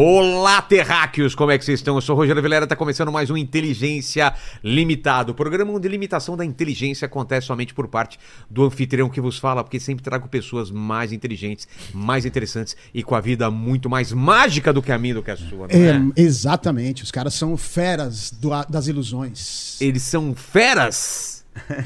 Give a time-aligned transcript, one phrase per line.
[0.00, 1.34] Olá, terráqueos!
[1.34, 1.96] Como é que vocês estão?
[1.96, 4.32] Eu sou o Rogério Vilera, tá começando mais um Inteligência
[4.62, 5.32] Limitado.
[5.32, 8.16] O programa onde limitação da inteligência acontece somente por parte
[8.48, 13.16] do anfitrião que vos fala, porque sempre trago pessoas mais inteligentes, mais interessantes e com
[13.16, 15.76] a vida muito mais mágica do que a minha, do que a sua, não é?
[15.76, 17.02] É, exatamente.
[17.02, 19.80] Os caras são feras do- das ilusões.
[19.80, 21.37] Eles são feras!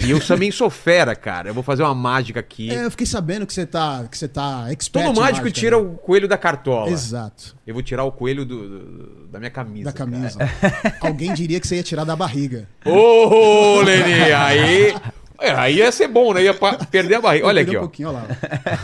[0.04, 1.48] E eu também sou fera, cara.
[1.50, 2.70] Eu vou fazer uma mágica aqui.
[2.70, 5.76] É, eu fiquei sabendo que você tá, que você tá expert Todo mágico mágica, tira
[5.76, 5.82] né?
[5.82, 6.90] o coelho da cartola.
[6.90, 7.56] Exato.
[7.66, 9.84] Eu vou tirar o coelho do- do- da minha camisa.
[9.84, 10.38] Da camisa.
[11.00, 12.68] Alguém diria que você ia tirar da barriga.
[12.84, 14.94] Ô, Leni, aí.
[15.40, 16.42] é, Aí ia ser bom, né?
[16.44, 16.54] Ia
[16.90, 17.46] perder a barriga.
[17.46, 18.22] Olha aqui, um ó.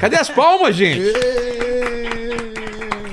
[0.00, 1.00] Cadê as palmas, gente?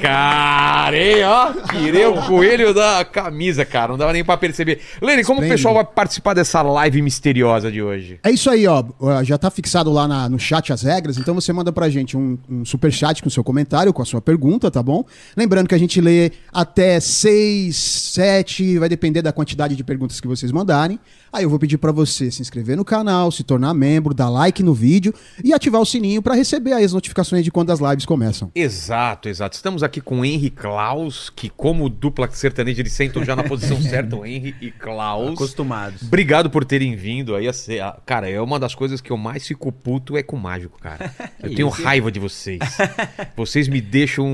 [0.06, 1.52] Cara, hein, ó.
[1.78, 3.90] Tirei o coelho da camisa, cara.
[3.92, 4.80] Não dava nem pra perceber.
[5.02, 5.56] Lene, como o Esplêndido.
[5.58, 8.20] pessoal vai participar dessa live misteriosa de hoje?
[8.24, 8.84] É isso aí, ó.
[9.24, 12.38] Já tá fixado lá na- no chat as regras, então você manda pra gente um,
[12.50, 15.04] um super chat com seu comentário, com a sua pergunta, tá bom?
[15.36, 20.28] Lembrando que a gente lê até 6, 7, vai depender da quantidade de perguntas que
[20.28, 21.00] vocês mandarem.
[21.34, 24.64] Aí eu vou pedir pra você se inscrever no canal, se tornar membro, dar like
[24.64, 28.50] no vídeo e ativar o sininho pra receber as notificações de quando as lives começam.
[28.56, 29.56] Exato, exato.
[29.56, 33.80] Estamos aqui com o Henry Klaus, que como dupla sertaneja eles sentam já na posição
[33.84, 35.34] certa, o Henry e Klaus.
[35.34, 36.02] Acostumados.
[36.04, 37.48] Obrigado por terem vindo aí.
[37.48, 40.36] a ser- a- Cara, é uma das coisas que eu mais fico puto é com
[40.36, 41.14] o mágico, cara.
[41.42, 42.60] Eu tenho raiva de vocês.
[43.36, 44.28] Vocês me deixam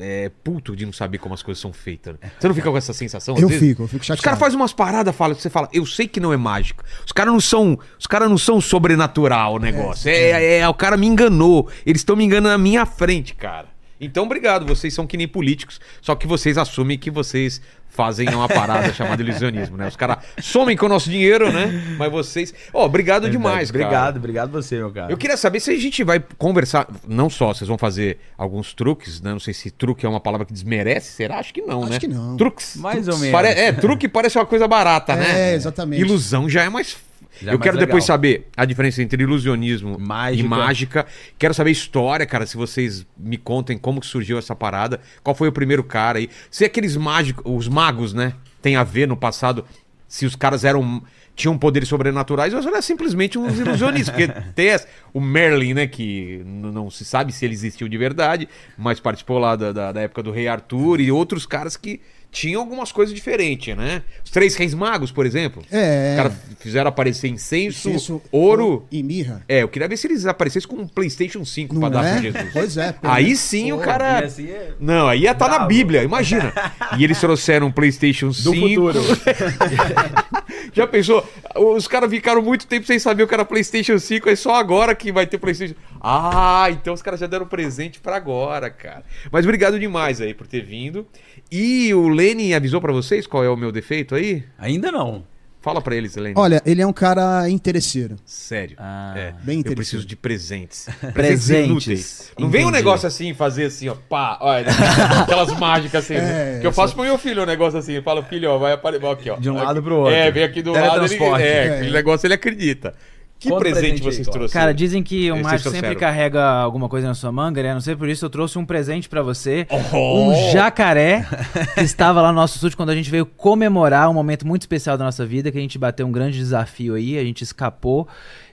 [0.00, 2.14] é, puto de não saber como as coisas são feitas.
[2.20, 2.30] né?
[2.38, 3.36] Você não fica com essa sensação?
[3.38, 3.68] Eu vezes?
[3.68, 4.22] fico, eu fico Os chateado.
[4.24, 6.82] caras fazem umas paradas, fala, você fala, eu sei que não é mágico.
[7.06, 10.08] Os caras não são, os caras não são sobrenatural o negócio.
[10.10, 11.68] É, é, o cara me enganou.
[11.86, 13.68] Eles estão me enganando na minha frente, cara.
[14.00, 14.64] Então, obrigado.
[14.66, 17.60] Vocês são que nem políticos, só que vocês assumem que vocês
[17.92, 19.88] fazem uma parada chamada ilusionismo, né?
[19.88, 21.96] Os caras somem com o nosso dinheiro, né?
[21.98, 23.84] Mas vocês, ó, obrigado demais, cara.
[23.84, 25.12] Obrigado, obrigado você, meu cara.
[25.12, 29.20] Eu queria saber se a gente vai conversar, não só, vocês vão fazer alguns truques,
[29.20, 29.32] né?
[29.32, 31.38] Não sei se truque é uma palavra que desmerece, será?
[31.38, 31.98] Acho que não, Acho né?
[31.98, 32.36] que não.
[32.36, 32.76] Truques.
[32.76, 33.32] Mais ou menos.
[33.32, 35.50] Pare- É, truque parece uma coisa barata, né?
[35.50, 36.00] É, exatamente.
[36.00, 36.96] Ilusão já é mais.
[37.42, 37.86] Já eu quero legal.
[37.86, 40.46] depois saber a diferença entre ilusionismo Mágica.
[40.46, 41.06] e mágica.
[41.38, 45.34] Quero saber a história, cara, se vocês me contem como que surgiu essa parada, qual
[45.34, 46.28] foi o primeiro cara aí.
[46.50, 49.64] Se aqueles mágicos, os magos, né, tem a ver no passado,
[50.06, 51.02] se os caras eram
[51.36, 54.68] tinham poderes sobrenaturais ou eram simplesmente uns ilusionistas, porque tem
[55.14, 58.46] o Merlin, né, que não se sabe se ele existiu de verdade,
[58.76, 62.60] mas participou lá da, da- da época do Rei Arthur e outros caras que tinham
[62.60, 64.02] algumas coisas diferentes, né?
[64.24, 65.62] Os Três Reis Magos, por exemplo.
[65.70, 66.10] É.
[66.12, 68.86] Os caras fizeram aparecer incenso, Incenso, ouro.
[68.90, 69.42] e mirra.
[69.48, 72.12] É, eu queria ver se eles aparecessem com um PlayStation 5 Não pra dar é?
[72.12, 72.52] pra Jesus.
[72.52, 72.94] Pois é.
[73.02, 74.24] Aí sim o cara.
[74.24, 75.68] assim é- Não, aí ia estar na Bravo.
[75.68, 76.52] Bíblia, imagina.
[76.98, 78.50] E eles trouxeram um PlayStation 5.
[78.54, 79.00] Do futuro.
[80.72, 81.26] Já pensou?
[81.56, 84.94] Os caras ficaram muito tempo sem saber o que era PlayStation 5, é só agora
[84.94, 85.74] que vai ter PlayStation.
[86.00, 89.02] Ah, então os caras já deram presente pra agora, cara.
[89.30, 91.06] Mas obrigado demais aí por ter vindo.
[91.50, 94.44] E o Lenin avisou pra vocês qual é o meu defeito aí?
[94.58, 95.24] Ainda não.
[95.62, 96.34] Fala pra eles, Lenin.
[96.38, 98.16] Olha, ele é um cara interesseiro.
[98.24, 98.76] Sério.
[98.78, 99.32] Ah, é.
[99.42, 99.74] bem eu interessante.
[99.76, 100.88] preciso de presentes.
[101.12, 101.68] Presentes.
[101.70, 102.32] inúteis.
[102.38, 104.68] Não vem um negócio assim, fazer assim, ó, pá, olha,
[105.20, 106.14] aquelas mágicas assim.
[106.14, 107.92] É, que eu faço pro meu filho um negócio assim.
[107.92, 109.36] Eu falo, filho, ó, vai aparecer aqui, ó.
[109.36, 109.66] De um Aqui.
[109.66, 110.14] lado pro outro.
[110.14, 111.04] É, vem aqui do lado.
[111.04, 111.74] Ele, é, É.
[111.76, 112.94] aquele negócio ele acredita.
[113.40, 114.52] Que presente, presente vocês trouxeram?
[114.52, 117.72] Cara, dizem que o Vocês mágico sempre carrega alguma coisa na sua manga, né?
[117.72, 119.66] Não sei por isso, eu trouxe um presente pra você.
[119.94, 120.28] Oh!
[120.28, 121.26] Um jacaré
[121.74, 124.98] que estava lá no nosso estúdio quando a gente veio comemorar um momento muito especial
[124.98, 128.06] da nossa vida, que a gente bateu um grande desafio aí, a gente escapou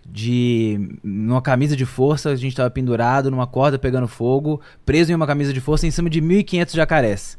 [0.10, 5.16] de numa camisa de força, a gente estava pendurado numa corda pegando fogo, preso em
[5.16, 7.38] uma camisa de força em cima de 1500 jacarés.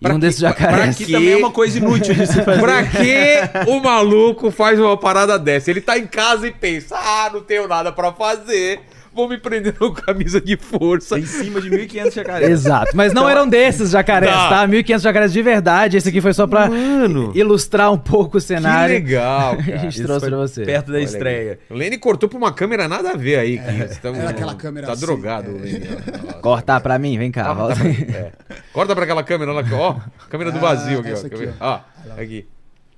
[0.00, 2.26] E Pra um que- desses pra- pra jacarés que- também é uma coisa inútil de
[2.26, 2.60] se fazer.
[2.60, 5.70] Pra que o maluco faz uma parada dessa?
[5.70, 8.80] Ele tá em casa e pensa: ah, não tenho nada pra fazer,
[9.14, 11.18] vou me prender com camisa de força.
[11.18, 12.50] em cima de 1.500 jacarés.
[12.50, 14.48] Exato, mas não eram desses jacarés, Tá.
[14.48, 14.66] tá?
[14.66, 15.96] 1500 jacarés de verdade.
[15.96, 17.32] Esse aqui foi só pra Mano.
[17.34, 18.94] ilustrar um pouco o Que cenário.
[18.94, 19.78] legal, A cara.
[19.78, 20.64] gente Isso trouxe pra você.
[20.64, 21.58] Perto da Olha estreia.
[21.70, 23.58] O Lene cortou pra uma câmera nada a ver aí.
[23.58, 25.52] Que estamos- era aquela câmera Tá assim, drogado, é.
[25.54, 25.88] o Lene.
[26.28, 26.32] ó.
[26.40, 27.18] Cortar pra mim?
[27.18, 28.04] Vem cá, Tá, volta tá aí.
[28.04, 28.32] pra- é.
[28.72, 29.96] Corta pra aquela câmera lá, ó.
[30.28, 31.26] Câmera do Ah, vazio aqui, ó.
[31.26, 31.48] aqui?
[31.60, 31.80] Ó,
[32.18, 32.46] aqui.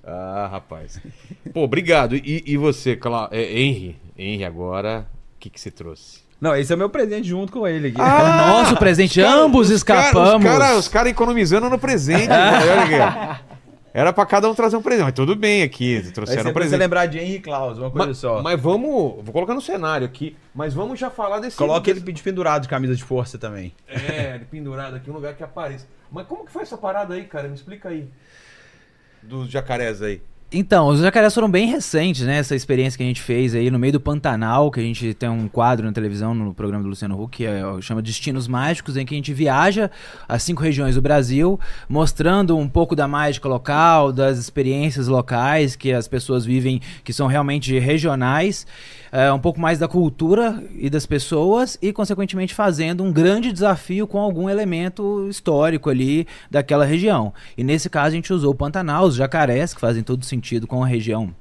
[0.04, 1.00] Ah, rapaz.
[1.54, 2.16] Pô, obrigado.
[2.16, 3.28] E, e você, Cla...
[3.30, 3.96] é, Henry?
[4.18, 5.06] Henry, agora,
[5.42, 6.20] que, que você trouxe?
[6.40, 8.00] Não, esse é o meu presente junto com ele aqui.
[8.00, 10.44] É o nosso presente, ambos Os cara- escapamos.
[10.44, 12.28] Os caras os cara economizando no presente.
[12.30, 13.42] olha aqui.
[13.94, 15.04] Era pra cada um trazer um presente.
[15.04, 16.00] Mas tudo bem aqui.
[16.14, 16.78] Trouxeram você um precisa presente.
[16.80, 18.42] lembrar de Henry Claus, uma coisa Mas, só.
[18.42, 18.88] mas vamos.
[19.22, 20.34] Vou colocar no cenário aqui.
[20.54, 21.56] Mas vamos já falar desse.
[21.56, 23.72] Coloca ele de pendurado de camisa de força também.
[23.86, 25.86] É, ele pendurado aqui, um lugar que apareça.
[26.10, 27.48] Mas como que foi essa parada aí, cara?
[27.48, 28.08] Me explica aí.
[29.22, 30.20] Dos jacarés aí.
[30.54, 32.36] Então, os jacarés foram bem recentes, né?
[32.36, 35.26] Essa experiência que a gente fez aí no meio do Pantanal, que a gente tem
[35.26, 39.06] um quadro na televisão, no programa do Luciano Huck, que é, chama Destinos Mágicos, em
[39.06, 39.90] que a gente viaja
[40.28, 41.58] as cinco regiões do Brasil,
[41.88, 47.26] mostrando um pouco da mágica local, das experiências locais que as pessoas vivem, que são
[47.26, 48.66] realmente regionais,
[49.12, 54.06] é, um pouco mais da cultura e das pessoas, e, consequentemente, fazendo um grande desafio
[54.06, 57.34] com algum elemento histórico ali daquela região.
[57.56, 60.82] E nesse caso, a gente usou o Pantanal, os jacarés, que fazem todo sentido com
[60.82, 61.34] a região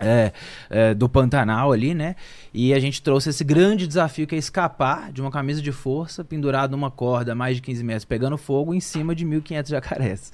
[0.00, 0.32] é,
[0.68, 2.16] é, do Pantanal ali, né?
[2.52, 6.24] E a gente trouxe esse grande desafio que é escapar de uma camisa de força
[6.24, 10.32] pendurado numa corda a mais de 15 metros, pegando fogo em cima de 1.500 jacarés.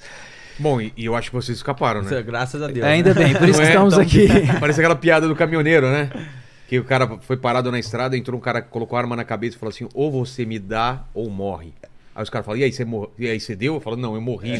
[0.59, 2.21] Bom, e, e eu acho que vocês escaparam, né?
[2.23, 2.85] Graças a Deus.
[2.85, 3.23] Ainda né?
[3.23, 3.69] bem, por isso que é?
[3.69, 4.27] estamos Então, aqui.
[4.59, 6.09] Parece aquela piada do caminhoneiro, né?
[6.71, 9.25] Que o cara foi parado na estrada, entrou um cara que colocou a arma na
[9.25, 11.73] cabeça e falou assim: ou você me dá ou morre.
[12.13, 13.09] Aí os caras falam, e aí, você mor...
[13.17, 13.75] e aí você deu?
[13.75, 14.53] Eu falo, não, eu morri.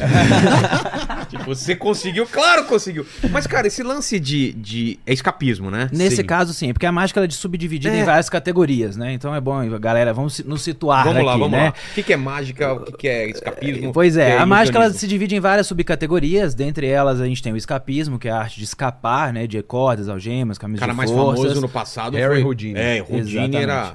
[1.28, 2.26] tipo, você conseguiu?
[2.26, 3.06] Claro que conseguiu.
[3.30, 4.52] Mas, cara, esse lance de.
[4.54, 4.98] de...
[5.06, 5.88] É escapismo, né?
[5.92, 6.24] Nesse Sim.
[6.24, 8.00] caso, sim, porque a mágica ela é de subdividida É.
[8.00, 9.12] em várias categorias, né?
[9.12, 11.64] Então é bom, galera, vamos nos situar Vamos aqui, lá, vamos né?
[11.64, 11.70] lá.
[11.70, 12.72] O que, que é mágica?
[12.72, 13.92] O que, que é escapismo?
[13.92, 16.54] Pois O que é, a mágica ela se divide em várias subcategorias.
[16.54, 19.46] Dentre elas, a gente tem o escapismo, que é a arte de escapar, né?
[19.46, 21.42] De cordas, algemas, O camisas cara de mais forças.
[21.42, 22.44] famoso no passado Harry foi...
[22.44, 22.78] Houdini.
[22.78, 23.94] É, Houdini era...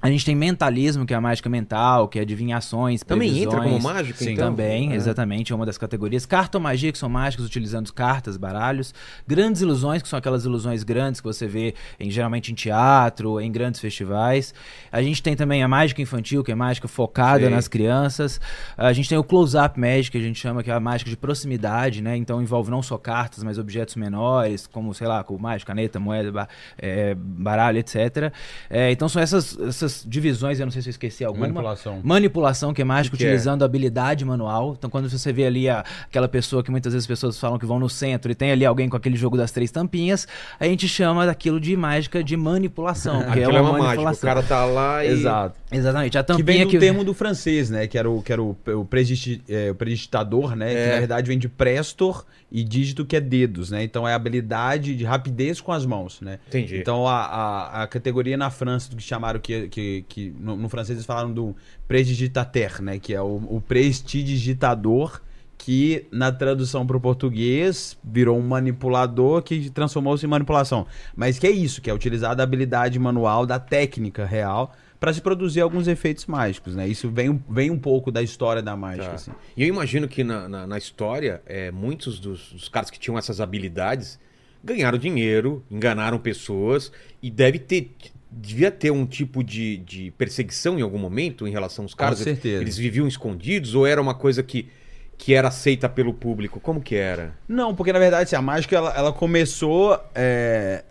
[0.00, 3.80] A gente tem mentalismo, que é a mágica mental, que é adivinhações, Também entra como
[3.80, 4.50] mágica, Sim, então?
[4.50, 6.24] Também, exatamente, é uma das categorias.
[6.24, 8.94] Cartomagia, que são mágicas utilizando cartas, baralhos.
[9.26, 13.50] Grandes ilusões, que são aquelas ilusões grandes que você vê em, geralmente em teatro, em
[13.50, 14.54] grandes festivais.
[14.92, 17.50] A gente tem também a mágica infantil, que é mágica focada Sei.
[17.50, 18.40] nas crianças.
[18.76, 21.16] A gente tem o close-up magic, que a gente chama que é a mágica de
[21.16, 22.16] proximidade, né?
[22.16, 26.48] Então envolve não só cartas, mas objetos menores, como, sei lá, como mágica, caneta, moeda,
[26.78, 28.32] é, baralho, etc.
[28.70, 31.46] É, então são essas, essas divisões, eu não sei se eu esqueci alguma.
[31.46, 32.00] Manipulação.
[32.02, 33.32] Manipulação, que é mágica Que que é?
[33.32, 34.74] utilizando habilidade manual.
[34.78, 37.66] Então, quando você vê ali a- aquela pessoa que muitas vezes as pessoas falam que
[37.66, 40.26] vão no centro e tem ali alguém com aquele jogo das três tampinhas,
[40.58, 43.22] a gente chama daquilo de mágica de manipulação.
[43.24, 43.84] que Aquilo é é uma uma mágica.
[43.84, 44.28] O manipulação.
[44.28, 45.08] cara tá lá e...
[45.08, 45.56] Exato.
[45.70, 46.16] Exatamente.
[46.18, 46.78] A Que vem tampinha do que.
[46.78, 47.86] termo do francês, né?
[47.86, 50.70] Que era o, que era o, o, predisti- é, o predidigitador, né?
[50.70, 50.92] Que É.
[50.94, 53.82] na verdade vem de prestor e dígito que é dedos, né?
[53.82, 56.38] Então é a habilidade de rapidez com as mãos, né?
[56.48, 56.78] Entendi.
[56.78, 59.77] Então a, a, a categoria na França do que chamaram que, que,
[60.08, 61.54] que no, no francês eles falaram do
[61.86, 62.98] prestidigitateur, né?
[62.98, 65.20] Que é o, o prestidigitador
[65.56, 70.86] que na tradução para o português virou um manipulador que transformou-se em manipulação.
[71.16, 75.20] Mas que é isso, que é utilizar da habilidade manual, da técnica real para se
[75.20, 76.86] produzir alguns efeitos mágicos, né?
[76.86, 79.14] Isso vem, um- vem um pouco da história da mágica, Tá.
[79.14, 79.30] assim.
[79.56, 83.16] E eu imagino que na, na, na história, é, muitos dos, dos caras que tinham
[83.18, 84.18] essas habilidades
[84.62, 86.90] ganharam dinheiro, enganaram pessoas
[87.22, 87.94] e deve ter.
[88.30, 92.18] Devia ter um tipo de, de perseguição em algum momento em relação aos caras.
[92.18, 92.62] certeza.
[92.62, 94.68] Eles viviam escondidos ou era uma coisa que,
[95.16, 96.60] que era aceita pelo público?
[96.60, 97.34] Como que era?
[97.48, 100.84] Não, porque na verdade assim, a mágica ela, ela começou, é,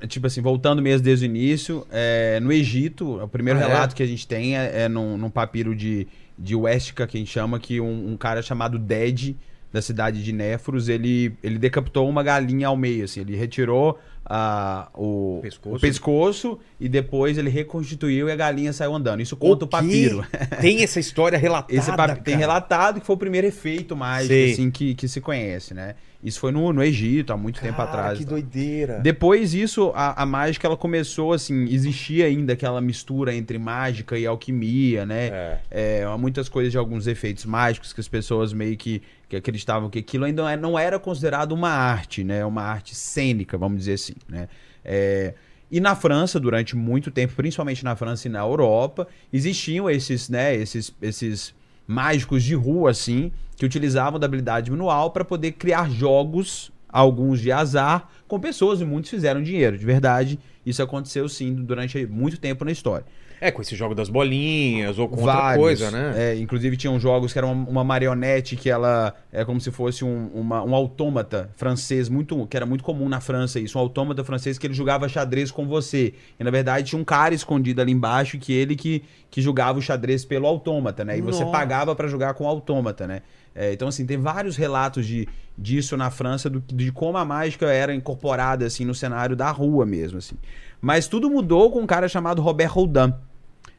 [0.00, 3.22] é, tipo assim, voltando mesmo desde o início, é, no Egito.
[3.22, 3.66] O primeiro Ah, é?
[3.66, 7.20] relato que a gente tem é, é num, num papiro de, de Westica, que a
[7.20, 9.36] gente chama, que um, um cara chamado Ded,
[9.72, 14.00] da cidade de Néfros, ele, ele decapitou uma galinha ao meio, assim, ele retirou
[14.32, 15.74] a, o, Pescoço.
[15.76, 19.20] o pescoço e depois ele reconstituiu e a galinha saiu andando.
[19.20, 19.72] Isso conta o, quê?
[19.72, 20.24] papiro.
[20.60, 21.74] Tem essa história relatada.
[21.74, 24.52] Esse papi- tem relatado que foi o primeiro efeito mágico Sei.
[24.52, 25.96] assim, que, que se conhece, né?
[26.22, 28.18] Isso foi no, no Egito, há muito tempo Cara, atrás.
[28.18, 28.30] Que tá?
[28.30, 29.00] doideira.
[29.00, 34.26] Depois disso, a, a mágica ela começou assim, existia ainda aquela mistura entre mágica e
[34.26, 35.28] alquimia, né?
[35.28, 35.58] É.
[35.70, 39.98] É, muitas coisas de alguns efeitos mágicos que as pessoas meio que, que acreditavam que
[39.98, 42.44] aquilo ainda não é- não era considerado uma arte, né?
[42.44, 44.48] Uma arte cênica, vamos dizer assim, né?
[44.84, 45.32] É,
[45.70, 50.54] e na França, durante muito tempo, principalmente na França e na Europa, existiam esses, né,
[50.54, 51.54] esses, esses
[51.86, 57.52] mágicos de rua, assim, que utilizavam da habilidade manual para poder criar jogos, alguns de
[57.52, 60.38] azar, com pessoas e muitos fizeram dinheiro, de verdade.
[60.64, 63.04] Isso aconteceu sim durante muito tempo na história.
[63.40, 65.62] É, com esse jogo das bolinhas ou com outra Vários.
[65.62, 66.12] coisa, né?
[66.16, 70.04] É, inclusive tinham jogos que eram uma, uma marionete que ela é como se fosse
[70.04, 74.22] um, uma- um autômata francês muito que era muito comum na França isso, um autômata
[74.22, 76.12] francês que ele jogava xadrez com você.
[76.38, 79.82] E na verdade tinha um cara escondido ali embaixo que ele que, que jogava o
[79.82, 81.16] xadrez pelo autômata, né?
[81.16, 81.50] E você Nossa.
[81.56, 83.22] pagava pra jogar com o autômata, né?
[83.54, 87.66] É, então assim, tem vários relatos de, disso na França do, de como a mágica
[87.72, 90.36] era incorporada assim no cenário da rua mesmo assim.
[90.80, 93.12] Mas tudo mudou com um cara chamado Robert Houdin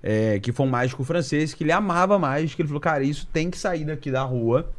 [0.04, 3.50] é, que foi um mágico francês, que ele amava mágica, ele falou, cara, isso tem
[3.50, 4.72] que sair daqui da rua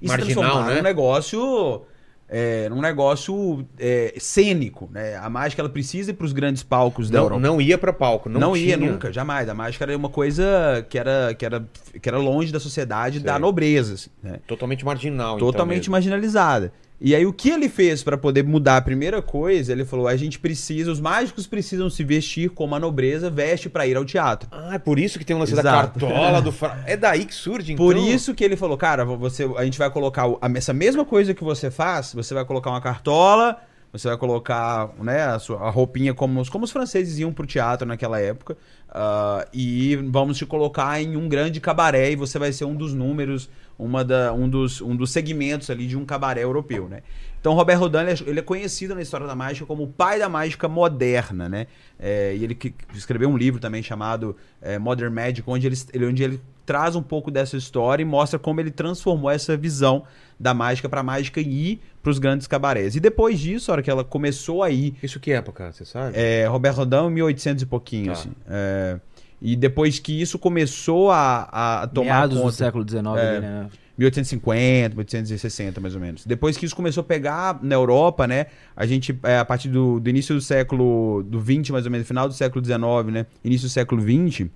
[0.00, 0.76] e Marginal, se transformar né?
[0.76, 1.82] num negócio,
[2.28, 5.16] é, num negócio é, cênico, né?
[5.16, 7.40] A mágica, ela precisa ir pros grandes palcos da Não, Europa.
[7.42, 8.90] não ia pra palco, não, Não, ia tinha.
[8.90, 9.48] nunca, jamais.
[9.48, 11.68] A mágica era uma coisa que era, que era,
[12.00, 13.40] que era longe da sociedade, da Sei.
[13.40, 14.40] nobreza, assim, né?
[14.46, 15.92] Totalmente marginal, então Totalmente mesmo.
[17.00, 20.16] E aí o que ele fez pra poder mudar a primeira coisa, ele falou: a
[20.16, 24.48] gente precisa, os mágicos precisam se vestir como a nobreza veste pra ir ao teatro.
[24.52, 26.52] Ah, é por isso que tem o lance da cartola, do...
[26.52, 27.84] fra- É daí que surge, então?
[27.86, 31.42] Por isso que ele falou, cara, você, a gente vai colocar essa mesma coisa que
[31.42, 33.56] você faz, você vai colocar uma cartola,
[33.92, 37.46] você vai colocar né, a, sua, a roupinha como, os- como os franceses iam pro
[37.46, 38.56] teatro naquela época,
[38.88, 42.94] ah, e vamos te colocar em um grande cabaré e você vai ser um dos
[42.94, 47.02] números, uma da, um, dos, um dos segmentos ali de um cabaré europeu, né?
[47.40, 50.18] Então, Robert Rodin, ele é, ele é conhecido na história da mágica como o pai
[50.18, 51.66] da mágica moderna, né?
[51.98, 52.56] É, e ele
[52.94, 57.30] escreveu um livro também chamado é, Modern Magic, onde ele, onde ele traz um pouco
[57.30, 60.04] dessa história e mostra como ele transformou essa visão
[60.38, 62.94] da mágica para mágica ir para os grandes cabarés.
[62.94, 66.12] E depois disso, a hora que ela começou a ir, Isso que época, você sabe?
[66.16, 68.12] é, Robert Rodin, 1800 e pouquinho, Tá.
[68.12, 68.30] assim.
[68.48, 69.00] É,
[69.42, 72.54] e depois que isso começou a, a tomar Meados do conta...
[72.54, 73.40] século XIX, É.
[73.40, 73.66] né?
[74.00, 76.24] 1850, 1860, mais ou menos.
[76.24, 78.46] Depois que isso começou a pegar na Europa, né?
[78.74, 82.06] A gente, é, a partir do, do início do século do 20, mais ou menos,
[82.06, 83.26] final do século 19, né?
[83.44, 84.50] Início do século 20,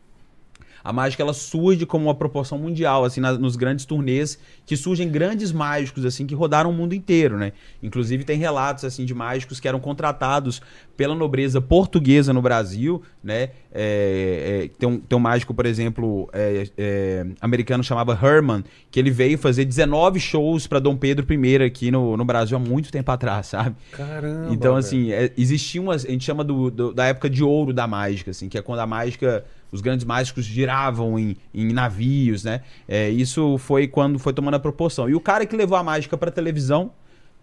[0.82, 5.10] a mágica ela surge como uma proporção mundial, assim, na- nos grandes turnês, que surgem
[5.10, 7.52] grandes mágicos, assim, que rodaram o mundo inteiro, né?
[7.82, 10.60] Inclusive tem relatos, assim, de mágicos que eram contratados
[10.96, 13.50] pela nobreza portuguesa no Brasil, né?
[13.72, 19.00] É, é, tem, um, tem um mágico, por exemplo, é, é, americano chamava Herman, que
[19.00, 22.92] ele veio fazer 19 shows para Dom Pedro I aqui no, no Brasil há muito
[22.92, 23.74] tempo atrás, sabe?
[23.92, 24.52] Caramba.
[24.52, 25.94] Então, assim, é, existia uma.
[25.94, 28.80] A gente chama do, do- da época de ouro da mágica, assim, que é quando
[28.80, 29.44] a mágica.
[29.72, 32.60] Os grandes mágicos giravam em, em navios, né?
[32.86, 35.08] É, isso foi quando foi tomando a proporção.
[35.10, 36.92] E o cara que levou a mágica pra televisão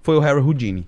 [0.02, 0.88] foi o Harry Houdini.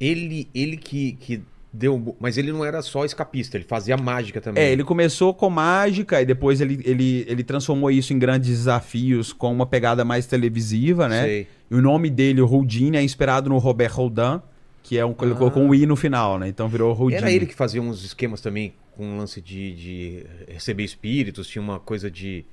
[0.00, 2.16] Ele, ele que, que deu.
[2.18, 4.62] Mas ele não era só escapista, ele fazia mágica também.
[4.62, 9.32] É, ele começou com mágica e depois ele, ele, ele transformou isso em grandes desafios
[9.32, 11.22] com uma pegada mais televisiva, né?
[11.24, 11.46] Sei.
[11.70, 14.40] E o nome dele, o Houdini, é inspirado no Robert Houdin,
[14.82, 15.14] que é um.
[15.20, 15.36] Ele Ah.
[15.36, 16.48] colocou um I no final, né?
[16.48, 17.16] Então virou Houdini.
[17.20, 21.60] Era ele que fazia uns esquemas também com um lance de, de receber espíritos, tinha
[21.62, 22.44] uma coisa de.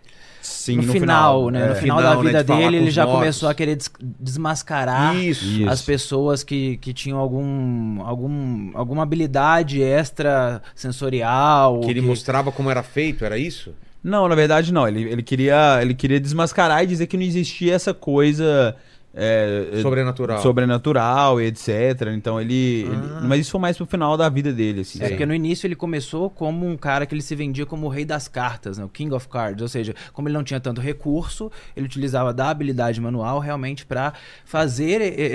[0.45, 1.65] Sim, no, final, né?
[1.65, 1.69] é.
[1.69, 3.19] No final, Final, da né, vida de falar dele, ele já mortos.
[3.21, 5.45] começou a querer des- desmascarar Isso.
[5.45, 5.69] Isso.
[5.69, 11.79] as pessoas que, que tinham algum, algum, alguma habilidade extra sensorial.
[11.79, 13.73] Que ele mostrava como era feito, era isso?
[14.03, 14.85] Não, na verdade não.
[14.87, 18.75] Ele, ele, queria, ele queria desmascarar e dizer que não existia essa coisa
[19.15, 20.41] é, é, Sobrenatural.
[20.41, 21.69] sobrenatural e etc.
[22.15, 23.21] Então ele, ele- Ah.
[23.23, 25.03] Mas isso foi mais pro final da vida dele, assim.
[25.03, 27.89] É, porque no início ele começou como um cara que ele se vendia como o
[27.89, 28.83] rei das cartas, né?
[28.85, 29.61] o King of Cards.
[29.61, 34.13] Ou seja, como ele não tinha tanto recurso, ele utilizava da habilidade manual realmente para
[34.45, 35.27] fazer é, é,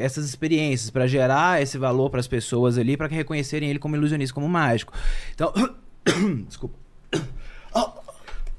[0.00, 3.78] é, essas experiências, para gerar esse valor para as pessoas ali, para que reconhecerem ele
[3.78, 4.92] como ilusionista, como mágico.
[5.34, 5.52] Então,
[6.46, 6.76] desculpa.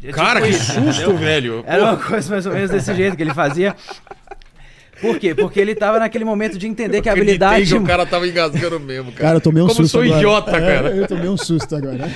[0.06, 1.64] É Cara, tipo que isso, susto, velho.
[1.66, 3.74] Era uma coisa mais ou menos desse jeito que ele fazia.
[5.04, 5.36] Por quê?
[5.36, 7.66] Porque ele tava naquele momento de entender que a habilidade.
[7.68, 9.24] que o cara tava engasgando mesmo, cara.
[9.24, 10.18] Cara, eu tomei um Como susto sou agora.
[10.18, 10.90] idiota, É, cara.
[10.96, 12.10] eu tomei um susto agora.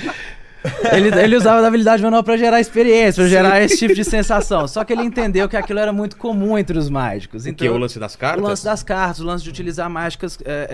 [0.92, 4.66] Ele, ele usava da habilidade manual pra gerar experiência, pra gerar esse tipo de sensação.
[4.68, 7.46] Só que ele entendeu que aquilo era muito comum entre os mágicos.
[7.46, 7.72] Então, que?
[7.72, 8.42] O lance das cartas?
[8.44, 10.68] o lance das cartas, o lance de utilizar mágicas é,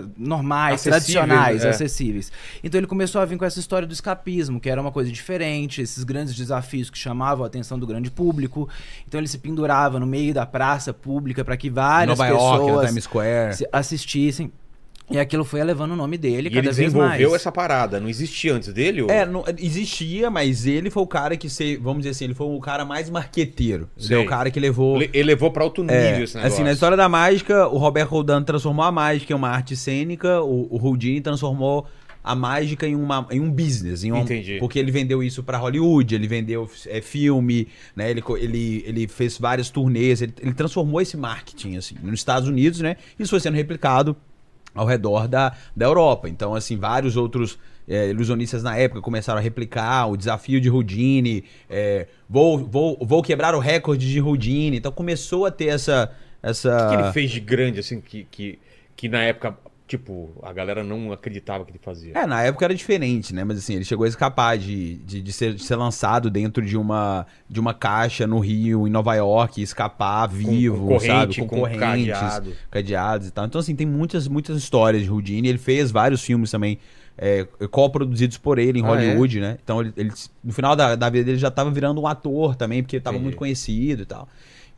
[0.00, 1.68] é, normais, Acessíveis, tradicionais, é.
[1.70, 2.32] acessíveis.
[2.62, 5.80] Então ele começou a vir com essa história do escapismo, que era uma coisa diferente,
[5.82, 8.68] esses grandes desafios que chamavam a atenção do grande público.
[9.06, 12.88] Então ele se pendurava no meio da praça pública para que várias Nova York, pessoas
[12.88, 13.56] Times Square.
[13.56, 14.52] se- assistissem.
[15.10, 17.40] E aquilo foi elevando o nome dele E cada ele vez desenvolveu mais.
[17.40, 19.02] essa parada, não existia antes dele?
[19.02, 22.34] ou- É, não- existia, mas ele foi o cara que, se, vamos dizer assim, ele
[22.34, 23.88] foi o cara mais marqueteiro.
[23.98, 25.00] Ele é o cara que levou...
[25.02, 26.54] Ele levou pra outro nível É, esse negócio.
[26.54, 30.42] assim, na história da mágica, o Robert Houdin transformou a mágica em uma arte cênica,
[30.42, 31.86] o, o Houdini transformou
[32.22, 34.04] a mágica em, uma, em um business.
[34.04, 34.58] Em um, Entendi.
[34.60, 38.10] Porque ele vendeu isso pra Hollywood, ele vendeu é, filme, né?
[38.10, 42.80] Ele, ele, ele fez várias turnês, ele, ele transformou esse marketing, assim, nos Estados Unidos,
[42.80, 42.96] né?
[43.18, 44.14] Isso foi sendo replicado
[44.74, 46.28] ao redor da, da Europa.
[46.28, 47.58] Então, assim, vários outros
[47.88, 53.22] é, ilusionistas na época começaram a replicar o desafio de Houdini, é, vou, vou, vou
[53.22, 54.76] quebrar o recorde de Houdini.
[54.76, 56.12] Então começou a ter essa...
[56.42, 56.86] essa...
[56.86, 58.58] O que, que ele fez de grande, assim, que, que,
[58.94, 59.56] que na época,
[59.88, 62.12] tipo, a galera não acreditava que ele fazia?
[62.16, 63.42] É, na época era diferente, né?
[63.42, 66.76] Mas assim, ele chegou a escapar de, de, de ser, de ser lançado dentro de
[66.76, 71.34] uma, de uma caixa no Rio, em Nova York, e escapar vivo, com corrente, sabe?
[71.36, 72.52] Com, com correntes, cadeado.
[72.70, 73.46] cadeados e tal.
[73.46, 75.48] Então, assim, tem muitas, muitas histórias de Houdini.
[75.48, 76.78] Ele fez vários filmes também
[77.16, 79.58] é, co-produzidos por ele em Ah, Hollywood, né?
[79.64, 80.12] Então, ele, ele-
[80.44, 83.16] no final da, da vida dele já tava virando um ator também, porque ele tava
[83.16, 83.24] Entendi.
[83.24, 84.28] muito conhecido e tal.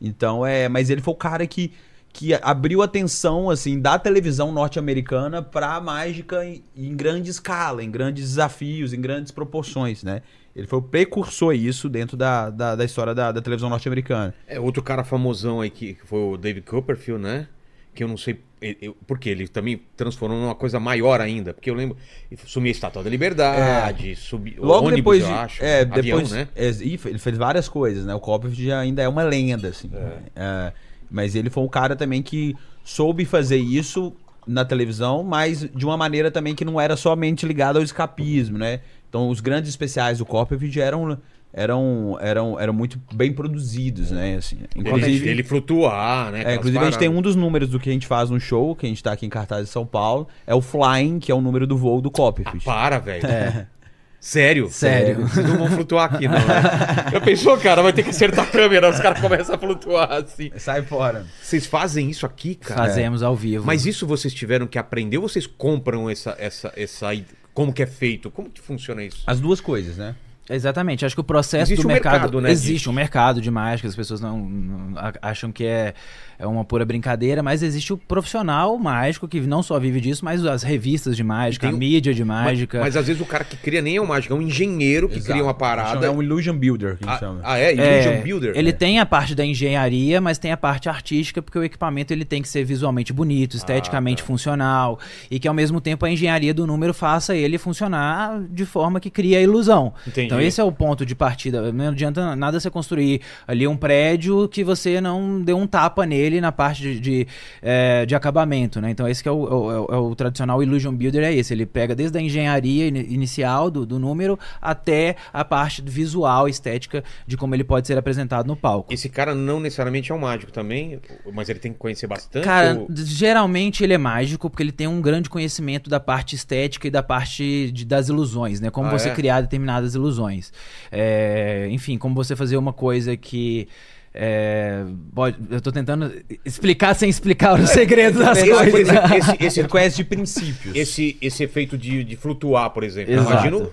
[0.01, 0.67] Então, é...
[0.67, 1.71] Mas ele foi o cara que
[2.13, 7.83] que abriu a atenção assim da televisão norte-americana para a mágica em, em grande escala,
[7.83, 10.21] em grandes desafios, em grandes proporções, né?
[10.55, 14.33] Ele foi o precursor isso dentro da, da, da história da, da televisão norte-americana.
[14.45, 17.47] É outro cara famosão aí que, que foi o David Copperfield, né?
[17.93, 21.53] que eu não sei eu- porque ele também transformou numa coisa maior ainda.
[21.53, 21.97] Porque eu lembro,
[22.45, 24.15] sumiu a Estátua da Liberdade, É.
[24.59, 26.47] Logo ônibus, depois eu acho, é, avião, depois, né?
[26.55, 28.13] é, ele fez várias coisas, né?
[28.15, 29.89] O Copperfield ainda é uma lenda, assim.
[30.35, 30.71] É,
[31.11, 34.13] mas ele foi um cara também que soube fazer isso
[34.47, 38.79] na televisão, mas de uma maneira também que não era somente ligada ao escapismo, né?
[39.07, 41.17] Então, os grandes especiais do Copperfield eram
[41.53, 44.37] eram eram eram muito bem produzidos, né?
[44.37, 46.43] Assim, Ele, ele flutuar, né?
[46.45, 47.19] é, inclusive, a gente tem paradas.
[47.19, 49.25] um dos números do que a gente faz no show, que a gente tá aqui
[49.25, 52.09] em cartaz de São Paulo, é o Flying, que é o número do voo do
[52.09, 52.63] Copperfield.
[52.63, 53.21] Para, velho.
[54.21, 54.69] Sério?
[54.69, 55.27] Sério.
[55.27, 56.61] Vocês não vão flutuar aqui, não, né?
[57.11, 60.51] Eu pensou, cara, vai ter que acertar a câmera, os caras começam a flutuar assim.
[60.57, 61.25] Sai fora.
[61.41, 62.81] Vocês fazem isso aqui, cara?
[62.83, 63.65] Fazemos ao vivo.
[63.65, 67.07] Mas isso vocês tiveram que aprender ou vocês compram essa, essa, essa.
[67.51, 68.29] Como que é feito?
[68.29, 69.23] Como que funciona isso?
[69.25, 70.15] As duas coisas, né?
[70.49, 72.89] Exatamente, acho que o processo Existe do um mercado, mercado, né, existe disso.
[72.89, 75.93] um mercado de mágica, as pessoas não, não acham que é,
[76.41, 80.43] é uma pura brincadeira, mas existe o profissional mágico que não só vive disso, mas
[80.45, 82.79] as revistas de mágica, Tem a mídia de mágica.
[82.79, 85.07] Mas, mas às vezes o cara que cria nem é um mágico, é um engenheiro
[85.07, 86.05] que cria uma parada.
[86.05, 87.39] É um illusion builder que a Ah, chama.
[87.43, 87.73] ah, é?
[87.75, 88.53] É, Illusion Builder?
[88.55, 92.25] Ele tem a parte da engenharia, mas tem a parte artística, porque o equipamento ele
[92.25, 94.27] tem que ser visualmente bonito, esteticamente tá.
[94.27, 98.99] funcional, e que ao mesmo tempo a engenharia do número faça ele funcionar de forma
[98.99, 99.93] que cria a ilusão.
[100.07, 100.27] Entendi.
[100.27, 101.71] Então esse é o ponto de partida.
[101.71, 106.30] Não adianta nada você construir ali um prédio que você não deu um tapa nele
[106.39, 107.27] na parte de, de,
[107.61, 108.91] eh, de acabamento, né?
[108.91, 111.53] Então esse que é o, é o- é o tradicional Illusion Builder, é esse.
[111.53, 117.03] Ele pega desde a engenharia ini- inicial do, do número até a parte visual, estética,
[117.27, 118.93] de como ele pode ser apresentado no palco.
[118.93, 120.99] Esse cara não necessariamente é um mágico também,
[121.33, 122.43] mas ele tem que conhecer bastante.
[122.43, 126.87] Cara, ou- geralmente ele é mágico porque ele tem um grande conhecimento da parte estética
[126.87, 128.69] e da parte de- das ilusões, né?
[128.69, 129.13] Como Ah, você é?
[129.15, 130.51] criar determinadas ilusões.
[130.91, 133.67] É, enfim, como você fazer uma coisa que.
[134.13, 134.83] É,
[135.15, 136.11] pode- eu tô tentando
[136.45, 138.89] explicar sem explicar os segredos das Esse- coisas.
[139.13, 140.75] esse, esse, Ele conhece de princípios.
[140.75, 143.13] esse, esse efeito de, de flutuar, por exemplo.
[143.13, 143.31] Exato.
[143.47, 143.69] Imagina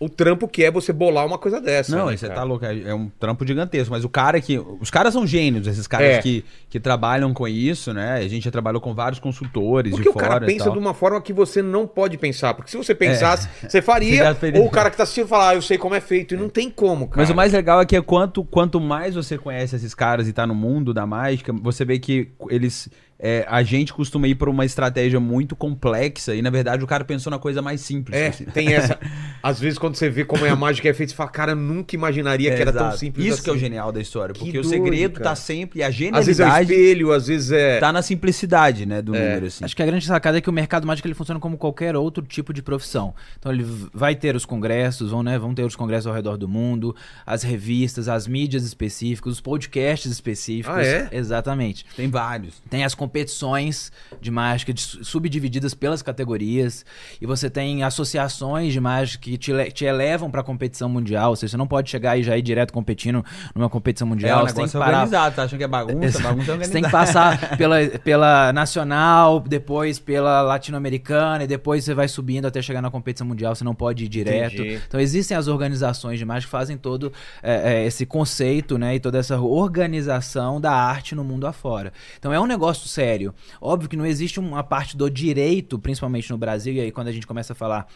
[0.00, 1.94] o trampo que é você bolar uma coisa dessa.
[1.94, 2.40] Não, né, você cara?
[2.40, 2.64] tá louco.
[2.64, 3.92] É é um trampo gigantesco.
[3.92, 4.58] Mas o cara que.
[4.80, 6.18] Os caras são gênios, esses caras É.
[6.22, 8.14] que, que trabalham com isso, né?
[8.14, 10.26] A gente já trabalhou com vários consultores Porque de o fora.
[10.28, 12.54] cara pensa de uma forma que você não pode pensar.
[12.54, 14.34] Porque se você pensasse, você Você faria.
[14.40, 16.34] teria- ou o cara que tá assistindo falar, ah, eu sei como é feito.
[16.34, 17.20] E não tem como, cara.
[17.20, 20.32] Mas o mais legal é que é quanto, quanto mais você conhece esses caras e
[20.32, 22.88] tá no mundo da mágica, você vê que eles.
[23.18, 27.04] é, a gente costuma ir por uma estratégia muito complexa e, na verdade, o cara
[27.04, 28.16] pensou na coisa mais simples.
[28.18, 28.44] É, assim.
[28.46, 28.98] tem essa.
[29.42, 31.56] Às vezes, quando você vê como é a mágica é feita, você fala, cara, eu
[31.56, 32.98] nunca imaginaria que era tão Exato.
[32.98, 33.44] simples Isso assim.
[33.44, 34.32] que é o genial da história.
[34.34, 35.24] Que Porque o doido, segredo cara.
[35.30, 35.82] tá sempre.
[35.82, 37.78] A Às vezes é o genialidade espelho, às vezes é.
[37.78, 39.00] tá na simplicidade, né?
[39.02, 39.64] Do número, assim.
[39.64, 42.24] Acho que a grande sacada é que o mercado mágico ele funciona como qualquer outro
[42.24, 43.14] tipo de profissão.
[43.38, 46.48] Então ele vai ter os congressos, vão, né, vão ter os congressos ao redor do
[46.48, 50.76] mundo, as revistas, as mídias específicas, os podcasts específicos.
[50.76, 51.08] Ah, é?
[51.12, 51.86] Exatamente.
[51.96, 52.60] Tem vários.
[52.68, 56.84] Tem as competições de mágica de- subdivididas pelas categorias.
[57.20, 61.30] E você tem associações de mágica que te, te elevam para competição mundial.
[61.30, 64.44] Ou seja, você não pode chegar e já ir direto competindo numa competição É, mundial.
[64.44, 64.92] o você tem que é parar.
[64.98, 66.20] organizado, tá achando que é bagunça?
[66.20, 71.94] Bagunça é Você tem que passar pela, pela nacional, depois pela latino-americana, e depois você
[71.94, 74.54] vai subindo até chegar na competição mundial, você não pode ir direto.
[74.54, 74.80] Entendi.
[74.86, 77.12] Então existem as organizações de mágica que fazem todo
[77.42, 78.94] é, é, esse conceito, né?
[78.94, 81.92] E toda essa organização da arte no mundo afora.
[82.18, 83.34] Então é um negócio sério.
[83.60, 87.12] Óbvio que não existe uma parte do direito, principalmente no Brasil, e aí quando a
[87.12, 87.86] gente começa a falar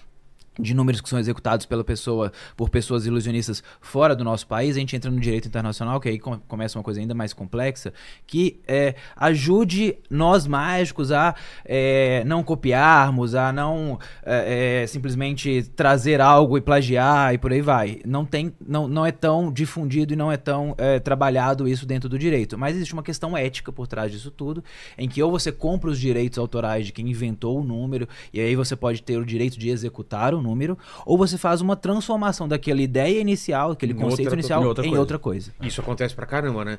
[0.58, 4.80] de números que são executados pela pessoa por pessoas ilusionistas fora do nosso país, a
[4.80, 7.92] gente entra no direito internacional, que aí com- começa uma coisa ainda mais complexa,
[8.26, 16.20] que é, ajude nós mágicos a é, não copiarmos, a não é, é, simplesmente trazer
[16.20, 18.00] algo e plagiar e por aí vai.
[18.06, 22.08] Não, tem, não, não é tão difundido e não é tão é, trabalhado isso dentro
[22.08, 22.56] do direito.
[22.56, 24.62] Mas existe uma questão ética por trás disso tudo,
[24.96, 28.54] em que ou você compra os direitos autorais de quem inventou o número, e aí
[28.54, 32.80] você pode ter o direito de executar o número, ou você faz uma transformação daquela
[32.82, 35.50] ideia inicial, aquele Em conceito outra- inicial, em em outra outra, coisa.
[35.52, 35.66] coisa.
[35.68, 36.78] Isso acontece pra caramba, né?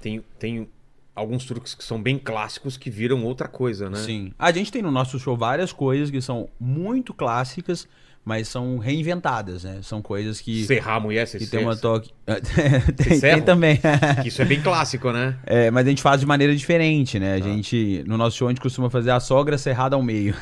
[0.00, 0.68] Tem, tem
[1.14, 3.98] alguns truques que são bem clássicos que viram outra coisa, né?
[3.98, 4.32] Sim.
[4.38, 7.88] A gente tem no nosso show várias coisas que são muito clássicas,
[8.28, 9.78] mas são reinventadas, né?
[9.80, 12.10] São coisas que, Serrar a mulher, você que tem uma toque.
[12.94, 13.80] tem, tem também.
[14.22, 15.34] Isso é bem clássico, né?
[15.46, 17.32] É, mas a gente faz de maneira diferente, né?
[17.32, 20.34] A gente, no nosso show, a gente costuma fazer a sogra serrada ao meio.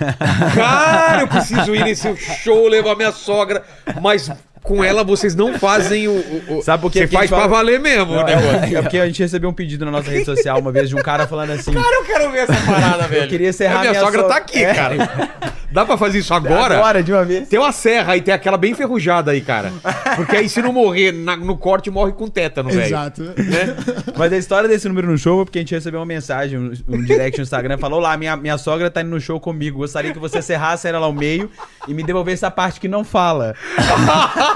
[0.55, 3.63] Cara, eu preciso ir nesse show, levar minha sogra.
[4.03, 4.29] Mas
[4.67, 6.13] com ela vocês não fazem o.
[6.13, 7.07] o- o- Sabe por quê?
[7.07, 8.49] Você faz pra fala- valer mesmo o Não, negócio.
[8.49, 10.97] é, é porque a gente recebeu um pedido na nossa rede social uma vez de
[10.97, 11.73] um cara falando assim.
[11.73, 13.29] Cara, eu quero ver essa parada, velho.
[13.29, 14.75] queria encerrar A minha minha sogra so- tá aqui, É.
[14.75, 14.97] cara.
[15.71, 16.77] Dá pra fazer isso agora?
[16.79, 17.49] Agora, de uma vez.
[17.49, 19.73] Tem uma serra aí, tem aquela bem enferrujada aí, cara.
[20.17, 22.83] Porque aí se não morrer na- no corte, morre com tétano, velho.
[22.87, 23.23] Exato.
[23.23, 23.77] Né?
[24.17, 26.73] Mas a história desse número no show é porque a gente recebeu uma mensagem, um,
[26.89, 30.13] um direct no Instagram, falou lá, minha, minha sogra tá indo no show comigo, gostaria
[30.13, 31.51] que você cerrasse ela ao meio
[31.87, 33.55] e me devolvesse a parte que não fala.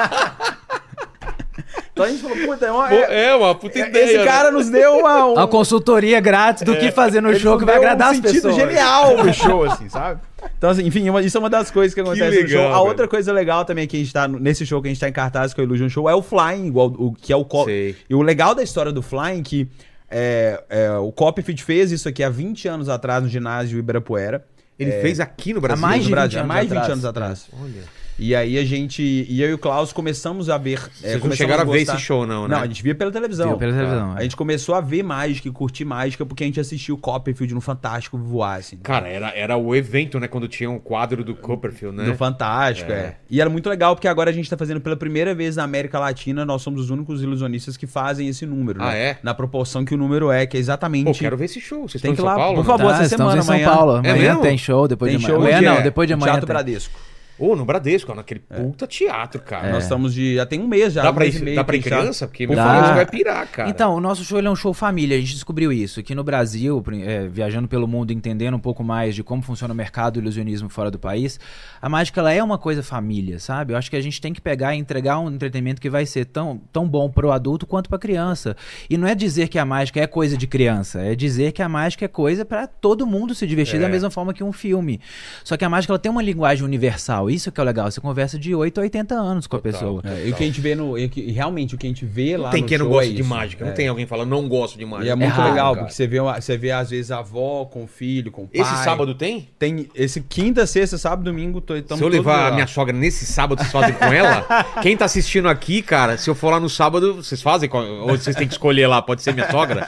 [1.92, 2.92] então a gente falou, puta, é uma...
[2.92, 4.04] É- É, uma puta ideia.
[4.04, 4.56] esse cara né?
[4.58, 5.26] nos deu uma...
[5.26, 8.16] um- Uma consultoria grátis do que fazer no ele show que vai agradar um as
[8.16, 8.56] sentido pessoas.
[8.56, 10.20] genial no show, assim, sabe?
[10.56, 12.60] Então, assim, enfim, uma- isso é uma das coisas que acontece no legal, show.
[12.72, 12.88] A velho.
[12.88, 15.08] outra coisa legal também que a gente tá, no- nesse show que a gente tá
[15.08, 17.44] em cartaz, que é o Illusion Show, é o Flying, igual o, que é o
[17.44, 17.94] co- Sei.
[18.08, 19.68] E o legal da história do Flying é que
[20.10, 24.44] é, é, o Copyfit fez isso aqui há 20 anos atrás no ginásio Ibirapuera.
[24.78, 25.82] Ele fez aqui no Brasil.
[25.82, 27.46] mais no de Brasil, 20 há mais de 20 anos anos atrás.
[27.62, 27.99] Olha.
[28.22, 30.78] E aí a gente, e eu e o Klaus começamos a ver.
[31.02, 32.54] é, Vocês não chegaram a ver gostar- esse show, não, né?
[32.54, 33.48] Não, a gente via pela televisão.
[33.48, 34.22] Viu pela televisão, A é.
[34.24, 37.62] gente começou a ver mágica e curtir mágica porque a gente assistiu o Copperfield no
[37.62, 38.76] Fantástico voar, assim.
[38.82, 40.28] Cara, era, era o evento, né?
[40.28, 42.04] Quando tinha um quadro do Copperfield, né?
[42.04, 42.94] No Fantástico, É.
[42.94, 43.16] é.
[43.30, 45.98] E era muito legal porque agora a gente tá fazendo pela primeira vez na América
[45.98, 48.98] Latina, nós somos os únicos ilusionistas que fazem esse número, Ah, né?
[49.02, 49.18] é?
[49.22, 51.06] Na proporção que o número é, que é exatamente.
[51.06, 51.88] Pô, quero ver esse show.
[51.88, 52.56] Vocês Tem estão em que São ir lá, Paulo?
[52.62, 52.78] por não?
[52.78, 52.92] favor.
[52.92, 53.70] Tá, essa semana, em São amanhã.
[53.74, 53.92] Paulo.
[54.04, 55.56] É Amanhã tem show, depois Tem de show amanhã.
[55.56, 56.32] onde Amanhã não, depois de amanhã.
[56.32, 56.52] Teatro tem.
[56.54, 57.00] Bradesco.
[57.40, 59.72] Ô, no Bradesco, naquele puta teatro, cara.
[59.72, 60.36] Nós estamos de.
[60.36, 61.02] Já tem um mês já.
[61.02, 62.28] Dá um pra mês ir, e meio dá pra ir que criança?
[62.28, 63.68] Porque Por meu filho vai pirar, cara.
[63.70, 66.00] Então, o nosso show ele é um show família, a gente descobriu isso.
[66.00, 69.76] Aqui no Brasil, é, viajando pelo mundo, entendendo um pouco mais de como funciona o
[69.76, 71.40] mercado do ilusionismo fora do país,
[71.80, 73.72] a mágica ela é uma coisa família, sabe?
[73.72, 76.26] Eu acho que a gente tem que pegar e entregar um entretenimento que vai ser
[76.26, 78.54] tão, tão bom pro adulto quanto pra criança.
[78.90, 81.68] E não é dizer que a mágica é coisa de criança, é dizer que a
[81.68, 83.80] mágica é coisa pra todo mundo se divertir É.
[83.80, 85.00] da mesma forma que um filme.
[85.44, 87.90] Só que a mágica ela tem uma linguagem universal, isso que é o legal.
[87.90, 90.02] Você conversa de 8 a 80 anos com a pessoa.
[90.04, 90.98] É, e o que a gente vê no.
[90.98, 92.44] e realmente, o que a gente vê lá.
[92.44, 93.64] Não tem quem não gosta é de mágica.
[93.64, 93.74] Não É.
[93.74, 95.06] tem alguém falando, não gosto de mágica.
[95.06, 95.86] E é muito raro, legal, cara.
[95.86, 98.60] porque você vê, você vê, às vezes, a avó com o filho, com o pai.
[98.60, 99.48] Esse sábado tem?
[99.58, 99.88] Tem.
[99.94, 103.72] Esse quinta, sexta, sábado, domingo, tô, se eu levar a minha sogra nesse sábado, vocês
[103.72, 104.46] fazem com ela?
[104.82, 107.68] Quem tá assistindo aqui, cara, se eu for lá no sábado, vocês fazem?
[107.68, 109.00] com- Ou vocês têm que escolher lá?
[109.02, 109.86] Pode ser minha sogra?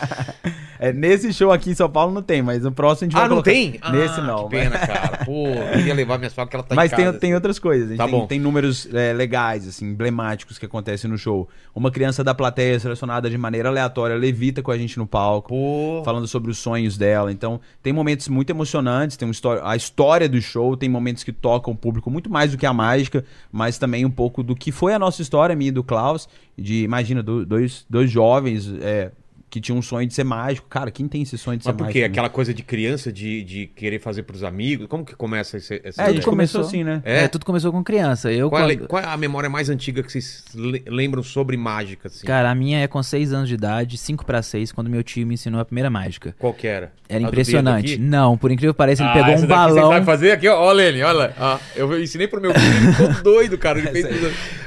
[0.78, 3.20] É, nesse show aqui em São Paulo não tem, mas no próximo a gente Ah,
[3.20, 3.50] vai não colocar.
[3.52, 3.81] tem?
[3.92, 4.44] Nesse Ah, não.
[4.48, 5.24] Que pena, cara.
[5.24, 7.18] Pô, eu queria levar minha sogra que ela tá Mas em tem, casa.
[7.33, 7.87] Tem outras coisas.
[7.87, 8.27] A gente Tá tem, bom.
[8.27, 11.49] tem números é, legais, assim, emblemáticos que acontecem no show.
[11.75, 15.49] Uma criança da plateia selecionada de maneira aleatória levita com a gente no palco.
[15.49, 17.33] Pô, Falando sobre os sonhos dela.
[17.33, 19.16] Então, tem momentos muito emocionantes.
[19.16, 22.51] Tem uma história, a história do show, tem momentos que tocam o público muito mais
[22.53, 25.68] do que a mágica, mas também um pouco do que foi a nossa história, minha
[25.68, 26.29] e do Klaus.
[26.57, 29.11] De, imagina, do- dois, dois jovens é,
[29.53, 30.67] que tinham um sonho de ser mágico.
[30.67, 31.93] Cara, quem tem esse sonho de ser mas por mágico?
[31.93, 32.01] quê?
[32.01, 32.07] né?
[32.07, 34.87] Aquela coisa de criança, de, de querer fazer pros amigos?
[34.87, 37.03] Como que começa esse, essa É, a gente começou começou- assim, né?
[37.05, 37.25] É?
[37.25, 38.33] É, tudo começou com criança.
[38.33, 41.55] Eu, Qual, é, quando- qual é a memória mais antiga que vocês le- lembram sobre
[41.59, 42.27] mágica, assim?
[42.27, 45.27] Cara, a minha é com 6 anos de idade, 5 pra 6, quando meu tio
[45.27, 46.35] me ensinou a primeira mágica.
[46.38, 46.91] Qual que era?
[47.07, 47.99] Era A impressionante.
[47.99, 49.91] Não, por incrível que pareça, ele Ah, pegou um daqui Você balão.
[49.91, 51.35] sabe fazer aqui, ó, ó, Lene, olha.
[51.38, 53.79] Ah, eu ensinei pro meu filho, ele ficou doido, cara.
[53.79, 54.07] Ele fez.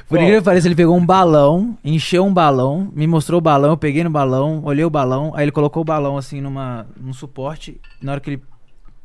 [0.08, 3.72] Por incrível que pareça, ele pegou um balão, encheu um balão, me mostrou o balão,
[3.72, 7.13] eu peguei no balão, olhei o balão, aí ele colocou o balão assim numa, num
[7.13, 7.82] suporte.
[8.02, 8.41] Na hora que ele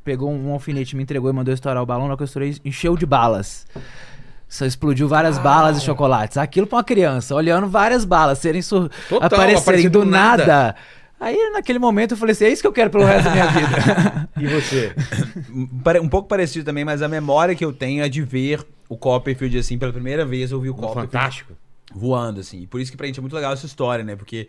[0.04, 2.54] pegou um alfinete, me entregou e mandou estourar o balão, na hora que eu estourei,
[2.64, 3.66] encheu de balas.
[4.46, 6.36] Só explodiu várias balas e chocolates.
[6.36, 8.90] Aquilo pra uma criança, olhando várias balas serem sur...
[9.08, 10.46] Total, aparecerem aparecer do do nada.
[10.46, 10.76] nada.
[11.20, 13.46] Aí naquele momento eu falei assim: é isso que eu quero pelo resto da minha
[13.46, 14.28] vida.
[14.40, 14.94] E você?
[16.00, 19.58] Um pouco parecido também, mas a memória que eu tenho é de ver o Copperfield,
[19.58, 21.52] assim, pela primeira vez eu vi o No Copperfield Fantástico.
[21.94, 22.62] voando, assim.
[22.62, 24.16] E por isso que pra gente é muito legal essa história, né?
[24.16, 24.48] Porque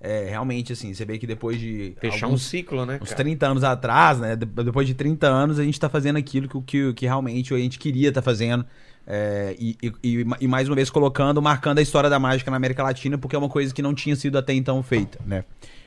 [0.00, 3.16] é, realmente, assim, você vê que depois de Fechar um alguns, ciclo, né, uns cara?
[3.24, 4.36] 30 anos atrás, né?
[4.36, 7.58] de- Depois de 30 anos, a gente tá fazendo aquilo que, que, que realmente a
[7.58, 8.64] gente queria estar fazendo.
[9.04, 12.56] É, e, e- e- e mais uma vez colocando, marcando a história da mágica na
[12.58, 15.42] América Latina, porque é uma coisa que não tinha sido até então feita, né?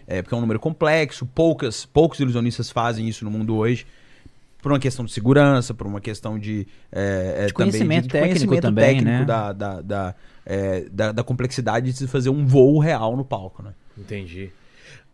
[0.07, 3.85] É, porque é um número complexo, poucas, poucos ilusionistas fazem isso no mundo hoje.
[4.61, 6.67] Por uma questão de segurança, por uma questão de.
[6.91, 9.25] é, é, De conhecimento técnico também, técnico né?
[9.25, 10.15] da, da, da,
[10.45, 13.73] é, da, da complexidade de se fazer um voo real no palco, né?
[13.97, 14.51] Entendi.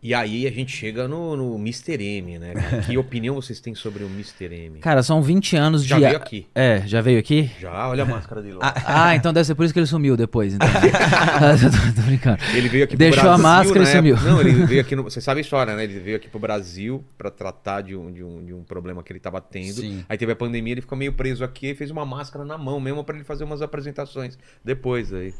[0.04, 2.02] E aí a gente chega no, no Mr.
[2.02, 2.54] M, né?
[2.86, 4.52] Que opinião vocês têm sobre o Mr.
[4.52, 4.80] M?
[4.80, 6.02] Cara, são 20 anos Já de.
[6.04, 6.46] veio aqui.
[6.52, 7.48] É, já veio aqui?
[7.60, 8.74] Já, olha a máscara dele lá.
[8.84, 10.54] Ah, então deve ser por isso que ele sumiu depois.
[10.54, 10.66] Então.
[11.94, 12.38] tô, tô brincando.
[12.52, 13.42] Ele veio aqui Deixou pro a Brasil.
[13.44, 14.14] máscara e sumiu.
[14.16, 15.04] época- Não, ele veio aqui no.
[15.04, 15.84] Você sabe a história, né?
[15.84, 19.12] Ele veio aqui pro Brasil pra tratar de um, de um, de um problema que
[19.12, 19.74] ele tava tendo.
[19.82, 20.04] Sim.
[20.08, 22.80] Aí teve a pandemia, ele ficou meio preso aqui e fez uma máscara na mão
[22.80, 25.32] mesmo pra ele fazer umas apresentações depois aí.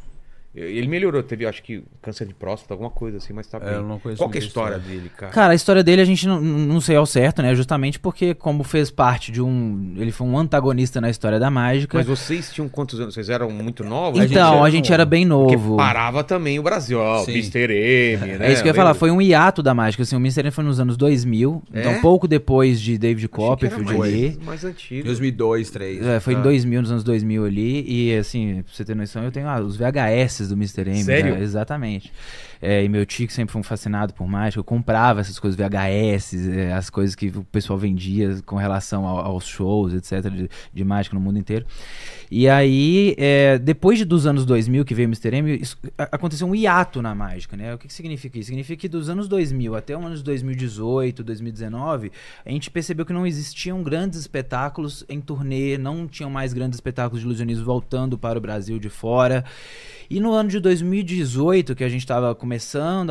[0.55, 3.69] Ele melhorou, teve, acho que, câncer de próstata, alguma coisa assim, mas tá bem.
[3.69, 4.95] É, eu não conheço Qual que é a a história história.
[4.99, 5.31] dele, cara?
[5.31, 7.55] Cara, a história dele a gente não, não sei ao certo, né?
[7.55, 9.95] Justamente porque, como fez parte de um.
[9.97, 11.97] Ele foi um antagonista na história da mágica.
[11.97, 13.15] Mas vocês tinham quantos anos?
[13.15, 14.21] Vocês eram muito novos?
[14.23, 14.93] então, a gente, novo.
[14.93, 15.77] era bem Porque novo.
[15.77, 17.29] parava também o Brasil, ó, o.
[17.31, 17.73] Mr.
[17.73, 18.47] M, né?
[18.49, 20.03] É isso que eu ia falar, foi um hiato da mágica.
[20.03, 20.41] Assim, o Mr.
[20.43, 21.79] M foi nos anos 2000, É?
[21.79, 24.37] então pouco depois de David era Copperfield ali.
[24.45, 25.03] mais antigo.
[25.05, 26.05] 2002, 2003.
[26.05, 26.39] É, foi Tá.
[26.39, 29.59] em 2000, nos anos 2000 ali, e assim, pra você ter noção, eu tenho ah,
[29.59, 30.87] os VHS do Mr.
[30.89, 31.03] M.
[31.03, 31.35] Sério?
[31.35, 31.41] né?
[31.43, 32.11] Exatamente.
[32.65, 35.57] É, e meu tio que sempre foi um fascinado por mágica, eu comprava essas coisas,
[35.59, 40.49] VHS, é, as coisas que o pessoal vendia com relação ao- aos shows, etc, de,
[40.73, 41.65] de mágica no mundo inteiro.
[42.31, 45.35] E aí, é, depois de, dos anos 2000 que veio o Mr.
[45.35, 47.73] M, isso- aconteceu um hiato na mágica, né?
[47.75, 48.47] O que, que significa isso?
[48.47, 52.11] Significa que dos anos 2000 até os anos 2018, 2019,
[52.45, 57.19] a gente percebeu que não existiam grandes espetáculos em turnê, não tinham mais grandes espetáculos
[57.21, 59.43] de ilusionismo voltando para o Brasil de fora.
[60.09, 62.52] E no ano de 2018, que a gente estava começando,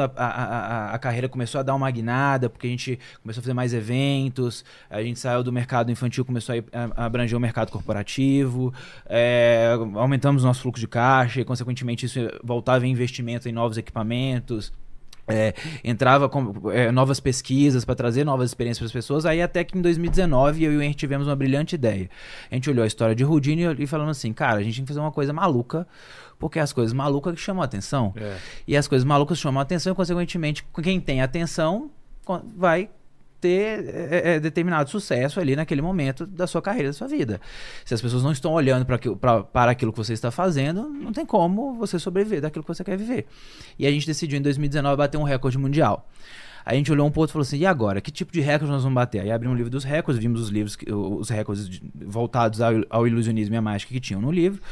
[0.02, 3.42] a, a, a, a carreira começou a dar uma guinada, porque a gente começou a
[3.42, 7.70] fazer mais eventos, a gente saiu do mercado infantil, começou a, a abranger o mercado
[7.70, 8.72] corporativo,
[9.06, 13.76] é, aumentamos o nosso fluxo de caixa e, consequentemente, isso voltava em investimento em novos
[13.78, 14.72] equipamentos.
[15.26, 15.54] É,
[15.84, 19.24] entrava com é, novas pesquisas para trazer novas experiências para as pessoas.
[19.24, 22.10] Aí até que em 2019 eu e o Henry tivemos uma brilhante ideia.
[22.50, 24.88] A gente olhou a história de Houdini e falando assim, cara, a gente tem que
[24.88, 25.86] fazer uma coisa maluca,
[26.38, 28.12] porque as coisas malucas que chamam a atenção.
[28.16, 28.36] É.
[28.66, 31.90] E as coisas malucas chamam a atenção e, consequentemente, quem tem atenção
[32.56, 32.88] vai
[33.42, 37.40] ter é, é, determinado sucesso ali naquele momento da sua carreira, da sua vida.
[37.84, 40.88] Se as pessoas não estão olhando para aquilo, pra- para aquilo que você está fazendo,
[40.88, 43.26] não tem como você sobreviver daquilo que você quer viver.
[43.78, 46.08] E a gente decidiu em 2019 bater um recorde mundial.
[46.64, 48.00] A gente olhou um pro outro e falou assim: e agora?
[48.00, 49.20] Que tipo de recorde nós vamos bater?
[49.20, 53.04] Aí abrimos um livro dos recordes, vimos os livros, os recordes de- voltados ao, ao
[53.04, 54.62] ilusionismo e à mágica que tinham no livro.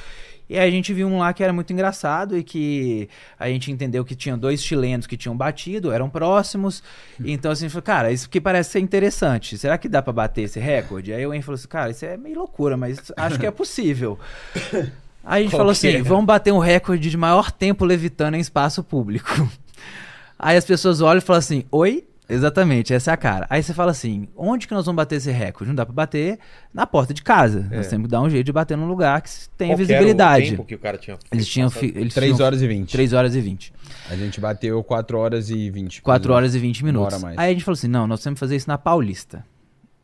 [0.50, 3.08] E aí a gente viu um lá que era muito engraçado e que
[3.38, 6.82] a gente entendeu que tinha dois chilenos que tinham batido, eram próximos.
[7.24, 9.56] Então assim, falou, cara, isso que parece ser interessante.
[9.56, 11.12] Será que dá pra bater esse recorde?
[11.12, 14.18] Aí o Henry falou assim, cara, isso é meio loucura, mas acho que é possível.
[15.22, 16.02] Aí a gente Qual falou assim, é?
[16.02, 19.48] vamos bater um recorde de maior tempo levitando em espaço público.
[20.36, 22.08] Aí as pessoas olham e falam assim, oi?
[22.32, 23.46] Exatamente, essa é a cara.
[23.50, 25.68] Aí você fala assim, onde que nós vamos bater esse recorde?
[25.68, 26.38] Não dá pra bater
[26.72, 27.66] na porta de casa.
[27.70, 27.76] É.
[27.78, 29.74] Nós temos que dar um jeito de bater num lugar que tenha Qual que era
[29.74, 30.50] o visibilidade.
[30.50, 32.92] tempo que o cara tinha Eles tinham, fi- eles 3 tinham horas e 20.
[32.92, 33.72] 3 horas e 20.
[34.10, 36.02] A gente bateu 4 horas e 20.
[36.02, 37.14] 4 horas e 20 Uma minutos.
[37.14, 37.38] hora a mais.
[37.38, 39.44] Aí a gente falou assim: não, nós temos que fazer isso na Paulista.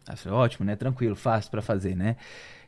[0.09, 0.77] Aí eu falei, ótimo, né?
[0.77, 2.17] Tranquilo, fácil pra fazer, né?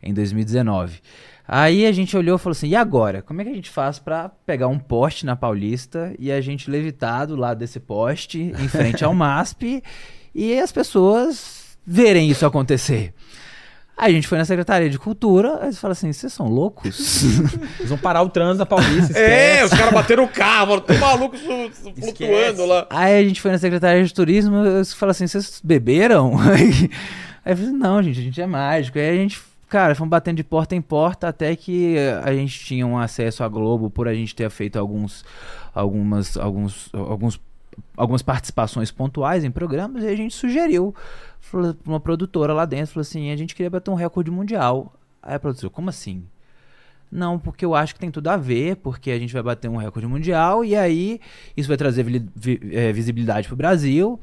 [0.02, 1.00] Em 2019.
[1.50, 3.22] Aí a gente olhou e falou assim: e agora?
[3.22, 6.70] Como é que a gente faz pra pegar um poste na Paulista e a gente
[6.70, 9.82] levitar do lado desse poste, em frente ao MASP,
[10.34, 13.14] e as pessoas verem isso acontecer?
[13.96, 17.24] Aí a gente foi na Secretaria de Cultura, aí eles falaram assim: vocês são loucos?
[17.80, 19.12] Eles vão parar o trânsito da Paulista.
[19.18, 22.86] É, os caras bateram o carro, tem maluco flutuando lá.
[22.90, 26.38] Aí a gente foi na Secretaria de Turismo e falaram assim: vocês beberam?
[26.38, 28.98] Aí eu falei: não, gente, a gente é mágico.
[28.98, 32.86] Aí a gente, cara, fomos batendo de porta em porta até que a gente tinha
[32.86, 35.24] um acesso à Globo por a gente ter feito alguns,
[35.74, 37.40] algumas, alguns, alguns,
[37.96, 40.94] algumas participações pontuais em programas e a gente sugeriu
[41.50, 44.92] pra uma produtora lá dentro: falou assim, a gente queria bater um recorde mundial.
[45.22, 46.24] Aí a produtora, como assim?
[47.10, 49.76] Não, porque eu acho que tem tudo a ver, porque a gente vai bater um
[49.76, 51.20] recorde mundial e aí
[51.56, 54.20] isso vai trazer vili- vi- eh, visibilidade para o Brasil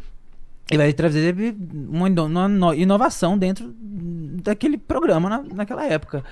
[0.71, 1.55] e vai trazer vi-
[1.89, 3.73] uma, uma no- inovação dentro
[4.45, 6.23] daquele programa na, naquela época.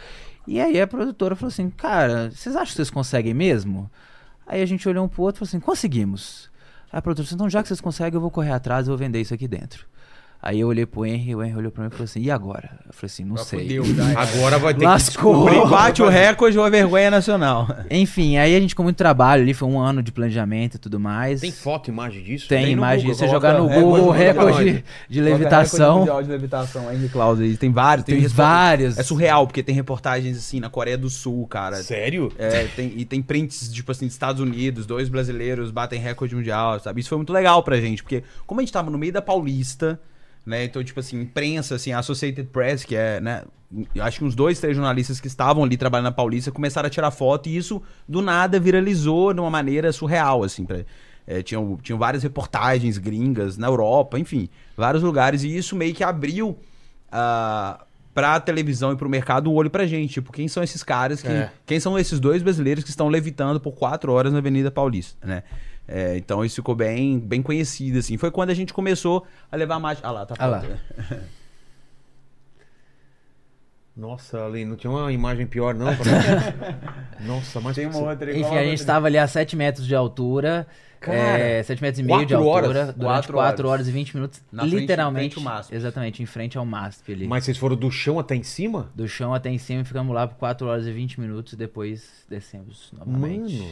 [0.47, 3.89] E aí a produtora falou assim, cara, vocês acham que vocês conseguem mesmo?
[4.45, 6.49] Aí a gente olhou um pro outro e falou assim, conseguimos.
[6.91, 8.97] Aí a produtora disse, então já que vocês conseguem, eu vou correr atrás e vou
[8.97, 9.85] vender isso aqui dentro.
[10.45, 12.71] Aí eu olhei pro Henry, o Henry olhou pra mim e falou assim, e agora?
[12.85, 13.61] Eu falei assim, não sei.
[13.61, 13.83] Fudeu.
[14.17, 15.49] Agora vai ter Lascou.
[15.49, 15.55] que.
[15.71, 17.65] Bate o recorde ou a vergonha nacional.
[17.89, 20.99] Enfim, aí a gente com muito trabalho ali, foi um ano de planejamento e tudo
[20.99, 21.39] mais.
[21.39, 22.49] Tem foto, imagem disso?
[22.49, 24.13] Tem Tem imagem, Google, você jogar no recorde Google mundial.
[24.33, 25.99] recorde de levitação.
[25.99, 27.55] Mundial de levitação, Henry Claus aí.
[27.55, 28.05] Tem vários.
[28.05, 28.97] Tem respo- vários.
[28.97, 31.77] É surreal, porque tem reportagens assim na Coreia do Sul, cara.
[31.77, 32.29] Sério?
[32.37, 36.81] É, tem, e tem prints, tipo assim, dos Estados Unidos, dois brasileiros batem recorde mundial,
[36.81, 36.99] sabe?
[36.99, 39.97] Isso foi muito legal pra gente, porque como a gente tava no meio da Paulista,
[40.45, 40.63] né?
[40.63, 43.43] Então, tipo assim, imprensa, assim, a Associated Press, que é, né?
[43.99, 47.09] Acho que uns dois, três jornalistas que estavam ali trabalhando na Paulista começaram a tirar
[47.09, 50.85] foto e isso, do nada, viralizou de uma maneira surreal, assim, pra,
[51.25, 56.03] é, tinham, tinham várias reportagens gringas na Europa, enfim, vários lugares, e isso meio que
[56.03, 56.57] abriu
[57.11, 60.13] ah, pra televisão e pro mercado o olho pra gente.
[60.13, 61.27] Tipo, quem são esses caras que.
[61.27, 61.49] É.
[61.65, 65.43] Quem são esses dois brasileiros que estão levitando por quatro horas na Avenida Paulista, né?
[65.87, 68.17] É, então isso ficou bem, bem conhecido, assim.
[68.17, 70.07] Foi quando a gente começou a levar a mágica.
[70.07, 70.59] Ah lá, tá Ah lá.
[70.61, 70.79] né?
[73.95, 75.85] Nossa, Ale, não tinha uma imagem pior, não?
[75.95, 77.75] pra- Nossa, mas.
[77.75, 80.65] Tem uma outra igual Enfim, a gente estava ali a 7 metros de altura.
[80.99, 82.67] Cara, é, 7 metros e meio de quatro altura.
[82.69, 82.85] horas?
[82.95, 83.71] Durante Quatro 4 horas.
[83.81, 84.41] horas e 20 minutos.
[84.51, 85.35] Na frente- literalmente.
[85.35, 85.75] frente ao MASP.
[85.75, 87.27] Exatamente, em frente ao MASP ali.
[87.27, 88.89] Mas vocês foram do chão até em cima?
[88.95, 91.55] Do chão até em cima e ficamos lá por 4 horas e 20 minutos e
[91.57, 93.57] depois descemos novamente.
[93.59, 93.71] Mano.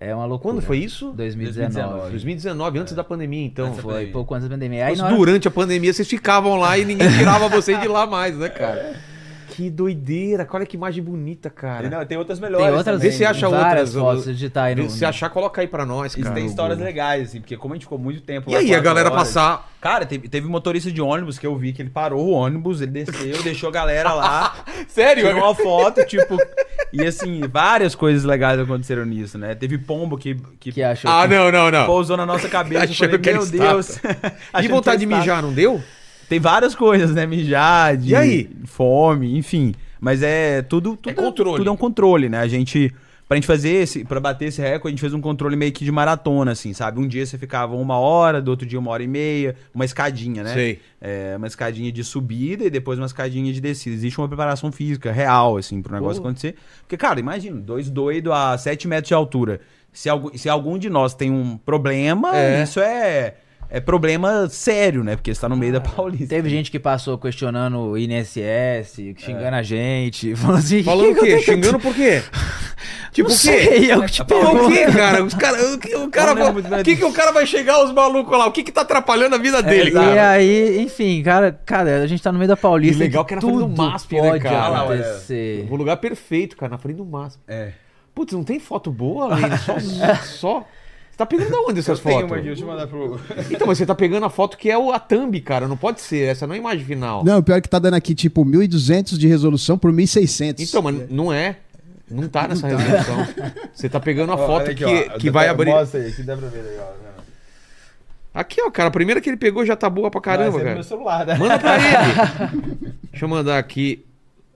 [0.00, 0.54] É uma loucura.
[0.54, 1.10] Quando foi isso?
[1.12, 2.10] 2019.
[2.10, 3.66] 2019, antes da pandemia, então.
[3.66, 4.12] Antes Foi pandemia.
[4.12, 4.86] pouco antes da pandemia.
[4.86, 8.06] Aí Mas hora- durante a pandemia vocês ficavam lá e ninguém tirava vocês de lá
[8.06, 8.94] mais, né, cara?
[9.58, 11.90] Que doideira, olha que imagem bonita, cara.
[11.90, 12.64] Não, tem outras melhores.
[12.64, 14.88] Tem outras, Vê se acha várias outras, fotos de digitar aí no...
[14.88, 16.34] Se achar, coloca aí pra nós, Isso cara.
[16.36, 18.78] tem histórias legais, assim, porque como a gente ficou muito tempo E lá, aí, a
[18.78, 19.68] galera horas- passar.
[19.80, 22.92] Cara, teve, teve motorista de ônibus que eu vi que ele parou o ônibus, ele
[22.92, 24.54] desceu, deixou a galera lá,
[24.86, 25.24] Sério?
[25.26, 26.36] tirou uma foto, tipo.
[26.92, 29.56] E assim, várias coisas legais aconteceram nisso, né?
[29.56, 31.84] Teve pombo que, que, Que achou Ah, que- não, não, não.
[31.84, 32.84] pousou na nossa cabeça.
[32.84, 33.44] Achando falei, que meu.
[33.44, 33.98] Deus.
[34.62, 35.82] E vontade de mijar, não deu?
[36.28, 37.26] Tem várias coisas, né?
[37.26, 38.50] Mijar, de E aí?
[38.66, 39.74] fome, enfim.
[40.00, 41.56] Mas é tudo, tudo, controle.
[41.58, 42.38] tudo é um controle, né?
[42.38, 42.94] A gente,
[43.26, 45.84] pra gente fazer esse, pra bater esse recorde, a gente fez um controle meio que
[45.84, 47.00] de maratona, assim, sabe?
[47.00, 50.44] Um dia você ficava uma hora, do outro dia uma hora e meia, uma escadinha,
[50.44, 50.54] né?
[50.54, 50.80] Sei.
[51.00, 53.96] É, uma escadinha de subida e depois uma escadinha de descida.
[53.96, 56.28] Existe uma preparação física real, assim, pro negócio Pô.
[56.28, 56.54] acontecer.
[56.82, 59.60] Porque, cara, imagina, dois doidos a 7 metros de altura.
[59.92, 62.62] Se, algum, se algum de nós tem um problema, É.
[62.62, 63.34] isso é,
[63.70, 65.14] é problema sério, né?
[65.16, 66.26] Porque você tá no meio da Paulista.
[66.26, 70.82] Teve gente que passou questionando o INSS, xingando a gente, falando assim...
[70.82, 71.36] Falando o "Que que quê?
[71.36, 72.22] que- Xingando por quê?
[73.10, 73.44] Tipo Não o quê?
[73.48, 75.24] sei, eu te Pô, o que, cara?
[75.24, 77.90] Os cara, o que- o cara vai- o que, que o cara vai chegar os
[77.92, 78.46] malucos lá?
[78.46, 80.30] O que que tá atrapalhando a vida dele, E cara?
[80.30, 83.02] aí, enfim, cara, cara, a gente tá no meio da Paulista.
[83.02, 84.78] E legal que era na frente do tudo MASP, né, cara?
[84.82, 85.66] Acontecer.
[85.70, 87.42] O lugar perfeito, cara, na frente do máximo.
[87.48, 87.72] É.
[88.14, 89.56] Putz, não tem foto boa, Lene?
[89.58, 89.78] Só,
[90.24, 90.68] só.
[91.18, 92.42] Você tá pegando da onde essas fotos?
[92.42, 93.18] deixa eu mandar pro.
[93.50, 95.66] Então, mas você tá pegando a foto que é o, a thumb, cara.
[95.66, 96.28] Não pode ser.
[96.28, 97.24] Essa não é a imagem final.
[97.24, 100.60] Não, o pior é que tá dando aqui tipo 1.200 de resolução por 1.600.
[100.60, 101.56] Então, mas não é.
[102.08, 103.26] Não tá nessa resolução.
[103.74, 105.70] Você tá pegando a foto que, que vai abrir.
[105.70, 106.96] Mostra aí, que dá pra ver legal.
[107.02, 107.08] né?
[108.32, 108.88] Aqui, ó, cara.
[108.88, 110.74] A primeira que ele pegou já tá boa pra caramba, no cara.
[110.74, 111.34] meu celular, né?
[111.34, 112.92] Manda pra ele.
[113.10, 114.04] Deixa eu mandar aqui.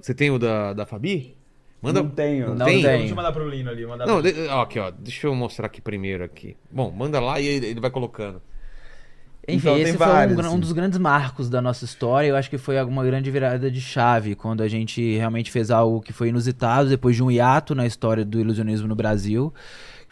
[0.01, 1.35] Você tem o da, da Fabi?
[1.83, 2.01] Manda.
[2.03, 2.55] Não tenho.
[2.55, 2.81] Não Tem?
[2.81, 2.99] tenho.
[2.99, 3.85] Deixa eu mandar pro Lino ali.
[3.85, 4.33] Mandar Não, pro...
[4.33, 4.91] de- ó, aqui, ó.
[4.91, 6.57] Deixa eu mostrar aqui primeiro aqui.
[6.71, 8.41] Bom, manda lá e ele vai colocando.
[9.49, 10.61] Enfim, Então, esse foi um, vários, gra- um assim.
[10.61, 12.29] dos grandes marcos da nossa história.
[12.29, 16.01] Eu acho que foi uma grande virada de chave quando a gente realmente fez algo
[16.01, 19.53] que foi inusitado depois de um hiato na história do ilusionismo no Brasil.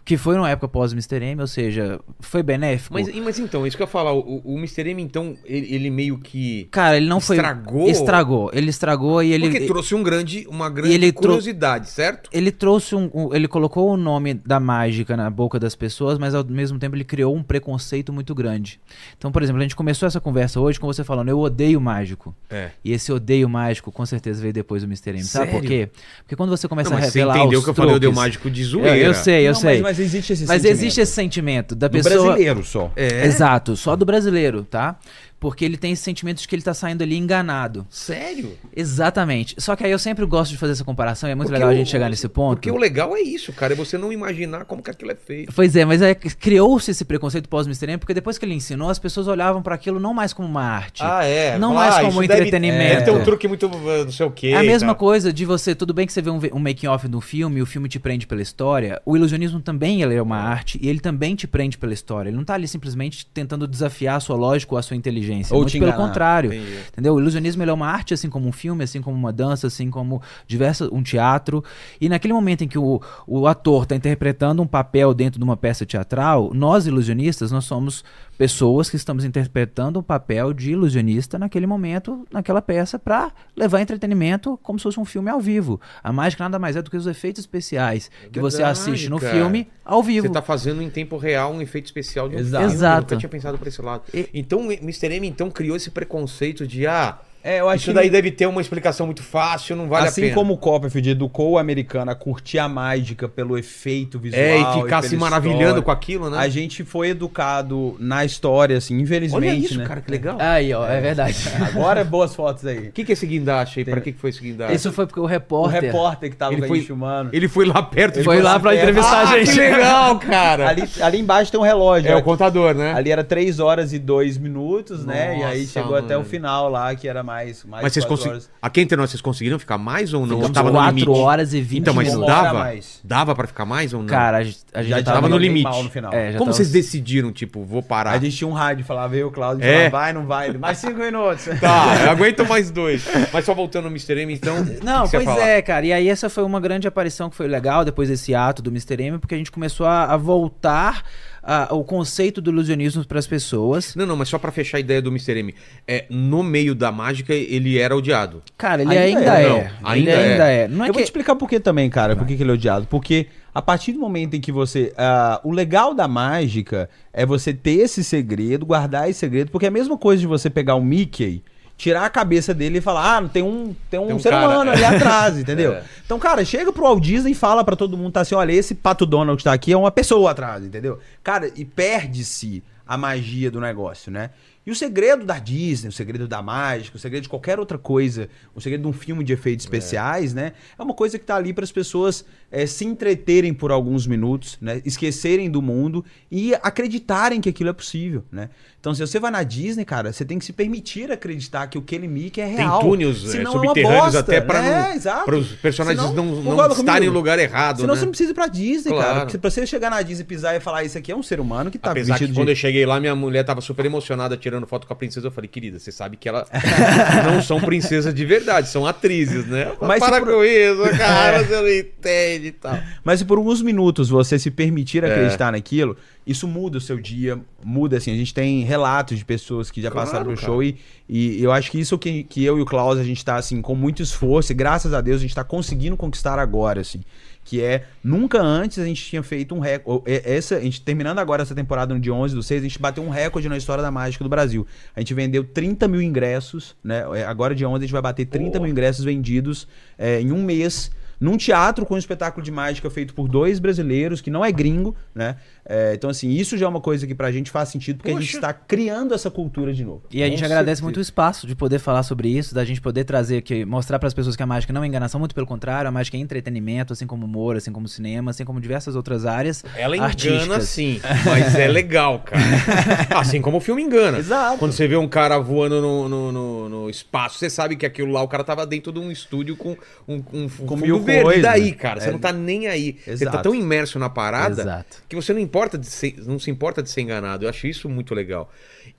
[0.05, 1.23] Que foi numa época pós Mr.
[1.23, 2.95] M, ou seja, foi benéfico.
[2.95, 4.13] Mas, mas então, isso que eu ia falar.
[4.15, 4.89] O, o Mr.
[4.91, 6.69] M, então, ele, ele meio que.
[6.71, 7.37] Cara, ele não foi.
[7.37, 7.89] Estragou?
[7.89, 8.51] Estragou.
[8.53, 9.49] Ele estragou e ele.
[9.51, 12.29] Porque trouxe um grande, uma grande ele trou- curiosidade, certo?
[12.33, 16.35] Ele trouxe um, um- Ele colocou o nome da mágica na boca das pessoas, mas
[16.35, 18.81] ao mesmo tempo ele criou um preconceito muito grande.
[19.17, 22.35] Então, por exemplo, a gente começou essa conversa hoje com você falando, eu odeio mágico.
[22.49, 22.71] É.
[22.85, 25.11] E esse odeio mágico com certeza veio depois do Mr.
[25.11, 25.23] M.
[25.25, 25.69] Sabe por Sério?
[25.69, 25.89] quê?
[26.23, 28.11] Porque quando você começa Não, a mas você revelar entendeu os que eu falei odeio
[28.13, 28.97] truques- mágico de Eu, zoeira.
[28.99, 29.73] eu sei, eu Não, sei.
[29.75, 30.79] Mas, mas existe esse Mas sentimento.
[30.79, 32.25] existe esse sentimento da Do pessoa.
[32.27, 32.93] brasileiro só.
[32.95, 33.27] É.
[33.27, 34.97] Exato, só do brasileiro, tá?
[35.41, 37.87] Porque ele tem esse sentimento de que ele tá saindo ali enganado.
[37.89, 38.59] Sério?
[38.77, 39.55] Exatamente.
[39.59, 41.71] Só que aí eu sempre gosto de fazer essa comparação e é muito Porque legal
[41.71, 42.57] a o- gente chegar nesse ponto.
[42.57, 43.73] Porque o legal é isso, cara.
[43.73, 45.53] É você não imaginar como que aquilo é feito.
[45.55, 47.87] Pois é, mas é, criou-se esse preconceito pós-Mr.
[47.93, 50.63] M, porque depois que ele ensinou, as pessoas olhavam para aquilo não mais como uma
[50.63, 51.03] arte.
[51.03, 51.57] é.
[51.59, 52.91] Não mais como entretenimento.
[53.01, 54.49] Deve ter um truque muito uh, não sei o quê.
[54.49, 57.09] É a e mesma coisa de você, tudo bem que você vê um, um making-off
[57.09, 60.89] do filme, o filme te prende pela história, o ilusionismo também é uma arte e
[60.89, 62.29] ele também te prende pela história.
[62.29, 65.30] Ele não tá ali simplesmente tentando desafiar a sua lógica ou a sua inteligência.
[65.51, 66.53] Ou Muito pelo contrário.
[66.53, 66.79] Entendi.
[66.93, 67.15] Entendeu?
[67.15, 70.23] O ilusionismo é uma arte, assim como um filme, assim como uma dança, assim como
[70.47, 71.63] diversas, um teatro.
[72.01, 75.57] E naquele momento em que o, o ator está interpretando um papel dentro de uma
[75.57, 78.05] peça teatral, nós ilusionistas, nós somos
[78.41, 84.59] pessoas que estamos interpretando um papel de ilusionista naquele momento, naquela peça, para levar entretenimento
[84.63, 85.79] como se fosse um filme ao vivo.
[86.03, 89.35] A mágica nada mais é do que os efeitos especiais que você assiste no cara.
[89.35, 90.27] filme ao vivo.
[90.27, 92.63] Você tá fazendo em tempo real um efeito especial de um Exato.
[92.63, 92.73] filme.
[92.73, 93.01] Eu Exato.
[93.03, 94.05] nunca tinha pensado por esse lado.
[94.15, 95.13] E- Então, o Mr.
[95.17, 98.61] M então criou esse preconceito de ah, É, eu acho isso daí deve ter uma
[98.61, 100.35] explicação muito fácil, não vale a assim pena.
[100.35, 104.43] como o Copperfield educou o americano a curtir a mágica pelo efeito visual.
[104.43, 106.39] é, e ficar pela se maravilhando história, com aquilo, né?
[106.39, 109.87] A gente foi educado na história, assim, infelizmente, Olha isso, né?
[109.87, 110.37] cara, que legal.
[110.39, 111.37] Aí, ó, é, verdade.
[111.67, 112.89] Agora, boas fotos aí.
[112.89, 113.85] O que, que é esse guindaste aí?
[113.85, 114.75] Pra que, que foi esse guindaste?
[114.75, 115.83] Isso foi porque o O repórter.
[115.83, 117.31] repórter que tava Ele com a foi- gente filmando.
[117.33, 119.51] Ele foi lá perto de Foi lá pra entrevistar ah, a gente.
[119.53, 120.69] Que legal, cara.
[120.69, 122.11] Ali, ali embaixo tem um relógio.
[122.11, 122.19] é ó.
[122.19, 122.93] o contador, né?
[122.93, 125.39] Ali era 3 horas e 2 minutos, né?
[125.39, 126.31] E aí Nossa, chegou até o mano.
[126.31, 127.65] final lá, que era mais.
[127.65, 128.33] mais Mas vocês conseguiram.
[128.37, 128.51] horas.
[128.61, 130.37] Aqui entre nós, vocês conseguiram ficar mais ou não?
[130.37, 131.11] Ficamos Tava no 4 limite?
[131.19, 132.27] horas e 20 Então, mas minutos.
[132.35, 132.59] dava?
[132.59, 133.01] mais.
[133.05, 134.07] Dava pra ficar mais ou não?
[134.09, 135.65] Cara, a gente, a gente Já já tava tava no limite.
[135.65, 136.13] mal no final.
[136.13, 138.11] É, já Como tava- vocês decidiram, tipo, vou parar?
[138.13, 139.89] A gente tinha um rádio, falava eu, Claudio, É.
[139.91, 140.53] falava, vai, não vai.
[140.59, 141.47] Mais cinco minutos.
[141.61, 143.05] Tá, eu aguento mais dois.
[143.33, 144.19] Mas só voltando no Mr.
[144.21, 144.57] M, então.
[144.83, 145.87] Não, que que pois é, cara.
[145.87, 149.01] E aí essa foi uma grande aparição que foi legal depois desse ato do Mr.
[149.03, 151.05] M, porque a gente começou a, a voltar
[151.51, 153.95] a- o conceito do ilusionismo para as pessoas.
[153.97, 155.39] Não, não, mas só pra fechar a ideia do Mr.
[155.39, 155.55] M.
[155.89, 158.41] É, no meio da mágica, ele era odiado.
[158.57, 159.49] Cara, ele Ainda ainda, é, é.
[159.49, 159.57] não.
[159.59, 160.63] Ele Ainda ainda, é.
[160.63, 160.69] é.
[160.69, 160.99] Não é eu que...
[160.99, 162.15] vou te explicar por que também, cara.
[162.15, 162.87] Por que, ele é odiado.
[162.89, 164.93] Porque a partir do momento em que você.
[164.97, 169.69] ah, o legal da mágica é você ter esse segredo, guardar esse segredo, porque é
[169.69, 171.43] a mesma coisa de você pegar o Mickey.
[171.81, 174.47] Tirar a cabeça dele e falar, ah, tem um, tem um, Tem um ser cara,
[174.51, 174.75] humano é.
[174.75, 175.73] ali atrás, entendeu?
[175.73, 175.83] É.
[176.05, 178.75] Então, cara, chega pro Walt Disney e fala pra todo mundo, tá assim, olha, esse
[178.75, 180.99] Pato Donald que tá aqui é uma pessoa atrás, entendeu?
[181.25, 184.29] Cara, e perde-se a magia do negócio, né?
[184.67, 188.29] E o segredo da Disney, o segredo da mágica, o segredo de qualquer outra coisa,
[188.55, 190.53] o segredo de um filme de efeitos especiais, né?
[190.79, 194.59] É uma coisa que tá ali para as pessoas eh, se entreterem por alguns minutos,
[194.61, 194.83] né?
[194.85, 198.51] Esquecerem do mundo e acreditarem que aquilo é possível, né?
[198.79, 201.83] Então, se você vai na Disney, cara, você tem que se permitir acreditar que o
[201.83, 202.81] Kelly Mickey é Tem real.
[202.81, 205.01] túneis é, Senão é uma subterrâneos bosta, até pra né?
[205.25, 207.13] para os personagens Senão- não, não estarem comigo?
[207.13, 207.99] no lugar errado, Senão né?
[208.01, 209.07] você não precisa ir pra Disney, Claro.
[209.09, 209.21] cara.
[209.27, 211.71] Porque pra você chegar na Disney, pisar e falar isso aqui é um ser humano
[211.71, 214.50] que tá Apesar que vestido quando eu cheguei lá, minha mulher tava super emocionada tirando
[214.67, 215.27] foto com a princesa.
[215.27, 216.47] Eu falei, querida, você sabe que ela
[217.25, 219.73] não são princesas de verdade, são atrizes, né?
[219.81, 222.79] Mas Para por- com isso, cara, você não entende e tal.
[223.05, 225.11] Mas se por alguns minutos você se permitir É.
[225.13, 225.97] acreditar naquilo,
[226.27, 228.13] isso muda o seu dia, muda assim.
[228.13, 230.47] A gente tem relatos de pessoas que já Claro, passaram pelo cara.
[230.47, 230.77] show e,
[231.09, 233.61] e eu acho que isso que, que eu e o Klaus a gente tá assim
[233.61, 237.01] com muito esforço e graças a Deus a gente tá conseguindo conquistar agora, assim.
[237.45, 240.05] Que é, nunca antes a gente tinha feito um recorde.
[240.25, 243.03] Essa, a gente terminando agora essa temporada no dia 11 do 6, a gente bateu
[243.03, 244.67] um recorde na história da mágica do Brasil.
[244.95, 247.05] A gente vendeu 30 mil ingressos, né?
[247.15, 249.67] É, Agora dia 11 a gente vai bater 30 mil ingressos vendidos
[249.99, 254.23] é, em um mês num teatro com um espetáculo de mágica feito por dois brasileiros,
[254.23, 255.37] que não é gringo, né?
[255.73, 258.15] É, então, assim, isso já é uma coisa que pra gente faz sentido, porque a
[258.21, 260.03] gente está criando essa cultura de novo.
[260.11, 260.83] E a gente Com agradece certeza.
[260.83, 264.09] muito o espaço de poder falar sobre isso, da gente poder trazer aqui, mostrar para
[264.09, 266.93] as pessoas que a mágica não é enganação, muito pelo contrário, a mágica é entretenimento,
[266.93, 269.65] assim como humor, assim como cinema, assim como diversas outras áreas.
[269.77, 270.65] Ela engana artísticas.
[270.65, 272.41] sim, mas é legal, cara.
[273.21, 274.19] Assim como o filme engana.
[274.19, 274.59] Exato.
[274.59, 278.11] Quando você vê um cara voando no, no, no- no espaço, você sabe que aquilo
[278.11, 279.77] lá, o cara tava dentro de um estúdio com
[280.09, 281.23] um, um, um fundo mil verde.
[281.23, 281.41] coisas.
[281.41, 282.01] E daí, cara?
[282.01, 282.13] Você É.
[282.13, 282.97] não tá nem aí.
[283.05, 283.43] Você tá Exato.
[283.43, 284.97] tão imerso na parada Exato.
[285.09, 287.45] que você não importa de ser- não se importa de ser enganado.
[287.45, 288.51] Eu acho isso muito legal.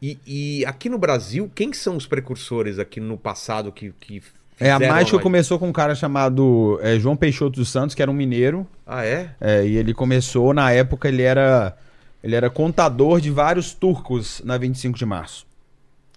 [0.02, 4.22] E, e aqui no Brasil, quem são os precursores aqui no passado que, que
[4.60, 8.12] É, a mágica começou com um cara chamado é, João Peixoto dos Santos, que era
[8.12, 9.32] um mineiro, Ah, é?
[9.40, 11.76] é, e ele começou, na época, ele era,
[12.24, 15.46] ele era contador de vários turcos na 25 de março.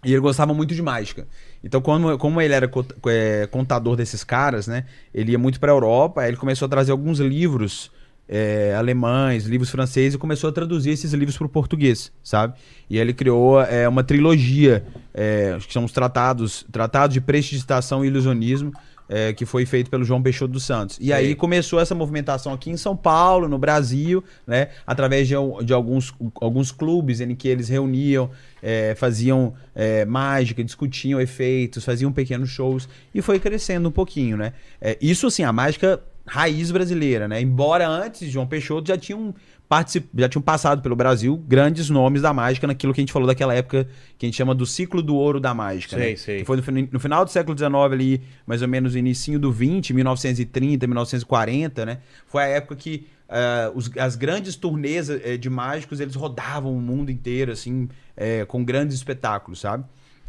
[0.04, 1.26] E ele gostava muito de mágica.
[1.62, 2.70] Então, como, como ele era
[3.08, 4.84] é, contador desses caras, né?
[5.14, 7.90] Ele ia muito pra Europa, aí ele começou a trazer alguns livros
[8.28, 12.54] é, alemães, livros franceses, e começou a traduzir esses livros pro português, sabe?
[12.88, 17.20] E aí ele criou é, uma trilogia, é, acho que são os tratados, Tratado de
[17.20, 18.72] Prestidigitação e Ilusionismo,
[19.08, 20.98] é, que foi feito pelo João Peixoto dos Santos.
[21.00, 21.34] E aí Sei.
[21.34, 24.68] começou essa movimentação aqui em São Paulo, no Brasil, né?
[24.86, 28.30] Através de, de alguns, alguns clubes em que eles reuniam,
[28.62, 34.54] é, faziam é, mágica, discutiam efeitos, faziam pequenos shows e foi crescendo um pouquinho, né?
[34.80, 37.40] É, isso assim, a mágica raiz brasileira, né?
[37.40, 39.34] Embora antes João Peixoto já tinham
[39.68, 40.06] particip...
[40.14, 43.54] já tinham passado pelo Brasil grandes nomes da mágica naquilo que a gente falou daquela
[43.54, 43.86] época
[44.18, 46.16] que a gente chama do ciclo do ouro da mágica, Sei, né?
[46.16, 46.38] sei.
[46.40, 49.52] Que foi no, no final do século XIX ali, mais ou menos no início do
[49.52, 51.98] 20, 1930, 1940, né?
[52.26, 56.80] Foi a época que ah, os- as grandes turnês eh, de mágicos, eles rodavam o
[56.80, 59.84] mundo inteiro, assim, eh, com grandes espetáculos, sabe?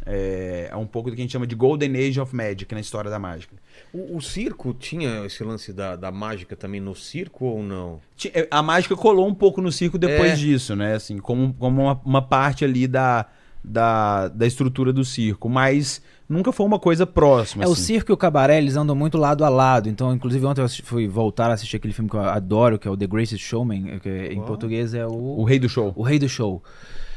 [0.08, 2.80] É, é um pouco do que a gente chama de Golden Age of Magic na
[2.80, 3.56] história da mágica.
[3.92, 7.98] O, o circo tinha esse lance da, da mágica também no circo ou não?
[8.32, 10.36] Eh, A mágica colou um pouco no circo depois É.
[10.36, 10.94] disso, né?
[10.94, 13.26] Assim, como, como uma, uma parte ali da,
[13.64, 17.64] da, da estrutura do circo, mas nunca foi uma coisa próxima.
[17.64, 17.82] É, o assim.
[17.82, 19.88] circo e o cabaré, eles andam muito lado a lado.
[19.88, 22.90] Então, inclusive, ontem eu fui voltar a assistir aquele filme que eu adoro, que é
[22.92, 25.92] o The Greatest Showman, que em português é O o, rei do show.
[25.96, 26.62] o Rei do Show.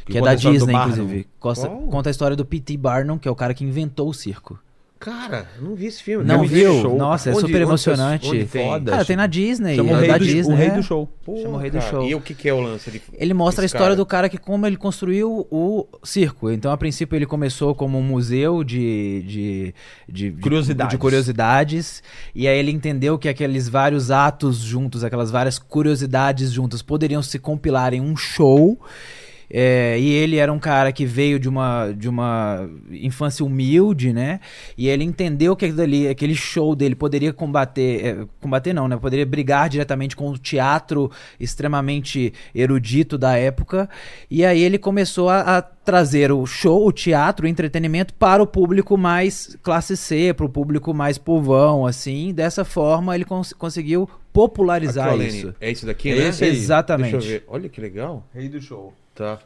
[0.09, 1.27] Que Que é da do Disney, inclusive.
[1.39, 1.81] Costa- Qual?
[1.83, 2.75] conta a história do P.T.
[2.77, 4.59] Barnum, que é o cara que inventou o circo.
[4.99, 6.25] Cara, não vi esse filme.
[6.25, 6.73] Não viu?
[6.73, 6.97] deixou.
[6.97, 8.27] Nossa, é Onde- super onde- emocionante.
[8.27, 8.67] onde tem?
[8.67, 8.91] Foda.
[8.91, 9.75] Cara, tem na Disney.
[9.77, 10.71] Chama o é rei, da do, Disney, o rei é.
[10.71, 11.09] do show.
[11.23, 12.05] Pô, Chama o Rei do cara, Show.
[12.05, 12.89] E o que, que é o lance?
[12.89, 13.95] Ele, Ele mostra a história cara?
[13.95, 16.51] do cara que como ele construiu o circo.
[16.51, 19.75] Então, a princípio, ele começou como um museu de, de,
[20.09, 20.91] de, de- Curiosidades.
[20.91, 22.03] de curiosidades.
[22.35, 27.39] E aí ele entendeu que aqueles vários atos juntos, aquelas várias curiosidades juntas, poderiam se
[27.39, 28.77] compilar em um show.
[29.51, 34.39] É, e ele era um cara que veio de uma, de uma infância humilde, né?
[34.77, 35.65] E ele entendeu que
[36.09, 38.05] aquele show dele poderia combater.
[38.05, 38.95] é, combater não, né?
[38.97, 43.89] Poderia brigar diretamente com o teatro extremamente erudito da época.
[44.29, 48.47] E aí ele começou a, a trazer o show, o teatro, o entretenimento para o
[48.47, 52.31] público mais classe C, para o público mais povão, assim.
[52.33, 55.55] Dessa forma, ele cons- conseguiu popularizar Aqui, Lene, isso.
[55.59, 56.27] É esse daqui, É né?
[56.29, 56.45] esse.
[56.45, 57.11] Exatamente.
[57.13, 57.43] Deixa eu ver.
[57.47, 58.23] Olha que legal.
[58.33, 58.93] Rei do show.
[59.19, 59.39] Tá.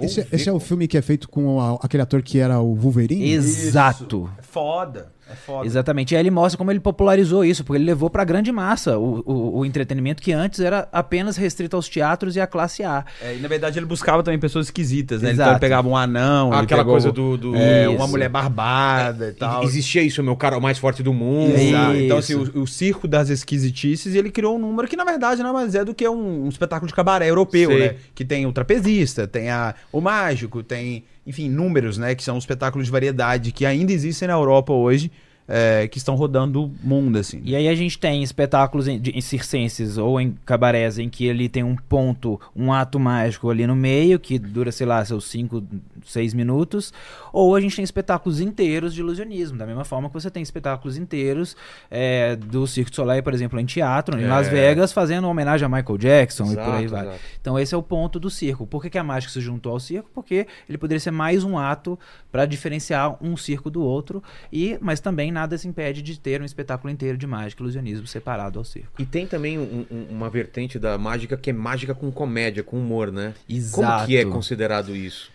[0.00, 2.58] Esse, ver esse é o filme que é feito com a- aquele ator que era
[2.60, 3.30] o Wolverine?
[3.30, 4.24] Exato.
[4.24, 4.38] Isso.
[4.38, 5.12] É foda.
[5.32, 5.66] É foda.
[5.66, 6.12] Exatamente.
[6.12, 9.22] E aí ele mostra como ele popularizou isso, porque ele levou pra grande massa o,
[9.26, 13.04] o, o entretenimento que antes era apenas restrito aos teatros e à classe A.
[13.20, 15.30] É, e na verdade ele buscava também pessoas esquisitas, né?
[15.30, 15.42] Exato.
[15.42, 19.28] Então ele pegava um anão, Ah, aquela pegou, coisa do- do- é, uma mulher barbada
[19.28, 19.62] e tal.
[19.64, 21.54] Existia isso, meu cara, o mais forte do mundo.
[21.56, 21.96] Exato.
[21.96, 25.52] Então, assim, o, o circo das esquisitices, ele criou um número que, na verdade, nada
[25.52, 27.78] mais é do que um, um espetáculo de cabaré europeu, Sei.
[27.78, 27.94] né?
[28.14, 32.14] Que tem o trapezista, tem a, o mágico, tem, enfim, números, né?
[32.14, 35.10] Que são os espetáculos de variedade que ainda existem na Europa hoje,
[35.48, 37.40] é, que estão rodando o mundo, assim.
[37.44, 41.26] E aí a gente tem espetáculos em, de- em circenses ou em cabarés em que
[41.26, 45.24] ele tem um ponto, um ato mágico ali no meio, que dura, sei lá, seus
[45.26, 45.62] 5,
[46.04, 46.92] 6 minutos.
[47.32, 50.96] Ou a gente tem espetáculos inteiros de ilusionismo, da mesma forma que você tem espetáculos
[50.96, 51.56] inteiros
[51.90, 54.28] é, do Cirque du Soleil, por exemplo, em teatro, em É.
[54.28, 57.14] Las Vegas, fazendo uma homenagem a Michael Jackson e por aí Exato, vai.
[57.14, 57.20] exato.
[57.40, 58.66] Então esse é o ponto do circo.
[58.66, 60.08] Por que, que a mágica se juntou ao circo?
[60.14, 61.98] Porque ele poderia ser mais um ato
[62.30, 64.22] para diferenciar um circo do outro,
[64.52, 68.06] e mas também nada se impede de ter um espetáculo inteiro de mágica e ilusionismo
[68.06, 68.90] separado ao circo.
[69.00, 72.78] E tem também um- um- uma vertente da mágica que é mágica com comédia, com
[72.78, 73.34] humor, né?
[73.48, 74.06] Como Exato.
[74.06, 75.30] que é considerado isso?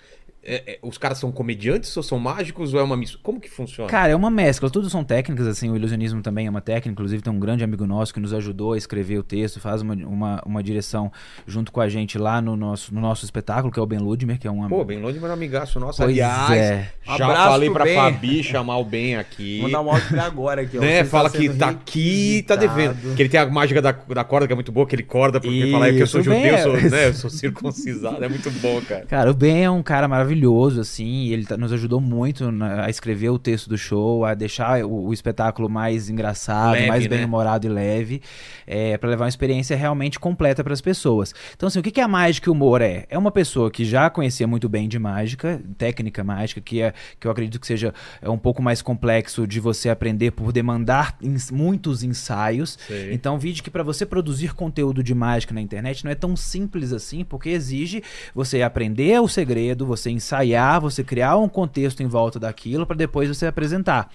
[0.48, 3.22] É- é- os caras são comediantes ou são mágicos ou é uma mistura?
[3.22, 3.90] Como que funciona?
[3.90, 7.22] Cara, é uma mescla, tudo são técnicas, assim, o ilusionismo também é uma técnica, inclusive
[7.22, 10.42] tem um grande amigo nosso que nos ajudou a escrever o texto, faz uma, uma,
[10.46, 11.12] uma direção
[11.46, 14.40] junto com a gente lá no nosso, no nosso espetáculo, que é o Ben Ludmer,
[14.40, 15.98] que é um Pô, bem longe, mas é um amigaço nosso.
[15.98, 16.92] Pois Aliás, é.
[17.06, 17.96] já Abraço falei pra Ben.
[17.96, 19.60] Fabi chamar o Ben aqui.
[19.62, 20.82] Vou dar um áudio pra ele agora aqui, ó.
[20.82, 21.04] né?
[21.04, 23.16] Fala tá que tá aqui e tá devendo.
[23.16, 25.40] Que ele tem a mágica da, da corda, que é muito boa, que ele corda
[25.42, 26.90] porque fala que eu sou Isso, judeu, Ben, sou, é.
[26.90, 27.08] né?
[27.08, 28.24] Eu sou circuncisado.
[28.24, 29.06] É muito bom, cara.
[29.06, 30.37] Cara, o Ben é um cara maravilhoso,
[30.82, 34.34] assim, e ele tá- nos ajudou muito na- a escrever o texto do show, a
[34.34, 37.10] deixar o, o espetáculo mais engraçado, Leve, mais né?
[37.10, 38.22] bem-humorado e leve,
[38.66, 41.34] é, para levar uma experiência realmente completa para as pessoas.
[41.56, 43.06] Então, assim, o que, que a mágica e o humor é?
[43.10, 47.28] É uma pessoa que já conhecia muito bem de mágica, técnica mágica, que, é, que
[47.28, 51.52] eu acredito que seja é um pouco mais complexo de você aprender por demandar ins-
[51.52, 52.78] muitos ensaios.
[52.88, 53.14] Sei.
[53.14, 56.92] Então, vídeo que para você produzir conteúdo de mágica na internet não é tão simples
[56.94, 62.40] assim, porque exige você aprender o segredo, você ensaiar, você criar um contexto em volta
[62.40, 64.12] daquilo para depois você apresentar.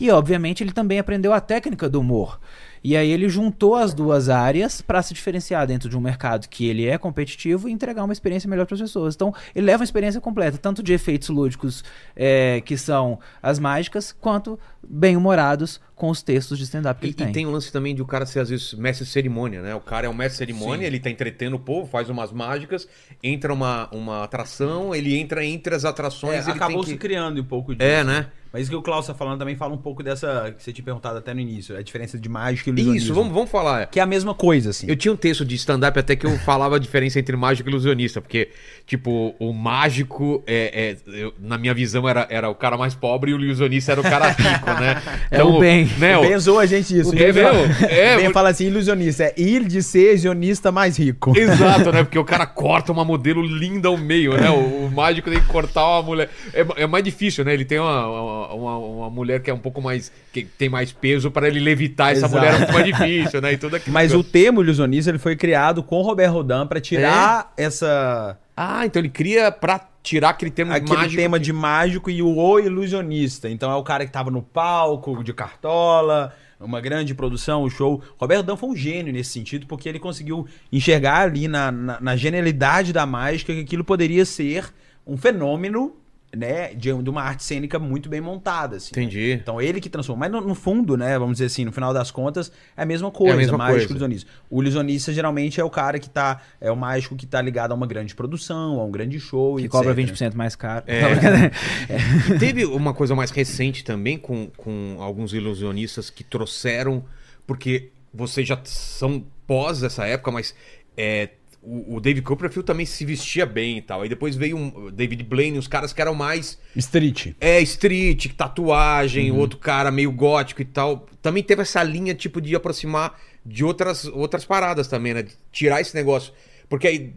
[0.00, 2.40] E obviamente ele também aprendeu a técnica do humor.
[2.82, 6.66] E aí ele juntou as duas áreas para se diferenciar dentro de um mercado que
[6.66, 9.14] ele é competitivo e entregar uma experiência melhor para as pessoas.
[9.14, 11.84] Então ele leva uma experiência completa, tanto de efeitos lúdicos
[12.16, 17.08] é, que são as mágicas, quanto bem humorados com os textos de stand-up que E,
[17.08, 17.28] ele tem.
[17.28, 19.74] e tem o lance também de o cara ser, às vezes, mestre de cerimônia, né?
[19.74, 22.88] O cara é um mestre de cerimônia, ele tá entretendo o povo, faz umas mágicas,
[23.22, 26.98] entra uma, uma atração, ele entra entre as É, atrações, ele acabou tem se que...
[26.98, 27.86] criando um pouco disso.
[27.86, 28.28] É, né?
[28.52, 30.84] Mas isso que o Klaus tá falando também fala um pouco dessa que você tinha
[30.84, 33.04] perguntado até no início, a diferença de mágica e ilusionismo.
[33.06, 33.86] Isso, vamos, vamos falar.
[33.86, 34.86] Que é a mesma coisa, assim.
[34.88, 37.70] Eu tinha um texto de stand-up até que eu falava a diferença entre mágico e
[37.72, 38.48] ilusionista, porque,
[38.86, 43.30] tipo, o mágico, é, é- eu- na minha visão, era, era o cara mais pobre
[43.30, 45.00] e o ilusionista era o cara rico, né?
[45.30, 45.86] É o bem.
[45.98, 47.10] Né, O o- a gente isso.
[47.10, 47.86] o Ben Ele fala- mesmo?
[47.86, 49.24] É, muito- fala assim, ilusionista.
[49.24, 51.32] É ir de ser ilusionista mais rico.
[51.38, 52.02] Exato, né?
[52.04, 54.50] Porque o cara corta uma modelo linda ao meio, né?
[54.50, 56.30] O, o mágico tem que cortar uma mulher.
[56.52, 57.54] É, é mais difícil, né?
[57.54, 60.10] Ele tem uma, uma, uma- uma mulher que é um pouco mais.
[60.32, 62.34] que tem mais peso para ele levitar essa Exato.
[62.36, 63.52] mulher é muito mais difícil, né?
[63.52, 63.92] E tudo aquilo.
[63.94, 68.84] Mas o termo ilusionista ele foi criado com o Robert Rodin pra tirar essa Ah,
[68.84, 71.16] então ele cria pra tirar aquele termo aquele mágico.
[71.16, 73.48] tema que- de mágico e o o ilusionista.
[73.48, 78.02] Então é o cara que tava no palco de cartola, uma grande produção, o show.
[78.18, 82.16] Roberto Dan foi um gênio nesse sentido, porque ele conseguiu enxergar ali na, na, na
[82.16, 84.66] genialidade da mágica que aquilo poderia ser
[85.06, 85.96] um fenômeno,
[86.34, 88.90] né, de, de uma arte cênica muito bem montada, assim.
[88.92, 89.32] Entendi.
[89.32, 90.20] Então ele que transformou.
[90.20, 93.10] Mas no, no fundo, né, vamos dizer assim, no final das contas, é a mesma
[93.10, 93.92] coisa, É a mesma mágico coisa.
[93.92, 94.30] ilusionista.
[94.48, 97.74] O ilusionista geralmente é o cara que tá, é o mágico que tá ligado a
[97.74, 99.72] uma grande produção, a um grande show, que etc.
[99.72, 100.84] cobra 20% mais caro.
[100.86, 101.00] É.
[102.30, 107.04] E teve uma coisa mais recente também com, com alguns ilusionistas que trouxeram,
[107.46, 110.54] porque vocês já são pós essa época, mas
[110.96, 111.30] é,
[111.62, 114.02] o, o David Copperfield também se vestia bem e tal.
[114.02, 117.34] Aí depois veio um, o David Blaine, os caras que eram mais Street.
[117.40, 119.38] é street, tatuagem, Uhum.
[119.38, 121.06] outro cara meio gótico e tal.
[121.22, 125.22] Também teve essa linha tipo de aproximar de outras outras paradas também, né?
[125.22, 126.32] De tirar esse negócio
[126.68, 127.12] Porque aí,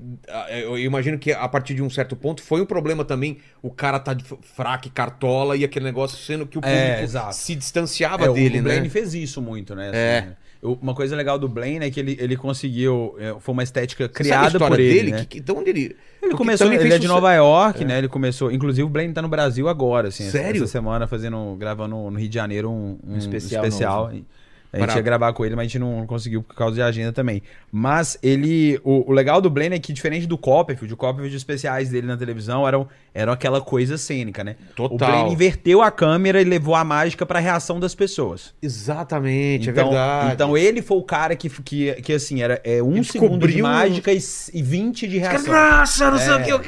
[0.63, 3.99] eu imagino que a partir de um certo ponto foi um problema também o cara
[3.99, 7.35] tá de fraco e cartola e aquele negócio sendo que o É, público exato.
[7.35, 8.89] se distanciava É, o- dele, o Blaine né?
[8.89, 9.89] fez isso muito, né?
[9.89, 10.35] assim, É.
[10.64, 13.16] uma coisa legal do Blaine é que ele, ele conseguiu.
[13.20, 14.93] é, Foi uma estética criada por ele.
[14.93, 15.11] dele?
[15.11, 15.26] né?
[15.30, 15.82] Que, de onde ele...
[15.82, 15.95] Ele
[16.32, 17.97] porque começou, ele é de Nova York, né?
[17.97, 18.49] Ele começou.
[18.51, 20.24] Inclusive, o Blaine tá no Brasil agora, assim.
[20.24, 20.64] essa- Sério?
[20.64, 24.05] Essa semana fazendo, gravando no Rio de Janeiro um, um especial especial.
[24.11, 24.26] novo.
[24.74, 27.13] A gente ia gravar com ele, mas a gente não conseguiu por causa de agenda
[27.13, 27.43] também.
[27.71, 28.80] Mas ele.
[28.84, 32.07] O, o legal do Blaine é que, diferente do Copperfield, o Copperfield, os especiais dele
[32.07, 34.55] na televisão eram, eram aquela coisa cênica, né?
[34.76, 34.95] Total.
[34.95, 38.51] O Blaine inverteu a câmera e levou a mágica pra reação das pessoas.
[38.61, 40.34] Exatamente, então, é verdade.
[40.34, 43.61] Então ele foi o cara que, que, que assim, era é, um Ele segundo de
[43.61, 44.19] mágica e,
[44.53, 45.53] e 20 de reação.
[45.53, 46.36] Nossa, não sei É.
[46.36, 46.61] o que eu.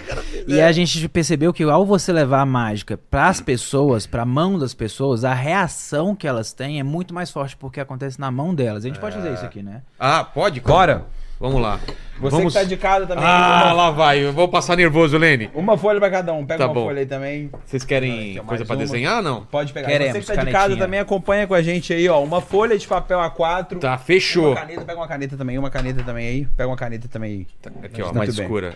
[0.48, 4.74] E a gente percebeu que ao você levar a mágica pras pessoas, pra mão das
[4.76, 8.86] pessoas, a reação que elas têm é muito mais forte porque acontece na mão delas.
[8.86, 9.82] A gente pode fazer isso aqui, né?
[10.00, 10.60] Ah, pode?
[10.62, 11.06] Bora.
[11.38, 11.82] Vamos lá.
[12.22, 12.54] Você Vamos...
[12.54, 13.22] que tá de casa também.
[13.26, 14.24] Ah, uma, lá vai.
[14.24, 15.50] Eu vou passar nervoso, Lene.
[15.54, 16.46] uma folha pra cada um.
[16.46, 16.86] Pega Tá uma bom.
[16.86, 17.52] folha aí também.
[17.66, 18.82] Vocês querem coisa pra uma.
[18.82, 19.44] desenhar, não?
[19.46, 19.88] Pode pegar.
[19.90, 20.62] Queremos, Você que tá de canetinha.
[20.62, 22.24] casa também acompanha com a gente aí, ó.
[22.24, 23.80] Uma folha de papel A4.
[23.80, 24.52] Tá, fechou.
[24.52, 26.46] Uma caneta, pega uma caneta também, uma caneta também aí.
[26.56, 27.48] Pega uma caneta também aí.
[27.62, 28.46] Tá, Aqui, ó, Muito mais bem.
[28.46, 28.76] escura.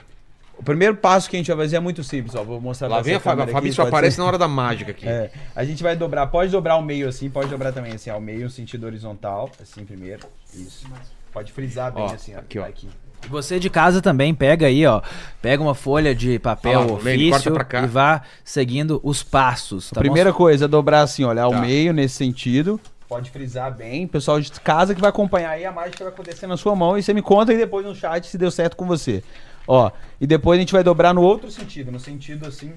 [0.60, 2.44] O primeiro passo que a gente vai fazer é muito simples, ó.
[2.44, 3.44] Vou mostrar Lá vem a Fábio.
[3.56, 4.22] A aqui, só aparece ser?
[4.22, 5.08] na hora da mágica aqui.
[5.10, 8.20] É, a gente vai dobrar, pode dobrar o meio assim, pode dobrar também assim, ao
[8.20, 10.28] meio, sentido horizontal, assim primeiro.
[10.54, 10.86] Isso.
[11.32, 12.40] Pode frisar bem Ó, assim, ó.
[12.40, 12.66] aqui, ó.
[12.66, 12.90] Aqui.
[13.30, 15.02] Você de casa também pega aí, ó.
[15.42, 17.54] Pega uma folha de papel corta ofício
[17.84, 19.90] e vá seguindo os passos.
[19.92, 21.62] Tá Primeira coisa, dobrar assim, olhar ao Tá.
[21.62, 22.80] meio nesse sentido.
[23.08, 24.06] Pode frisar bem.
[24.08, 27.02] Pessoal de casa que vai acompanhar aí a mágica vai acontecer na sua mão e
[27.02, 29.24] você me conta aí depois no chat se deu certo com você.
[29.72, 32.74] Ó, e depois a gente vai dobrar no outro sentido, no sentido assim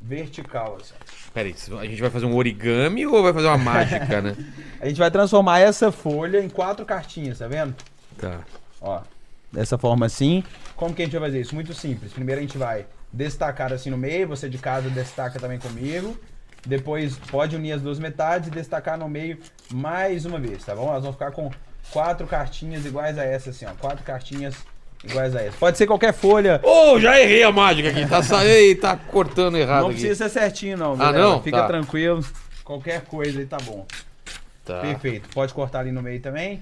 [0.00, 0.94] vertical assim.
[1.34, 4.34] Pera aí, a gente vai fazer um origami ou vai fazer uma mágica, né?
[4.80, 7.74] A gente vai transformar essa folha em quatro cartinhas, tá vendo?
[8.16, 8.40] Tá.
[8.80, 9.02] Ó,
[9.52, 10.42] dessa forma assim.
[10.76, 11.54] Como que a gente vai fazer isso?
[11.54, 12.12] Muito simples.
[12.12, 16.16] Primeiro a gente vai destacar assim no meio, você de casa destaca também comigo.
[16.64, 19.38] Depois pode unir as duas metades e destacar no meio
[19.70, 20.86] mais uma vez, tá bom?
[20.86, 21.50] Nós vamos ficar com
[21.92, 23.74] quatro cartinhas iguais a essa assim, ó.
[23.74, 24.54] Quatro cartinhas
[25.04, 25.56] iguais a essa.
[25.58, 26.60] Pode ser qualquer folha.
[26.62, 28.06] Ô, já errei a mágica aqui.
[28.06, 28.44] Tá, sa...
[28.44, 30.00] Ei, tá cortando errado Não aqui.
[30.00, 31.42] precisa ser certinho não, Ah, não?
[31.42, 31.66] Fica Tá.
[31.66, 32.24] tranquilo.
[32.64, 33.86] Qualquer coisa aí tá bom.
[34.64, 34.80] Tá.
[34.80, 35.28] Perfeito.
[35.30, 36.60] Pode cortar ali no meio também.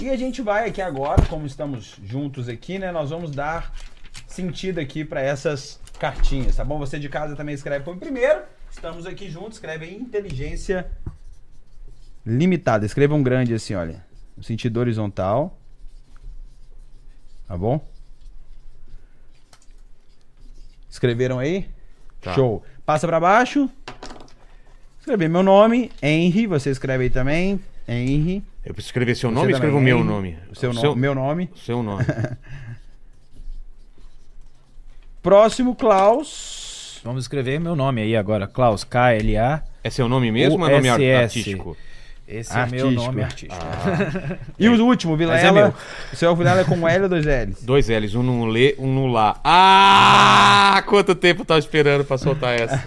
[0.00, 2.92] E a gente vai aqui agora, como estamos juntos aqui, né?
[2.92, 3.72] Nós vamos dar
[4.26, 6.78] sentido aqui para essas cartinhas, tá bom?
[6.78, 8.40] Você de casa também escreve por primeiro.
[8.70, 10.86] Estamos aqui juntos, escreve aí inteligência
[12.24, 12.86] limitada.
[12.86, 14.04] Escreva um grande assim, olha.
[14.36, 15.58] No sentido horizontal.
[17.50, 17.84] Tá bom?
[20.88, 21.66] Escreveram aí?
[22.20, 22.32] Tá.
[22.32, 22.62] Show.
[22.86, 23.68] Passa pra baixo.
[25.00, 27.58] Escrever meu nome, Henry, você escreve aí também.
[27.88, 28.44] Henry.
[28.64, 30.38] Eu preciso escrever seu Você nome ou escrevo o meu nome?
[30.48, 31.50] O seu, O nome, meu nome.
[31.52, 32.04] o seu nome.
[35.20, 37.00] Próximo, Klaus.
[37.02, 38.46] Vamos escrever meu nome aí agora.
[38.46, 39.64] Klaus, K-L-A.
[39.82, 41.00] É seu nome mesmo ou é nome ar-
[42.38, 42.50] USS.
[42.50, 42.58] artístico?
[42.58, 43.64] Esse é meu nome artístico.
[44.58, 45.38] E o último, Vilela.
[45.38, 45.74] é meu.
[46.12, 47.62] O seu Vilela é com L ou dois L's?
[47.64, 49.40] Dois L's, um no Lê, um no Lá.
[49.44, 50.82] Ah!
[50.86, 52.82] Quanto tempo eu tava esperando pra soltar essa?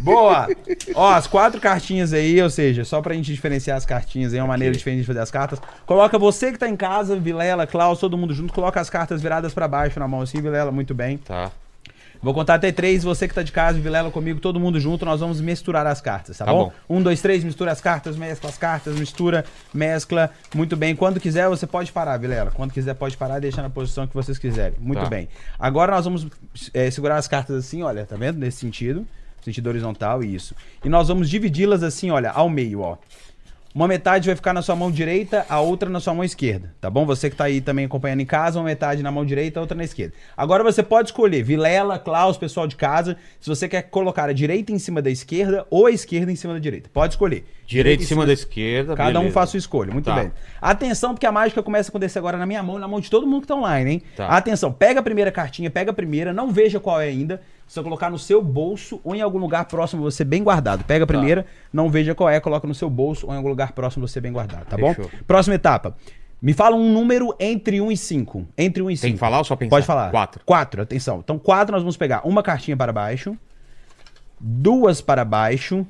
[0.00, 0.46] Boa!
[0.94, 4.42] Ó, as quatro cartinhas aí, ou seja, só pra gente diferenciar as cartinhas aí, é
[4.42, 5.60] uma maneira diferente de fazer as cartas.
[5.86, 9.54] Coloca você que tá em casa, Vilela, Klaus, todo mundo junto, coloca as cartas viradas
[9.54, 11.16] pra baixo na mão assim, Vilela, muito bem.
[11.18, 11.50] Tá.
[12.22, 15.20] Vou contar até três, você que tá de casa, Vilela comigo, todo mundo junto, nós
[15.20, 16.72] vamos misturar as cartas, tá, Tá bom?
[16.88, 16.96] bom.
[16.96, 20.30] Um, dois, três, mistura as cartas, mescla as cartas, mistura, mescla.
[20.54, 20.96] Muito bem.
[20.96, 22.50] Quando quiser, você pode parar, Vilela.
[22.50, 24.78] Quando quiser, pode parar e deixar na posição que vocês quiserem.
[24.80, 25.08] Muito Tá.
[25.08, 25.28] bem.
[25.58, 26.26] Agora nós vamos
[26.74, 28.38] é, segurar as cartas assim, olha, tá vendo?
[28.38, 29.06] Nesse sentido.
[29.42, 30.56] Sentido horizontal, isso.
[30.84, 32.96] E nós vamos dividi-las assim, olha, ao meio, ó.
[33.76, 36.88] Uma metade vai ficar na sua mão direita, a outra na sua mão esquerda, tá
[36.88, 37.04] bom?
[37.04, 39.76] Você que tá aí também acompanhando em casa, uma metade na mão direita, a outra
[39.76, 40.14] na esquerda.
[40.34, 44.72] Agora você pode escolher Vilela, Klaus, pessoal de casa, se você quer colocar a direita
[44.72, 46.88] em cima da esquerda ou a esquerda em cima da direita.
[46.90, 47.44] Pode escolher.
[47.66, 48.96] Direita em cima da esquerda.
[48.96, 49.34] Cada um beleza.
[49.34, 50.14] faz sua escolha, muito Tá.
[50.14, 50.32] bem.
[50.58, 53.10] Atenção, porque a mágica começa a acontecer agora na minha mão, e na mão de
[53.10, 54.02] todo mundo que tá online, hein?
[54.16, 54.28] Tá.
[54.28, 57.42] Atenção, pega a primeira cartinha, pega a primeira, não veja qual é ainda.
[57.66, 60.84] Você colocar no seu bolso ou em algum lugar próximo, você bem guardado.
[60.84, 63.72] Pega a primeira, não veja qual é, coloca no seu bolso ou em algum lugar
[63.72, 65.04] próximo, você bem guardado, tá Fechou.
[65.04, 65.10] bom?
[65.26, 65.96] Próxima etapa.
[66.40, 68.46] Me fala um número entre 1 e 5.
[68.56, 69.02] Entre 1 e 5.
[69.02, 69.70] Tem que falar ou só pensar?
[69.70, 70.10] Pode falar.
[70.10, 70.42] Quatro.
[70.44, 71.18] Quatro, atenção.
[71.18, 73.36] Então, quatro nós vamos pegar uma cartinha para baixo,
[74.38, 75.84] duas para baixo,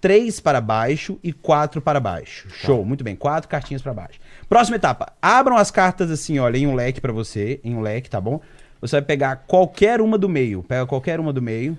[0.00, 2.48] três para baixo e quatro para baixo.
[2.50, 3.16] Show, muito bem.
[3.16, 4.20] Quatro cartinhas para baixo.
[4.48, 5.12] Próxima etapa.
[5.22, 8.40] Abram as cartas assim, olha, em um leque para você, em um leque, tá bom?
[8.82, 10.62] Você vai pegar qualquer uma do meio.
[10.64, 11.78] Pega qualquer uma do meio.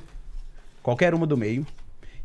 [0.81, 1.67] Qualquer uma do meio.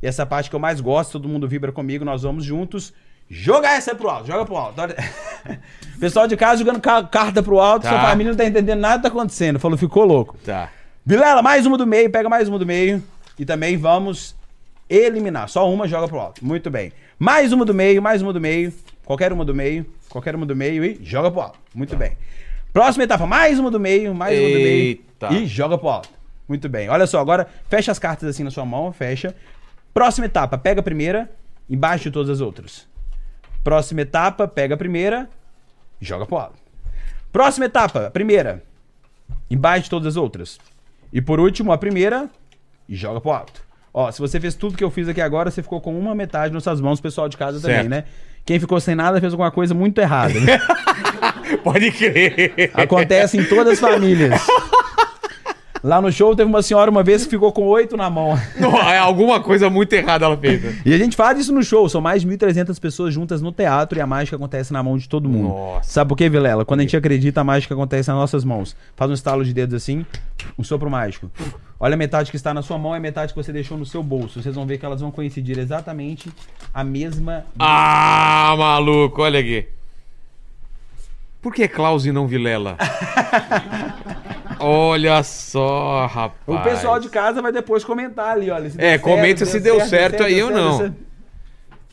[0.02, 2.94] E essa parte que eu mais gosto, todo mundo vibra comigo, nós vamos juntos
[3.28, 4.26] jogar essa pro alto.
[4.28, 4.80] Joga pro alto.
[6.00, 7.90] Pessoal de casa jogando ca- carta pro alto, Tá.
[7.90, 9.58] sua família não tá entendendo nada que tá acontecendo.
[9.58, 10.36] Falou, ficou louco.
[10.44, 10.70] Tá.
[11.04, 13.02] Vilela, mais uma do meio, pega mais uma do meio.
[13.38, 14.36] E também vamos
[14.88, 15.48] eliminar.
[15.48, 16.44] Só uma joga pro alto.
[16.44, 16.92] Muito bem.
[17.18, 18.72] Mais uma do meio, mais uma do meio.
[19.04, 21.58] Qualquer uma do meio, qualquer uma do meio e joga pro alto.
[21.74, 22.12] Muito bem.
[22.78, 25.32] Próxima etapa, mais uma do meio, mais uma do meio Eita.
[25.32, 26.10] e joga pro alto.
[26.48, 26.88] Muito bem.
[26.88, 29.34] Olha só, agora fecha as cartas assim na sua mão, fecha.
[29.92, 31.28] Próxima etapa, pega a primeira,
[31.68, 32.86] embaixo de todas as outras.
[33.64, 35.28] Próxima etapa, pega a primeira,
[36.00, 36.54] joga pro alto.
[37.32, 38.62] Próxima etapa, a primeira,
[39.50, 40.60] embaixo de todas as outras.
[41.12, 42.30] E por último, a primeira
[42.88, 43.60] e joga pro alto.
[43.92, 46.54] Ó, se você fez tudo que eu fiz aqui agora, você ficou com uma metade
[46.54, 47.74] nas suas mãos, pessoal de casa Certo.
[47.74, 48.04] também, né?
[48.46, 50.38] Quem ficou sem nada fez alguma coisa muito errada.
[50.38, 50.58] né?
[51.64, 52.70] Pode crer.
[52.74, 54.40] Acontece em todas as famílias.
[55.82, 58.36] Lá no show teve uma senhora uma vez que ficou com oito na mão.
[58.58, 60.60] Não, é alguma coisa muito errada ela fez.
[60.60, 60.76] né?
[60.84, 61.88] E a gente faz isso no show.
[61.88, 65.08] São mais de 1.300 pessoas juntas no teatro e a mágica acontece na mão de
[65.08, 65.48] todo mundo.
[65.50, 65.88] Nossa.
[65.88, 66.64] Sabe por quê, Vilela?
[66.64, 68.74] Quando a gente acredita, a mágica acontece nas nossas mãos.
[68.96, 70.04] Faz um estalo de dedos assim,
[70.58, 71.30] um sopro mágico.
[71.78, 73.86] Olha a metade que está na sua mão e a metade que você deixou no
[73.86, 74.42] seu bolso.
[74.42, 76.28] Vocês vão ver que elas vão coincidir exatamente
[76.74, 77.44] a mesma.
[77.56, 79.77] Ah, maluco, olha aqui.
[81.40, 82.76] Por que Klaus e não Vilela?
[84.58, 86.32] olha só, rapaz.
[86.46, 88.68] O pessoal de casa vai depois comentar ali, olha.
[88.70, 90.78] se É, deu comenta se deu certo aí ou não.
[90.78, 90.96] certo.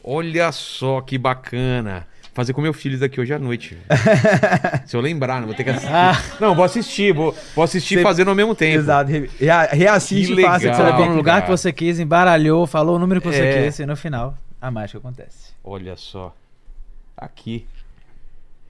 [0.04, 2.06] Olha só que bacana.
[2.34, 3.78] Fazer com meu filho daqui hoje à noite.
[4.86, 5.90] Se eu lembrar, não vou ter que assistir.
[6.42, 8.78] Não, vou assistir, vou, vou assistir Você- fazendo ao mesmo tempo.
[8.78, 9.10] Exato.
[9.10, 10.60] Re- rea- Reassiste e legal.
[10.60, 13.64] você vai Colocou no lugar que você quis, embaralhou, falou o número que você É.
[13.64, 15.54] quis e no final a mágica acontece.
[15.64, 16.36] Olha só.
[17.16, 17.66] Aqui.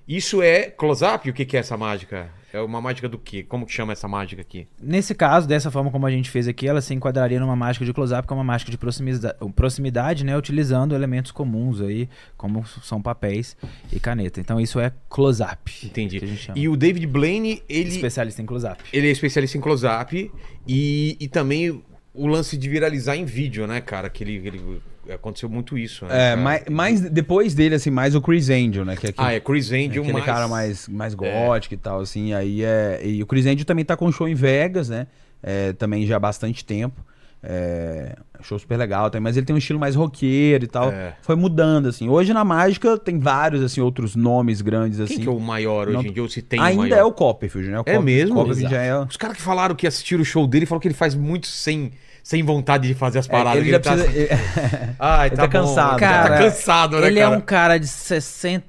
[0.07, 1.29] Isso é close-up?
[1.29, 2.29] O que, que é essa mágica?
[2.53, 3.43] É uma mágica do quê?
[3.43, 4.65] Como que chama essa mágica aqui?
[4.81, 7.91] Nesse caso, dessa forma como a gente fez aqui, ela se enquadraria numa mágica de
[7.91, 10.37] close-up, que é uma mágica de proximida- proximidade, né?
[10.37, 13.57] Utilizando elementos comuns aí, como são papéis
[13.91, 14.39] e caneta.
[14.39, 15.85] Então isso é close-up.
[15.85, 16.21] Entendi.
[16.55, 18.81] E o David Blaine, ele, Especialista em close-up.
[18.93, 20.31] ele é especialista em close-up
[20.67, 21.83] e, e também
[22.13, 24.09] o lance de viralizar em vídeo, né, cara?
[24.09, 24.81] Que ele, ele-
[25.13, 26.31] aconteceu muito isso, né?
[26.31, 28.95] É, mais, mais depois dele, assim, mais o Chris Angel, né?
[28.95, 30.25] Que é aquele, Ah, é Chris Angel, aquele mais...
[30.25, 32.33] cara mais, mais gótico e tal, assim.
[32.33, 33.01] Aí é.
[33.03, 35.07] E o Chris Angel também tá com um show em Vegas, né?
[35.43, 37.03] É, também já há bastante tempo.
[37.47, 40.89] É, show super legal, também, mas ele tem um estilo mais roqueiro e tal.
[40.91, 41.15] É.
[41.21, 42.09] Foi mudando, assim.
[42.09, 45.15] Hoje na mágica tem vários, assim, outros nomes grandes, assim.
[45.15, 46.23] Quem que é o maior hoje em dia?
[46.23, 46.97] Ou se tem o Ainda maior?
[46.97, 47.79] é o Copperfield, né?
[47.79, 48.35] O É mesmo?
[48.35, 48.97] Copperfield já é...
[48.97, 51.91] Os caras que falaram que assistiram o show dele falaram que ele faz muito sem,
[52.25, 53.61] sem vontade de fazer as paradas.
[53.61, 54.39] ele já tá- precisa...
[54.97, 55.51] Ai, ele tá, tá bom.
[55.67, 57.35] cansado, Cara, tá cansado, né, Ele cara?
[57.35, 57.85] é um cara de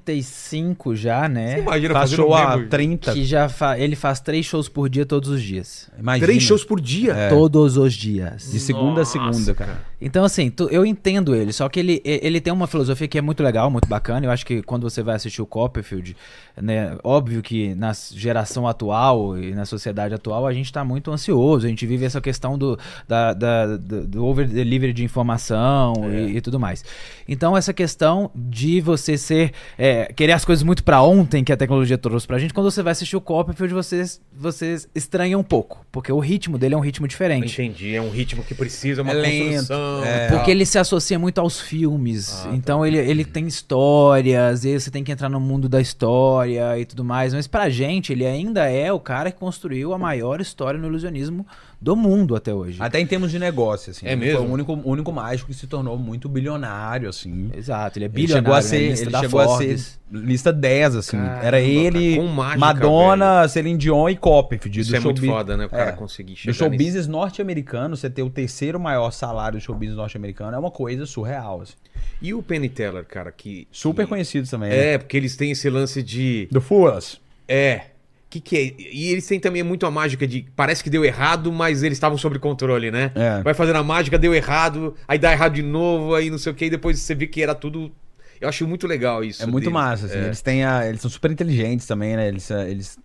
[0.05, 1.59] 65 já, né?
[1.59, 3.13] Imagina Faz show há mesmo- 30.
[3.13, 3.77] Que já fa...
[3.79, 5.89] ele faz três shows por dia todos os dias.
[5.97, 6.27] Imagina.
[6.27, 7.13] Três shows por dia?
[7.13, 7.29] É.
[7.29, 8.51] Todos os dias.
[8.51, 9.81] De segunda Nossa, a segunda, cara.
[9.99, 13.21] Então, assim, tu- eu entendo ele, só que ele, ele tem uma filosofia que é
[13.21, 14.27] muito legal, muito bacana.
[14.27, 16.15] Eu acho que quando você vai assistir o Copperfield,
[16.61, 21.65] né, óbvio que na geração atual e na sociedade atual a gente tá muito ansioso,
[21.65, 22.77] a gente vive essa questão do,
[23.07, 23.46] da, da-
[23.77, 26.83] do, do over-delivery de informação e, e tudo mais.
[27.27, 31.57] Então, essa questão de você ser, é, querer as coisas muito pra ontem que a
[31.57, 35.85] tecnologia trouxe pra gente, quando você vai assistir o Copperfield, vocês, vocês estranham um pouco,
[35.91, 37.61] porque o ritmo dele é um ritmo diferente.
[37.61, 40.03] Entendi, é um ritmo que precisa, uma É construção.
[40.05, 40.27] é.
[40.29, 42.45] Porque ele se associa muito aos filmes.
[42.53, 46.85] então ele, ele tem histórias, e você tem que entrar no mundo da história e
[46.85, 47.33] tudo mais.
[47.33, 51.45] Mas pra gente, ele ainda é o cara que construiu a maior história no ilusionismo
[51.79, 52.77] do mundo até hoje.
[52.81, 54.07] Até em termos de negócio, assim.
[54.07, 54.39] É Ele mesmo?
[54.39, 57.51] Foi o único, o único mágico que se tornou muito bilionário, assim.
[57.55, 58.43] Exato, ele é Ele bilionário.
[58.45, 58.61] chegou a né?
[58.63, 59.79] ser, Lista ele da chegou a ser
[60.11, 61.17] lista 10, assim.
[61.17, 64.79] Caramba, Era ele, cara, mágica, Madonna, Celine Dion e Copperfield.
[64.79, 65.65] Isso do é muito foda, né?
[65.65, 65.93] O cara É.
[65.93, 66.83] conseguir chegar show nisso.
[66.83, 71.05] business norte-americano, você ter o terceiro maior salário do show business norte-americano é uma coisa
[71.05, 71.73] surreal, assim.
[72.21, 73.67] E o Penny Teller, cara, que...
[73.71, 74.93] Super que- conhecido também, né?
[74.93, 76.47] É, porque eles têm esse lance de...
[76.51, 77.21] Do Fools.
[77.47, 77.81] É.
[78.29, 78.73] Que que é?
[78.91, 80.45] E eles têm também muito a mágica de.
[80.55, 83.11] Parece que deu errado, mas eles estavam sob controle, né?
[83.15, 83.41] É.
[83.41, 86.55] Vai fazendo a mágica, deu errado, aí dá errado de novo, aí não sei o
[86.55, 87.91] que, e depois você vê que era tudo.
[88.39, 89.41] Eu acho muito legal isso.
[89.41, 89.73] É muito deles.
[89.73, 90.17] massa, assim.
[90.17, 90.25] É.
[90.25, 92.27] Eles têm a, Eles são super inteligentes também, né?
[92.27, 92.99] Eles eles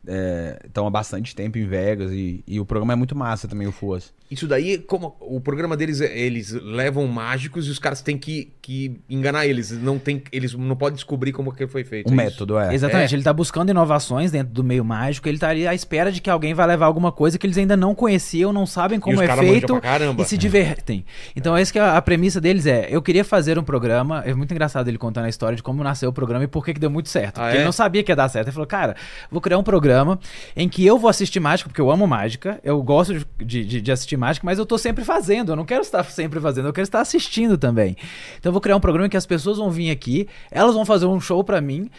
[0.67, 3.73] estão há bastante tempo em Vegas e, e o programa é muito massa também, o
[3.73, 4.13] Fuas.
[4.33, 8.53] Isso daí, como o programa deles, é- eles levam mágicos e os caras têm que,
[8.63, 9.71] que enganar eles.
[9.71, 12.09] Não tem, eles não podem descobrir como que foi feito.
[12.09, 12.75] O é método, é.
[12.75, 13.17] Exatamente, É.
[13.17, 16.31] ele tá buscando inovações dentro do meio mágico, ele tá ali à espera de que
[16.31, 19.37] alguém vai levar alguma coisa que eles ainda não conheciam, não sabem como os é
[19.37, 20.23] feito pra caramba.
[20.23, 21.05] e se divertem.
[21.37, 24.33] Então, essa que é a, a premissa deles é, eu queria fazer um programa, é
[24.35, 26.81] muito engraçado ele contando a história de como nasceu o programa e por que que
[26.81, 27.39] deu muito certo.
[27.39, 27.59] Ah, porque é?
[27.59, 28.47] ele não sabia que ia dar certo.
[28.49, 28.97] Ele falou, cara,
[29.31, 30.19] vou criar um programa
[30.57, 33.81] em que eu vou assistir mágica, porque eu amo mágica, eu gosto de, de- de-
[33.83, 36.73] de assistir mágica, mas eu tô sempre fazendo, eu não quero estar sempre fazendo, eu
[36.73, 37.97] quero estar assistindo também.
[38.39, 41.07] Então eu vou criar um programa que as pessoas vão vir aqui, elas vão fazer
[41.07, 41.91] um show pra mim,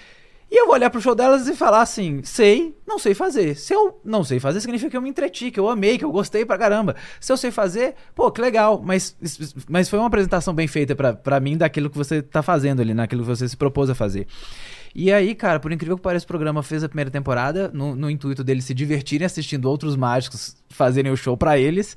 [0.53, 3.55] E eu vou olhar pro show delas e falar assim: sei, não sei fazer.
[3.55, 6.11] Se eu não sei fazer, significa que eu me entreti, que eu amei, que eu
[6.11, 6.95] gostei pra caramba.
[7.19, 8.79] Se eu sei fazer, pô, que legal.
[8.85, 9.17] Mas,
[9.67, 12.93] mas foi uma apresentação bem feita pra, pra mim daquilo que você tá fazendo ali,
[12.93, 14.27] naquilo que você se propôs a fazer.
[14.95, 18.09] E aí, cara, por incrível que pareça, o programa fez a primeira temporada no, no
[18.09, 21.95] intuito deles se divertirem assistindo outros mágicos fazerem o show pra eles.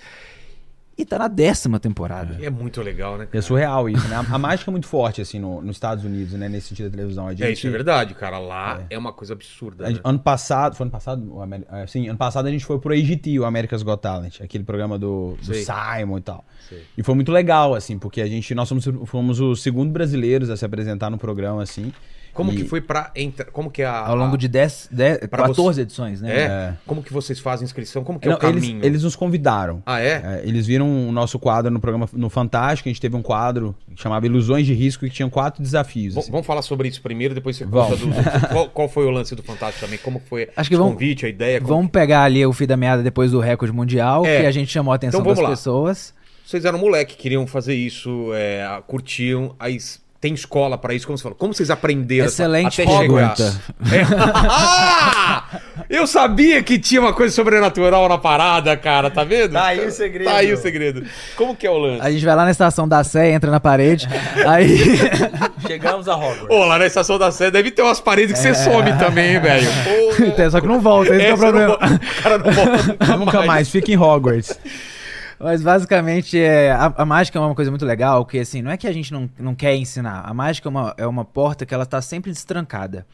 [0.99, 2.39] E tá na décima temporada.
[2.43, 3.25] É muito legal, né?
[3.25, 3.43] É cara?
[3.43, 4.17] surreal isso, né?
[4.17, 6.49] A, a mágica é muito forte, assim, no- nos Estados Unidos, né?
[6.49, 7.27] Nesse sentido da televisão.
[7.27, 8.39] A gente, É, isso é verdade, cara.
[8.39, 9.85] Lá é, uma coisa absurda.
[9.85, 9.95] a né?
[9.97, 11.31] gente- ano passado, foi ano passado?
[11.71, 14.99] É, sim, ano passado a gente foi pro AGT, o America's Got Talent, aquele programa
[14.99, 15.55] do, do.
[15.55, 16.47] Simon e tal.
[16.67, 16.83] Sei.
[16.97, 20.57] E foi muito legal, assim, porque a gente, nós fomos, fomos os segundos brasileiros a
[20.57, 21.93] se apresentar no programa, assim.
[22.37, 23.47] Como E- que foi pra entrar?
[23.47, 24.07] Como que é a.
[24.07, 26.31] Ao longo de 10, 10 Pra 14 você- edições, né?
[26.37, 26.41] É?
[26.43, 26.75] É.
[26.87, 28.05] Como que vocês fazem inscrição?
[28.05, 28.77] Como que é Não, o caminho?
[28.77, 29.83] eles, eles nos convidaram.
[29.87, 30.23] Ah, é?
[30.23, 33.75] É, eles viram o nosso quadro no programa no Fantástico, a gente teve um quadro
[33.95, 36.15] que chamava Ilusões de Risco e que tinha quatro desafios.
[36.15, 36.31] V- assim.
[36.31, 38.07] Vamos falar sobre isso primeiro, depois você conta do.
[38.07, 38.13] do-
[38.53, 39.99] qual, qual foi o lance do Fantástico também?
[40.03, 41.61] Como foi Acho que o vamos- convite, a ideia?
[41.61, 44.41] como- Vamos pegar ali o fim da meada depois do recorde mundial, É.
[44.43, 45.49] que a gente chamou a atenção Então das lá.
[45.49, 46.15] pessoas.
[46.45, 49.79] Vocês eram moleque, queriam fazer isso, é, curtiam, aí
[50.21, 51.37] tem escola pra isso, como você falou?
[51.39, 52.27] Como vocês aprenderam?
[52.27, 53.35] essa- Excelente até chegar?
[53.35, 53.61] pergunta.
[53.93, 54.03] É.
[54.49, 55.45] Ah!
[55.89, 59.53] Eu sabia que tinha uma coisa sobrenatural na parada, cara, tá vendo?
[59.53, 60.25] Tá aí o segredo.
[60.29, 61.05] Tá aí o segredo.
[61.37, 62.01] Como que é o lance?
[62.03, 64.09] A gente vai lá na estação da Sé, entra na parede,
[64.47, 64.79] aí...
[65.67, 66.47] Chegamos a Hogwarts.
[66.51, 69.41] Ô, lá na estação da Sé deve ter umas paredes que você some também, hein,
[69.41, 69.67] velho.
[69.85, 70.51] Porra.
[70.51, 71.69] Só que não volta, esse que é o não problema.
[71.79, 74.59] vo- O cara não volta Nunca mais, fica em Hogwarts.
[75.39, 78.77] Mas basicamente, é, a, a mágica é uma coisa muito legal, que assim, não é
[78.77, 80.23] que a gente não, não quer ensinar.
[80.25, 83.07] A mágica é uma, é uma porta que ela tá sempre destrancada.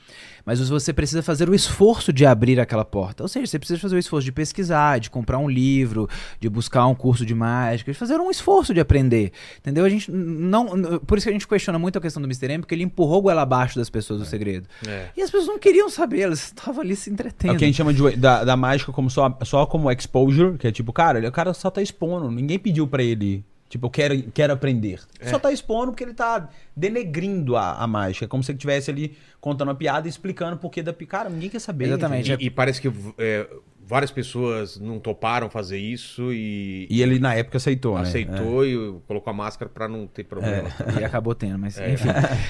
[0.44, 3.22] Mas você precisa fazer o esforço de abrir aquela porta.
[3.22, 6.08] Ou seja, você precisa fazer o esforço de pesquisar, de comprar um livro,
[6.40, 9.32] de buscar um curso de mágica, de fazer um esforço de aprender.
[9.58, 9.84] Entendeu?
[9.84, 10.98] A gente não.
[11.00, 12.46] Por isso que a gente questiona muito a questão do Mr.
[12.52, 14.66] M, porque ele empurrou goela abaixo das pessoas o segredo.
[14.86, 15.06] É.
[15.16, 17.54] E as pessoas não queriam saber, elas estavam ali se É entretendo.
[17.54, 20.66] o que a gente chama de, da, da mágica como só, só como exposure, que
[20.66, 22.30] é tipo, cara, ele, o cara só tá expondo.
[22.30, 25.00] Ninguém pediu pra ele, tipo, eu quero, quero aprender.
[25.18, 25.30] É.
[25.30, 28.26] Só tá expondo porque ele tá denegrindo a, a mágica.
[28.26, 31.30] É como se ele estivesse ali contando uma piada e explicando o porquê da Cara,
[31.30, 31.86] ninguém quer saber.
[31.86, 32.32] Exatamente.
[32.32, 33.48] E, e parece que é,
[33.86, 38.02] várias pessoas não toparam fazer isso e, E ele na época aceitou, né?
[38.02, 38.76] aceitou e
[39.06, 40.68] colocou a máscara pra não ter problema.
[41.00, 41.92] E acabou tendo, mas É.
[41.92, 42.08] enfim.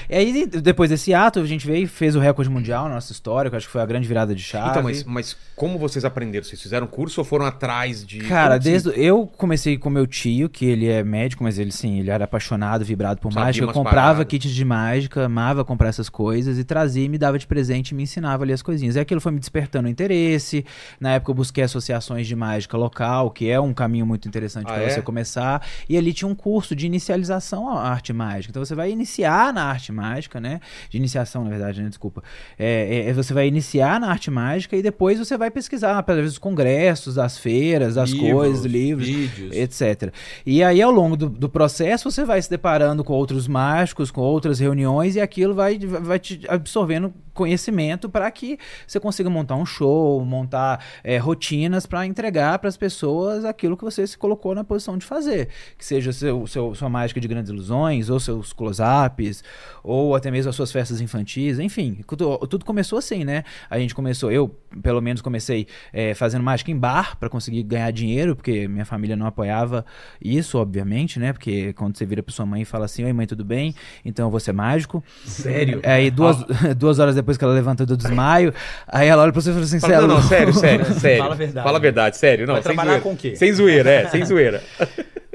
[0.09, 3.11] E aí, depois desse ato, a gente veio e fez o recorde mundial na nossa
[3.11, 4.69] história, que eu acho que foi a grande virada de chave.
[4.69, 6.43] Então, mas, mas como vocês aprenderam?
[6.45, 8.19] Vocês fizeram curso ou foram atrás de.
[8.19, 11.99] Cara, como desde eu comecei com meu tio, que ele é médico, mas ele sim,
[11.99, 13.65] ele era apaixonado, vibrado por Sabia mágica.
[13.65, 14.27] Eu comprava paradas.
[14.27, 17.95] kits de mágica, amava comprar essas coisas e trazia e me dava de presente e
[17.95, 18.95] me ensinava ali as coisinhas.
[18.95, 20.65] E aquilo foi me despertando interesse.
[20.99, 24.73] Na época eu busquei associações de mágica local, que é um caminho muito interessante Ah,
[24.73, 24.89] para é?
[24.89, 25.65] você começar.
[25.87, 28.51] E ali tinha um curso de inicialização à arte mágica.
[28.51, 30.59] Então você vai iniciar na arte mágica, né?
[30.89, 31.89] De iniciação, na verdade, né?
[31.89, 32.23] Desculpa.
[32.57, 36.37] É, é, você vai iniciar na arte mágica e depois você vai pesquisar, através dos
[36.37, 39.55] congressos, das feiras, das Livros, coisas, livros, vídeos.
[39.55, 40.13] etc.
[40.45, 44.21] E aí, ao longo do, do processo, você vai se deparando com outros mágicos, com
[44.21, 48.57] outras reuniões, e aquilo vai, vai te absorvendo conhecimento para que
[48.87, 53.83] você consiga montar um show, montar é, rotinas para entregar para as pessoas aquilo que
[53.83, 55.49] você se colocou na posição de fazer.
[55.77, 59.43] Que seja seu, seu, sua mágica de grandes ilusões, ou seus close-ups,
[59.83, 61.99] ou até mesmo as suas festas infantis, enfim.
[62.07, 63.43] Tudo, tudo começou assim, né?
[63.69, 67.91] A gente começou, eu pelo menos comecei é, fazendo mágica em bar para conseguir ganhar
[67.91, 69.85] dinheiro, porque minha família não apoiava
[70.21, 71.33] isso, obviamente, né?
[71.33, 73.73] Porque quando você vira para sua mãe e fala assim: Oi, mãe, tudo bem?
[74.03, 75.03] Então eu vou ser mágico.
[75.25, 75.81] Sério?
[75.83, 76.37] Aí duas,
[76.77, 78.53] duas horas depois que ela levanta do desmaio,
[78.87, 80.53] aí ela olha pra você e fala assim: Fala, "Cê é não, não, louco?" sério,
[80.53, 81.23] sério, sério.
[81.23, 81.63] Fala a verdade.
[81.65, 82.47] Fala a verdade, sério.
[82.47, 83.03] Não, Vai sem trabalhar zoeira.
[83.03, 83.35] com o quê?
[83.35, 84.61] Sem zoeira, é, sem zoeira.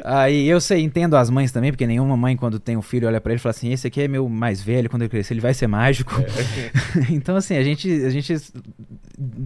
[0.05, 3.21] Aí eu sei, entendo as mães também, porque nenhuma mãe, quando tem um filho, olha
[3.21, 5.41] pra ele e fala assim: esse aqui é meu mais velho, quando ele crescer, ele
[5.41, 6.13] vai ser mágico.
[7.11, 8.35] então, assim, a gente, a gente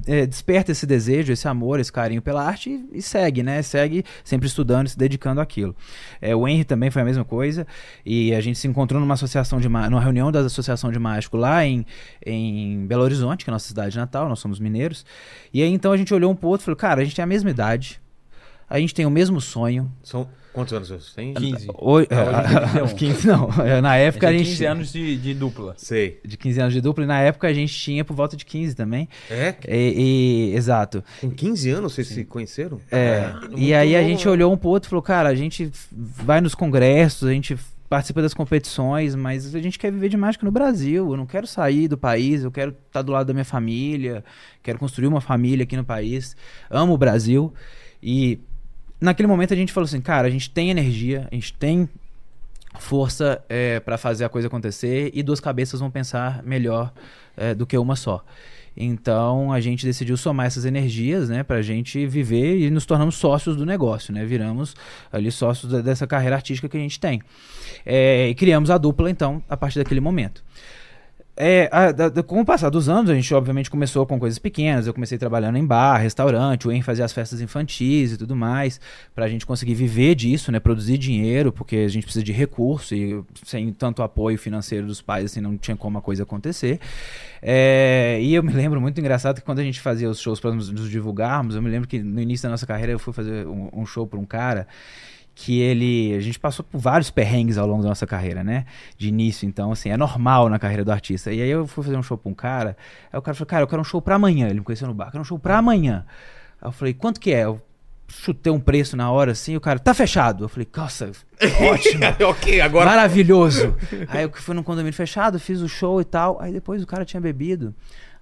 [0.06, 3.62] é, desperta esse desejo, esse amor, esse carinho pela arte e, e segue, né?
[3.62, 5.74] Segue sempre estudando, se dedicando àquilo.
[6.20, 7.66] É, o Henry também foi a mesma coisa,
[8.04, 11.64] e a gente se encontrou numa associação de numa reunião da associação de mágico lá
[11.64, 11.86] em,
[12.24, 15.04] em Belo Horizonte, que é a nossa cidade natal, nós somos mineiros.
[15.52, 17.22] E aí então a gente olhou um pro outro e falou: cara, a gente tem
[17.22, 18.01] a mesma idade.
[18.72, 21.34] A gente tem o mesmo sonho, São quantos anos você tem?
[21.34, 21.68] 15.
[21.76, 22.96] Oi, Não, hoje tem 31.
[22.96, 23.48] 15 não.
[23.82, 24.48] Na época a Tem gente.
[24.50, 25.74] 15 anos de, de dupla.
[25.76, 26.18] Sei.
[26.24, 28.74] De 15 anos de dupla, e na época a gente tinha por volta de 15
[28.74, 29.10] também.
[29.30, 29.54] É?
[29.68, 31.04] E, e- exato.
[31.20, 32.80] Com 15 anos vocês se conheceram?
[32.90, 34.30] É, Caralho, e aí a novo, gente né?
[34.32, 37.58] olhou um pro outro e falou, cara, a gente vai nos congressos, a gente
[37.90, 41.10] participa das competições, mas a gente quer viver de mágica no Brasil.
[41.10, 44.24] Eu não quero sair do país, eu quero estar do lado da minha família,
[44.62, 46.34] quero construir uma família aqui no país.
[46.70, 47.52] Amo o Brasil.
[48.02, 48.40] E
[49.02, 51.88] naquele momento a gente falou assim, cara, a gente tem energia, a gente tem
[52.78, 56.92] força é, para fazer a coisa acontecer e duas cabeças vão pensar melhor
[57.36, 58.24] é, do que uma só.
[58.74, 63.16] Então a gente decidiu somar essas energias, né, para a gente viver e nos tornamos
[63.16, 64.24] sócios do negócio, né?
[64.24, 64.74] Viramos
[65.12, 67.20] ali sócios dessa carreira artística que a gente tem.
[67.84, 70.42] É, e criamos a dupla então a partir daquele momento.
[71.34, 74.86] É, a- da- com o passar dos anos, a gente obviamente começou com coisas pequenas.
[74.86, 78.78] Eu comecei trabalhando em bar, restaurante, o En fazia as festas infantis e tudo mais,
[79.14, 80.60] pra gente conseguir viver disso, né?
[80.60, 85.24] Produzir dinheiro, porque a gente precisa de recurso e sem tanto apoio financeiro dos pais,
[85.24, 86.78] assim, não tinha como a coisa acontecer.
[87.40, 90.52] É, e eu me lembro muito engraçado que quando a gente fazia os shows para
[90.52, 93.46] nos, nos divulgarmos, eu me lembro que no início da nossa carreira eu fui fazer
[93.46, 94.66] um, um show pra um cara
[95.34, 96.14] que ele.
[96.14, 98.64] A gente passou por vários perrengues ao longo da nossa carreira, né?
[98.96, 101.32] De início, então, assim, é normal na carreira do artista.
[101.32, 102.76] E aí eu fui fazer um show pra um cara,
[103.12, 104.46] aí o cara falou, cara, eu quero um show pra amanhã.
[104.46, 106.04] Ele me conheceu no bar, eu quero um show pra amanhã.
[106.60, 107.44] Aí eu falei, quanto que é?
[107.44, 107.60] Eu
[108.08, 110.44] chutei um preço na hora, assim, e o cara, tá fechado.
[110.44, 111.10] Eu falei, nossa,
[111.72, 112.04] ótimo.
[112.28, 112.86] ok, agora.
[112.86, 113.74] Maravilhoso.
[114.08, 116.40] Aí eu fui num condomínio fechado, fiz o show e tal.
[116.40, 117.74] Aí depois o cara tinha bebido.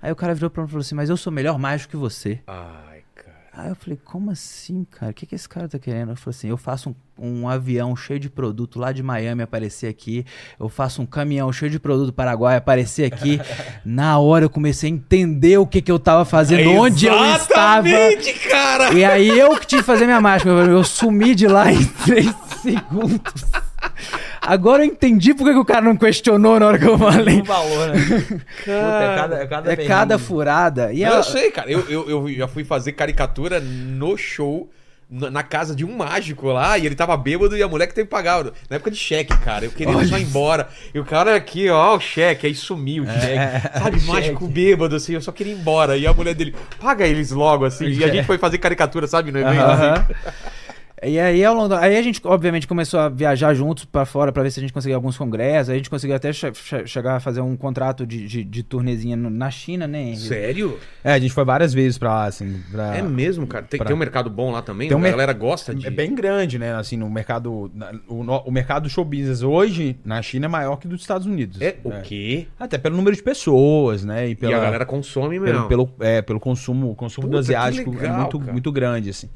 [0.02, 1.96] Aí o cara virou pra mim e falou assim: Mas eu sou melhor mágico que
[1.96, 2.40] você.
[2.46, 2.89] Cara.
[3.52, 5.10] Aí eu falei: Como assim, cara?
[5.10, 6.12] O que, que esse cara tá querendo?
[6.12, 9.88] Eu falei assim: Eu faço um, um avião cheio de produto lá de Miami aparecer
[9.88, 10.24] aqui.
[10.58, 13.40] Eu faço um caminhão cheio de produto Paraguai aparecer aqui.
[13.84, 17.88] Na hora eu comecei a entender o que, que eu tava fazendo, onde eu estava.
[18.48, 18.94] Cara!
[18.94, 20.48] E aí eu que tive que fazer minha mágica.
[20.48, 22.32] Eu, eu sumi de lá em três
[22.62, 23.44] segundos.
[24.42, 27.40] Agora eu entendi por que o cara não questionou na hora que eu falei.
[27.40, 28.00] Um valor, né?
[28.00, 30.92] Puta, é cada, é cada É cada furada.
[30.92, 31.70] E Eu ela- sei, cara.
[31.70, 34.70] Eu, eu, eu já fui fazer caricatura no show.
[35.10, 38.06] na casa de um mágico lá, e ele tava bêbado e a mulher que teve
[38.06, 38.44] que pagar.
[38.44, 39.64] Na época de cheque, cara.
[39.64, 40.68] Eu queria só ir embora.
[40.94, 43.68] E o cara aqui, ó, o cheque, aí sumiu o cheque.
[43.78, 45.96] Sabe, mágico bêbado, assim, eu só queria ir embora.
[45.96, 47.86] E a mulher dele, paga eles logo, assim.
[47.88, 50.14] E a gente foi fazer caricatura, sabe, no evento, assim.
[51.02, 54.30] E aí, ao longo da- aí a gente, obviamente, começou a viajar juntos pra fora
[54.30, 55.70] pra ver se a gente conseguia alguns congressos.
[55.70, 58.62] Aí a gente conseguiu até che- che- chegar a fazer um contrato de, de, de
[58.62, 60.02] turnezinha na China, né?
[60.02, 60.16] Henry?
[60.18, 60.78] Sério?
[61.02, 62.60] É, a gente foi várias vezes pra lá, assim.
[62.70, 62.96] Pra...
[62.96, 63.64] É mesmo, cara.
[63.64, 64.88] Tem, pra- tem um mercado bom lá também?
[64.88, 65.86] Tem um a galera gosta de.
[65.86, 66.74] É bem grande, né?
[66.74, 67.70] Assim, no mercado.
[68.06, 71.26] O, no- o mercado do show business hoje, na China, é maior que dos Estados
[71.26, 71.60] Unidos.
[71.62, 72.46] É o quê?
[72.58, 74.28] Até pelo número de pessoas, né?
[74.28, 75.66] E, pela, E a galera consome mesmo.
[75.66, 78.52] pelo, pelo, é, pelo consumo, o consumo do Puta, que asiático legal, é muito, cara.
[78.52, 79.30] muito grande, assim.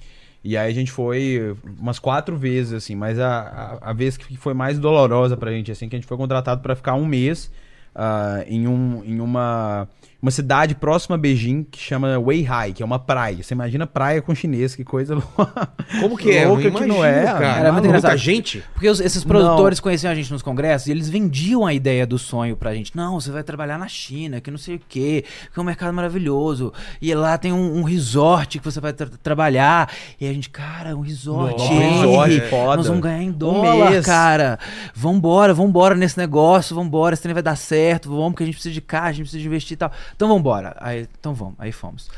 [0.44, 4.36] E aí a gente foi umas quatro vezes, assim, mas a, a, a vez que
[4.36, 7.50] foi mais dolorosa pra gente, assim, que a gente foi contratado pra ficar um mês
[7.94, 9.88] ah, em, um, em uma,
[10.24, 13.42] uma cidade próxima a Beijing que chama Weihai, que é uma praia.
[13.42, 15.68] Você imagina praia com chinês, que coisa louca.
[16.00, 16.44] Como que é?
[16.44, 17.46] Eu Louca não que não é, cara.
[17.46, 18.16] era muito Muita engraçado.
[18.16, 18.64] gente.
[18.72, 22.18] Porque os- esses produtores conheciam a gente nos congressos e eles vendiam a ideia do
[22.18, 22.96] sonho pra gente.
[22.96, 25.92] Não, você vai trabalhar na China, que não sei o quê, que é um mercado
[25.92, 26.72] maravilhoso.
[27.02, 29.92] E lá tem um, um resort que você vai tra- trabalhar.
[30.18, 31.58] E a gente, cara, um resort.
[31.58, 32.76] Nossa, resort, foda.
[32.78, 34.06] Nós vamos ganhar em Um dólar, mês.
[34.06, 34.58] cara.
[34.94, 38.72] Vambora, vambora nesse negócio, vambora, esse trem vai dar certo, vamos, porque a gente precisa
[38.72, 39.92] de caixa, a gente precisa de investir e tal.
[40.14, 40.76] Então vambora.
[40.80, 42.08] Aí, então vamos, aí fomos.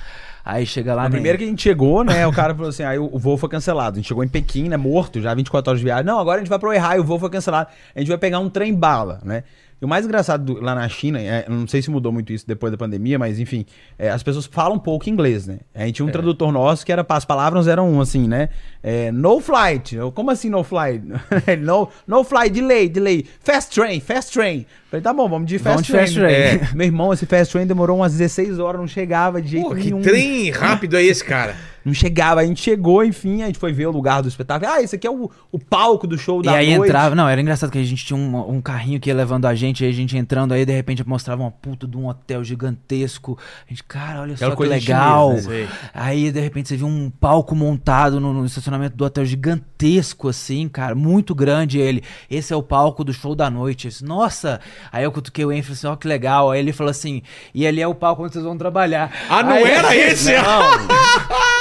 [0.44, 1.10] Aí chega lá, A né?
[1.10, 2.24] primeira que a gente chegou, né?
[2.26, 3.96] O cara falou assim: aí o voo foi cancelado.
[3.96, 4.76] A gente chegou em Pequim, né?
[4.76, 6.04] Morto, já 24 horas de viagem.
[6.04, 7.68] Não, agora a gente vai pro Weihai, o voo foi cancelado.
[7.94, 9.42] A gente vai pegar um trem bala, né?
[9.78, 12.46] E o mais engraçado do- lá na China, é, não sei se mudou muito isso
[12.46, 13.66] depois da pandemia, mas enfim,
[13.98, 15.58] é, as pessoas falam pouco inglês, né?
[15.74, 18.48] A gente tinha um tradutor nosso que era, as palavras eram assim, né?
[18.82, 19.94] É, no flight.
[19.96, 21.04] Eu, Como assim no flight?
[21.60, 23.26] No, no flight, delay, delay.
[23.40, 24.64] Fast train, fast train.
[24.96, 26.02] Falei, tá bom, vamos de fast Vamos de train.
[26.06, 26.32] fast train.
[26.34, 26.74] É.
[26.74, 29.84] Meu irmão, esse fast train demorou umas 16 horas, não chegava de jeito Pô, que
[29.84, 30.00] nenhum.
[30.02, 31.54] trem rápido é esse, cara?
[31.84, 34.72] Não chegava, a gente chegou, enfim, a gente foi ver o lugar do espetáculo.
[34.72, 36.88] Ah, esse aqui é o, o palco do show E da aí noite.
[36.88, 39.54] entrava, não, era engraçado que a gente tinha um, um carrinho que ia levando a
[39.54, 43.38] gente, aí a gente entrando, aí de repente mostrava uma puta de um hotel gigantesco.
[43.64, 45.28] A gente, cara, olha Aquela só que legal.
[45.38, 45.68] chinesa, né?
[45.94, 50.68] Aí de repente você viu um palco montado no, no estacionamento do hotel gigantesco, assim,
[50.68, 52.02] cara, muito grande ele.
[52.28, 53.88] Esse é o palco do show da noite.
[54.02, 54.58] Nossa!
[54.92, 56.50] Aí eu cutuquei o e falei assim, ó, que legal.
[56.50, 57.22] Aí ele falou assim,
[57.54, 59.12] e ali é o palco onde vocês vão trabalhar.
[59.28, 60.32] Ah, não Aí- era esse?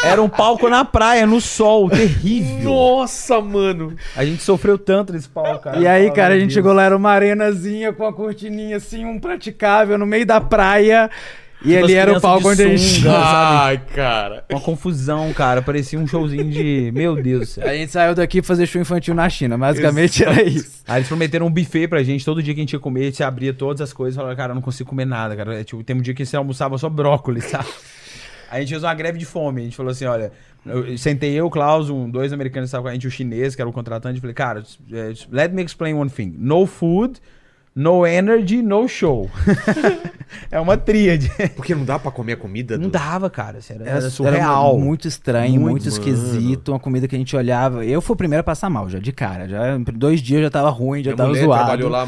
[0.04, 2.70] Era um palco na praia, no sol, terrível.
[2.70, 3.96] Nossa, mano.
[4.16, 5.80] A gente sofreu tanto nesse palco, cara.
[5.80, 6.54] E aí, cara, a gente Deus.
[6.54, 11.10] chegou lá, era uma arenazinha com a cortininha assim, um praticável no meio da praia.
[11.64, 13.08] E Tipo ali era o palco de onde a gente.
[13.08, 14.44] Ai, cara.
[14.52, 15.62] Uma confusão, cara.
[15.62, 16.92] Parecia um showzinho de.
[16.94, 17.68] Meu Deus do céu.
[17.68, 19.58] A gente saiu daqui pra fazer show infantil na China.
[19.58, 20.84] Basicamente era isso.
[20.88, 23.06] Aí eles prometeram um buffet pra gente, todo dia que a gente ia comer, a
[23.06, 25.60] gente abria todas as coisas e falava, cara, eu não consigo comer nada, cara.
[25.60, 27.68] É, tipo, tem um dia que você almoçava só brócolis, sabe?
[28.50, 30.32] Aí a gente fez uma greve de fome, a gente falou assim, olha,
[30.66, 33.62] eu, sentei eu, Klaus, um, dois americanos que estavam com a gente, o chinês, que
[33.62, 36.34] era o contratante, falei, cara, é, let me explain one thing.
[36.38, 37.20] No food,
[37.76, 39.30] no energy, no show.
[40.50, 41.30] é uma tríade.
[41.56, 42.78] Porque não dá pra comer a comida?
[42.78, 43.60] Não do- dava, cara.
[43.70, 44.76] Era, Era, era surreal.
[44.76, 46.70] era muito estranho, Muito, muito, esquisito.
[46.70, 47.86] Uma comida que a gente olhava.
[47.86, 49.48] Eu fui o primeiro a passar mal, já de cara.
[49.48, 51.60] Já, dois dias já tava ruim, já Minha tava mulher zoado.
[51.66, 52.08] trabalhou lá,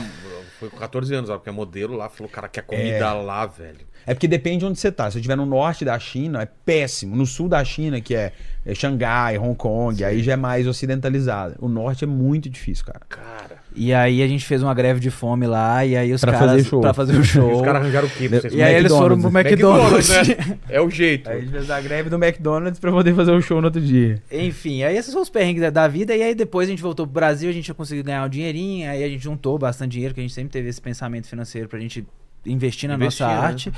[0.60, 3.86] foi com 14 anos, porque é modelo lá, falou, cara, quer comida lá, velho.
[4.06, 5.12] É porque depende de onde você tá.
[5.12, 7.14] Se eu estiver no norte da China, é péssimo.
[7.14, 8.32] No sul da China, que é,
[8.66, 11.56] é Xangai, Hong Kong, aí já é mais ocidentalizado.
[11.60, 13.02] O norte é muito difícil, cara.
[13.10, 13.57] Cara.
[13.80, 16.50] E aí a gente fez uma greve de fome lá, e aí os Pra caras.
[16.52, 16.82] fazer show.
[16.82, 17.56] Pra fazer o E show.
[17.58, 18.28] os caras arranjaram o quê?
[18.28, 18.54] pra vocês?
[18.54, 20.10] E aí eles foram pro McDonald's.
[20.10, 20.58] né?
[20.68, 21.30] É o jeito.
[21.30, 23.80] Aí a gente fez a greve do McDonald's pra poder fazer o show no outro
[23.80, 24.22] dia.
[24.32, 26.16] Enfim, aí esses são os perrengues da- da vida.
[26.16, 28.90] E aí depois a gente voltou pro Brasil, a gente já conseguiu ganhar um dinheirinho.
[28.90, 31.80] Aí a gente juntou bastante dinheiro, que a gente sempre teve esse pensamento financeiro pra
[31.80, 32.04] gente
[32.46, 33.48] investir na Investir, nossa né?
[33.48, 33.72] arte.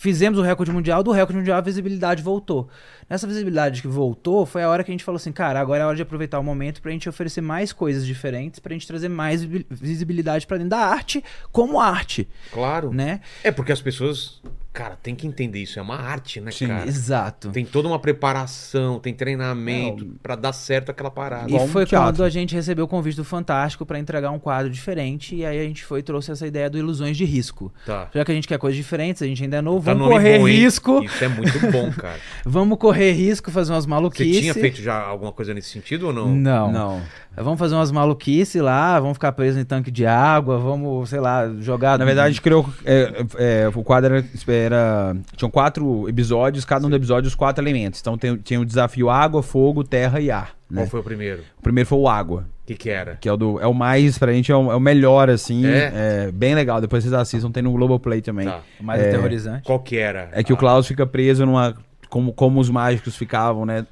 [0.00, 2.68] Fizemos o recorde mundial, do recorde mundial a visibilidade voltou.
[3.10, 5.86] Nessa visibilidade que voltou, foi a hora que a gente falou assim, cara, agora é
[5.86, 9.42] hora de aproveitar o momento pra gente oferecer mais coisas diferentes, pra gente trazer mais
[9.42, 12.92] vi- visibilidade pra dentro da arte como arte, Claro.
[12.94, 13.20] né?
[13.42, 14.40] É porque as pessoas,
[14.72, 15.78] cara, tem que entender isso.
[15.78, 16.86] É uma arte, né, cara?
[16.86, 17.50] Exato.
[17.50, 21.50] Tem toda uma preparação, tem treinamento pra dar certo aquela parada.
[21.50, 25.34] E foi quando a gente recebeu o convite do Fantástico pra entregar um quadro diferente.
[25.34, 27.72] E aí a gente foi e trouxe essa ideia do Ilusões de Risco.
[27.84, 28.08] Tá.
[28.14, 30.38] Já que a gente quer coisas diferentes, a gente ainda é novo, Tá vamos correr
[30.38, 31.02] bom, risco.
[31.02, 32.18] Isso é muito bom, cara.
[32.44, 34.40] Vamos correr risco, fazer umas Você maluquices.
[34.40, 36.28] tinha feito já alguma coisa nesse sentido ou não?
[36.34, 36.70] Não.
[36.72, 37.02] Não.
[37.42, 41.48] Vamos fazer umas maluquices lá, vamos ficar presos em tanque de água, vamos, sei lá,
[41.60, 41.98] jogar.
[41.98, 42.68] Na verdade, a gente criou.
[42.84, 48.00] é, é, o quadro era, era- Tinham quatro episódios, cada um dos episódios, quatro elementos.
[48.00, 50.50] Então tem, tinha o desafio água, fogo, terra e ar.
[50.68, 50.86] Qual Né?
[50.86, 51.42] foi o primeiro?
[51.58, 52.44] O primeiro foi o água.
[52.62, 53.16] O que que era?
[53.16, 55.64] Que é o, do, é o mais, pra gente, é o, é o melhor, assim.
[55.66, 56.26] É?
[56.26, 56.30] É?
[56.32, 56.80] bem legal.
[56.82, 58.46] Depois vocês assistam, tem no Globoplay também.
[58.46, 58.60] Tá.
[58.78, 59.62] o mais É, aterrorizante.
[59.64, 60.28] Qual que era?
[60.32, 61.74] É que o Ah, Klaus fica preso numa.
[62.08, 63.86] Como, como os mágicos ficavam, né?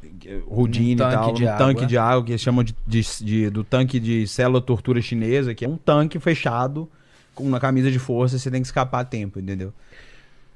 [0.46, 1.32] Houdini Num e tal.
[1.34, 1.58] de um água.
[1.66, 5.54] tanque de água, que eles chamam de, de- de- do tanque de célula tortura chinesa,
[5.54, 6.88] que é um tanque fechado
[7.34, 9.72] com uma camisa de força, você tem que escapar a tempo, entendeu?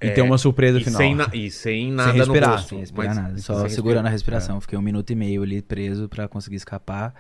[0.03, 0.97] E É, tem uma surpresa E final.
[0.99, 2.49] sem, na- e sem nada respirar.
[2.51, 2.69] no rosto.
[2.71, 4.39] Sem respirar nada, só sem segurando a respirar.
[4.41, 4.61] respiração.
[4.63, 7.15] Fiquei um minuto e meio ali preso pra conseguir escapar.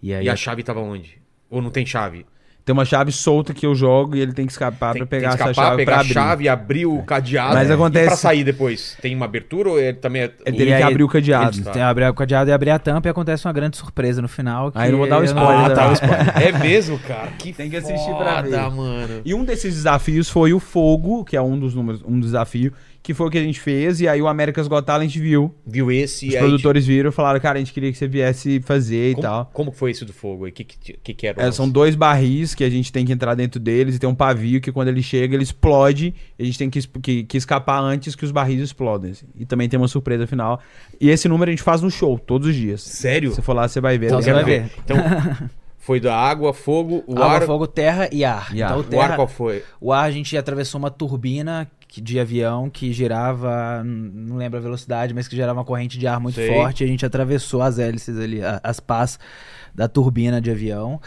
[0.00, 1.18] E aí E a chave tava onde?
[1.50, 2.24] Ou não tem chave?
[2.64, 5.18] Tem uma chave solta que eu jogo e ele tem que escapar tem, pra tem
[5.18, 6.12] pegar que escapar, essa chave pegar pra a abrir.
[6.14, 7.54] chave, abrir o cadeado.
[7.54, 8.96] Mas E acontece- pra sair depois?
[9.02, 10.24] Tem uma abertura ou ele também é...
[10.46, 11.56] Ele E teria que aí, abrir o cadeado.
[11.56, 14.22] Eles têm que abrir o cadeado e abrir a tampa e acontece uma grande surpresa
[14.22, 14.70] no final.
[14.70, 15.74] que Aí não vou dar o eu spoiler, né?
[15.74, 15.94] dar o
[16.40, 17.32] É mesmo, cara?
[17.38, 18.70] Que Tem que assistir pra foda, ver.
[18.76, 19.20] mano.
[19.24, 22.72] E um desses desafios foi o fogo, que é um dos números, um desafio,
[23.02, 25.52] que foi o que a gente fez, e aí o America's Got Talent viu.
[25.66, 26.42] Viu esse Os e aí...
[26.42, 29.50] produtores viram e falaram, cara, a gente queria que você viesse fazer e Como, tal.
[29.52, 30.50] como que foi esse do fogo aí?
[30.50, 31.42] O que, que, que, era?
[31.42, 34.14] É, são dois barris que a gente tem que entrar dentro deles e tem um
[34.14, 36.14] pavio que quando ele chega, ele explode.
[36.38, 39.10] E a gente tem que, que- que escapar antes que os barris explodem.
[39.10, 39.26] assim.
[39.36, 40.60] E também tem uma surpresa final.
[41.00, 42.82] E esse número a gente faz no show, todos os dias.
[42.82, 43.32] Sério?
[43.34, 44.06] Se for lá, você vai ver.
[44.06, 44.70] Então você vai ver.
[44.84, 44.96] Então,
[45.84, 47.42] foi da água, fogo, o Água, ar...
[47.42, 48.54] fogo, terra e ar.
[48.54, 48.70] E ar.
[48.70, 49.64] Então, o, O terra, ar qual foi?
[49.80, 55.12] o ar a gente atravessou uma turbina de avião que girava, não lembro a velocidade,
[55.12, 56.46] mas que gerava uma corrente de ar muito Sei.
[56.48, 56.82] forte.
[56.82, 59.18] E a gente atravessou as hélices ali, as pás
[59.74, 61.00] da turbina de avião.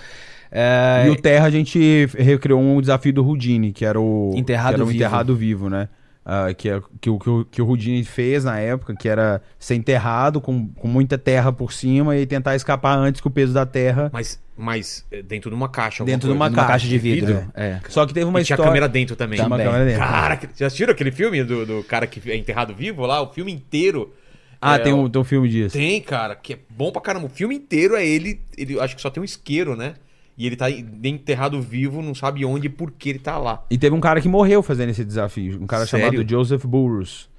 [0.52, 4.70] É, E o Terra a gente recriou um desafio do Houdini, que era o Enterrado
[4.70, 4.98] que era o vivo.
[4.98, 5.90] enterrado vivo, né?
[6.28, 9.42] Ah, que, é, que, o- que, o- que o Houdini fez na época, que era
[9.60, 13.54] ser enterrado com, com muita terra por cima e tentar escapar antes que o peso
[13.54, 14.10] da terra.
[14.12, 16.04] Mas, mas eh, dentro de uma caixa.
[16.04, 17.28] Dentro de uma caixa caixa de vidro.
[17.28, 17.52] vidro?
[17.54, 17.80] É.
[17.90, 18.70] Só que teve uma e tinha história.
[18.72, 19.36] câmera dentro também.
[19.38, 20.00] Tinha uma câmera dentro.
[20.00, 23.22] Cara, já assistiram aquele filme do, do cara que é enterrado vivo lá?
[23.22, 24.14] O filme inteiro.
[24.62, 25.78] Ah, É, tem, um, tem um filme disso.
[25.78, 27.28] Tem, cara, que é bom pra caramba.
[27.28, 28.42] O filme inteiro é ele.
[28.58, 29.96] Ele acho que só tem um isqueiro, né?
[30.38, 33.64] E ele tá enterrado vivo, não sabe onde e por que ele tá lá.
[33.70, 35.62] E teve um cara que morreu fazendo esse desafio.
[35.62, 36.08] Um cara Sério?
[36.12, 37.30] chamado Joseph Burroughs.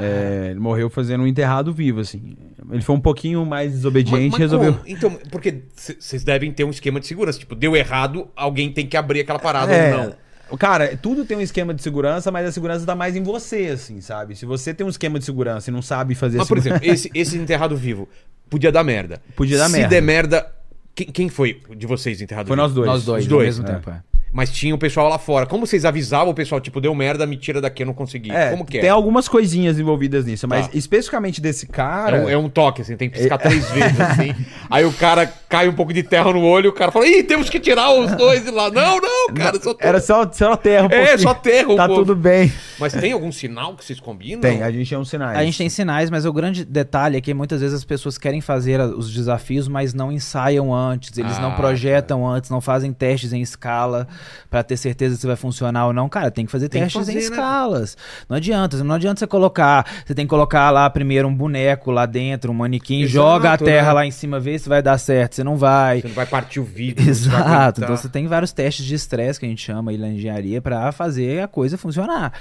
[0.00, 2.36] É, ele morreu fazendo um enterrado vivo, assim.
[2.70, 4.72] Ele foi um pouquinho mais desobediente Mas- e mas resolveu.
[4.74, 4.84] como?
[4.86, 7.38] Então, porque vocês devem ter um esquema de segurança.
[7.38, 10.22] Tipo, deu errado, alguém tem que abrir aquela parada É, ou não.
[10.58, 14.00] Cara, tudo tem um esquema de segurança, mas a segurança tá mais em você, assim,
[14.02, 14.36] sabe?
[14.36, 16.94] Se você tem um esquema de segurança e não sabe fazer Mas, por segurança- exemplo,
[16.94, 18.06] esse, esse enterrado vivo
[18.50, 19.20] podia dar merda.
[19.34, 19.88] Podia dar Se merda.
[19.88, 20.46] der merda.
[20.94, 22.66] Quem, quem foi de vocês enterrado Foi vivo?
[22.66, 22.86] nós dois.
[22.86, 23.74] Nós dois, Os ao dois, mesmo é.
[23.74, 23.90] tempo.
[23.90, 24.02] é.
[24.34, 25.44] Mas tinha o pessoal lá fora.
[25.44, 28.30] Como vocês avisavam o pessoal, tipo, deu merda, me tira daqui, eu não consegui.
[28.30, 28.80] É, Como que é?
[28.80, 30.72] tem algumas coisinhas envolvidas nisso, mas Tá.
[30.74, 32.16] especificamente desse cara.
[32.16, 34.34] É um, é um toque, assim, tem que piscar três vezes, assim.
[34.70, 37.50] Aí o cara cai um pouco de terra no olho, o cara fala, ih, temos
[37.50, 38.70] que tirar os dois de lá.
[38.70, 39.86] Não, não, cara, só tô...
[39.86, 40.86] Era só, só terra.
[40.86, 42.02] um É, só terra um Tá pouco.
[42.02, 42.50] tudo bem.
[42.80, 44.40] Mas tem algum sinal que vocês combinam?
[44.40, 45.36] Tem, a gente tem uns sinais.
[45.38, 48.40] A gente tem sinais, mas o grande detalhe é que muitas vezes as pessoas querem
[48.40, 53.34] fazer os desafios, mas não ensaiam antes, eles Ah, não projetam antes, não fazem testes
[53.34, 54.08] em escala.
[54.50, 57.08] Pra ter certeza se vai funcionar ou não, cara, tem que fazer Tem que testes
[57.08, 57.36] em fazer, né?
[57.36, 57.96] escalas.
[58.28, 62.06] Não adianta, não adianta você colocar, você tem que colocar lá primeiro um boneco lá
[62.06, 63.92] dentro, um manequim, Exato, joga a terra né?
[63.92, 66.00] lá em cima, vê se vai dar certo, se não vai.
[66.00, 67.08] Você não vai partir o vidro.
[67.08, 67.82] Exato.
[67.82, 70.90] Então você tem vários testes de estresse que a gente chama aí na engenharia pra
[70.92, 72.32] fazer a coisa funcionar.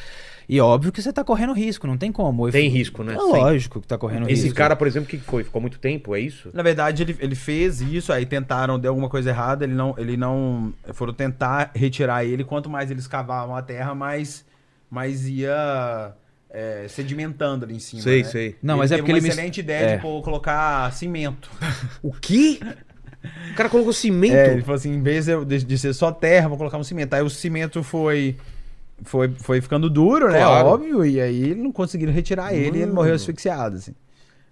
[0.49, 2.49] E óbvio que você tá correndo risco, não tem como.
[2.51, 3.13] Tem risco, né?
[3.15, 3.23] É Sim.
[3.31, 4.57] lógico que tá correndo Esse risco.
[4.57, 5.43] cara, por exemplo, o que que foi?
[5.43, 6.49] Ficou muito tempo, é isso?
[6.53, 10.17] Na verdade, ele, ele fez isso, aí tentaram, deu alguma coisa errada, ele não, ele
[10.17, 10.73] não.
[10.93, 12.43] Foram tentar retirar ele.
[12.43, 14.45] Quanto mais eles cavavam a terra, mais,
[14.89, 16.13] mais ia
[16.49, 18.01] é, sedimentando ali em cima.
[18.01, 18.29] Sei, né?
[18.29, 18.55] sei.
[18.61, 19.95] Não, Ele mas é teve porque uma ele excelente ideia é.
[19.95, 21.49] de pô, colocar cimento.
[22.03, 22.59] O quê?
[23.51, 24.33] O cara colocou cimento.
[24.33, 26.83] É, ele falou assim, em vez eu- de- de ser só terra, vou colocar um
[26.83, 27.13] cimento.
[27.13, 28.35] Aí o cimento foi.
[29.03, 30.39] Foi, foi ficando duro, né?
[30.39, 30.67] Claro.
[30.69, 31.05] Óbvio.
[31.05, 33.93] E aí não conseguiram retirar ele e ele morreu asfixiado, assim.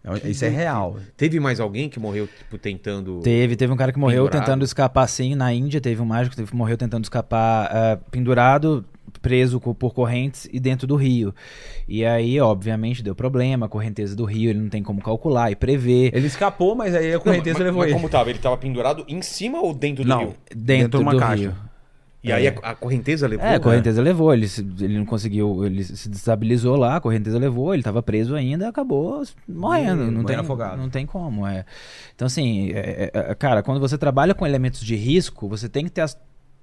[0.04, 0.98] É, Isso é real.
[1.18, 3.20] Teve mais alguém que morreu, tipo, tentando.
[3.20, 4.46] Teve, teve um cara que morreu Pendurado.
[4.46, 8.86] tentando escapar sim, na Índia teve um mágico que morreu tentando escapar ah, pendurado,
[9.22, 11.36] preso por correntes e dentro do rio.
[11.86, 15.56] E aí, obviamente, deu problema, a correnteza do rio, ele não tem como calcular e
[15.56, 16.12] prever.
[16.16, 18.00] Ele escapou, mas aí a Não, correnteza mas, levou mas ele.
[18.00, 18.30] como tava?
[18.30, 20.28] Ele tava pendurado em cima ou dentro do Não, rio?
[20.50, 21.44] Dentro, dentro de uma do caixa.
[21.44, 21.56] rio.
[22.22, 23.46] E aí a, a correnteza levou?
[23.46, 23.60] É, a né?
[23.60, 27.82] correnteza levou, ele, se- ele não conseguiu, ele se destabilizou lá, a correnteza levou, ele
[27.82, 30.78] tava preso ainda, acabou morrendo, não tem, afogado.
[30.78, 31.64] não tem como, é.
[32.14, 35.86] Então assim, é- é- é- cara, quando você trabalha com elementos de risco, você tem
[35.86, 36.18] que ter as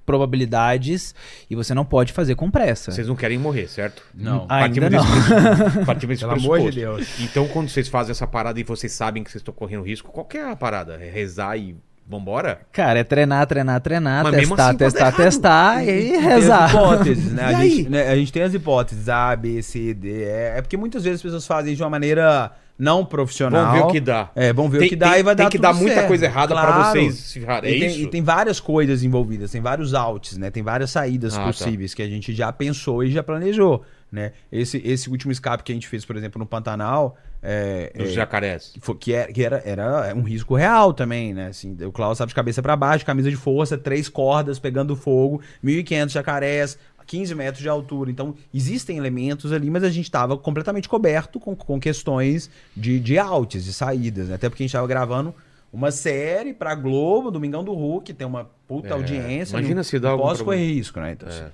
[0.04, 1.14] probabilidades
[1.50, 2.90] e você não pode fazer com pressa.
[2.92, 4.02] Vocês não querem morrer, certo?
[4.14, 4.46] Não.
[4.48, 5.00] Ainda não.
[5.02, 5.84] desse.
[5.84, 6.80] Partimos desse Pelo amor de.
[6.80, 7.20] Deus.
[7.20, 10.24] Então, quando vocês fazem essa parada e vocês sabem que vocês estão correndo risco, qual
[10.24, 10.94] que é a parada?
[11.02, 11.76] É rezar e
[12.08, 12.60] vambora?
[12.72, 15.16] Cara, é treinar, treinar, treinar, Mas testar, assim pode testar, errado.
[15.16, 16.70] testar e, Tem as rezar.
[16.70, 17.42] hipóteses, né?
[17.50, 18.08] E A gente, né?
[18.08, 20.24] a gente tem as hipóteses A, B, C, D.
[20.24, 23.66] É, é porque muitas vezes as pessoas fazem de uma maneira não profissional.
[23.66, 24.31] Vamos ver o que dá.
[24.35, 25.74] É, vamos ver Tem- o que dá tem- e vai tem dar que tudo dar
[25.74, 26.09] muita certo.
[26.09, 26.90] coisa errada Claro.
[26.93, 27.39] vocês se.
[27.44, 30.51] É e, tem, e tem várias coisas envolvidas, tem vários outs, né?
[30.51, 31.47] Tem várias saídas Ah, tá.
[31.47, 33.82] possíveis que a gente já pensou e já planejou,
[34.12, 34.32] né?
[34.53, 38.12] Esse, esse último escape que a gente fez, por exemplo, no Pantanal, é, Dos é,
[38.12, 38.73] jacarés.
[38.74, 41.47] que, que era, que era, era um risco real também, né?
[41.48, 45.40] Assim, o Klaus estava de cabeça para baixo, camisa de força, três cordas pegando fogo,
[45.65, 48.10] 1.500 jacarés, 15 metros de altura.
[48.10, 53.18] Então, existem elementos ali, mas a gente estava completamente coberto com, com questões de, de
[53.18, 54.34] outs, de saídas, né?
[54.34, 55.34] Até porque a gente estava gravando
[55.72, 59.56] uma série pra Globo, Domingão do Hulk, tem uma puta É, audiência.
[59.56, 60.62] imagina se dá algum correr problema.
[60.62, 61.12] risco, né?
[61.12, 61.44] Então, assim,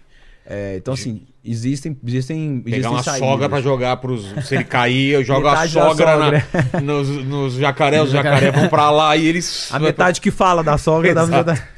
[0.45, 3.29] é, então, assim, existem, existem, Pegar existem uma saídas.
[3.29, 4.27] sogra pra jogar pros.
[4.47, 6.81] Se ele cair, eu jogo a da sogra na- sogra.
[6.83, 9.73] nos, nos jacarés, os jacarés vão pra lá e eles.
[9.73, 11.11] A metade que fala da sogra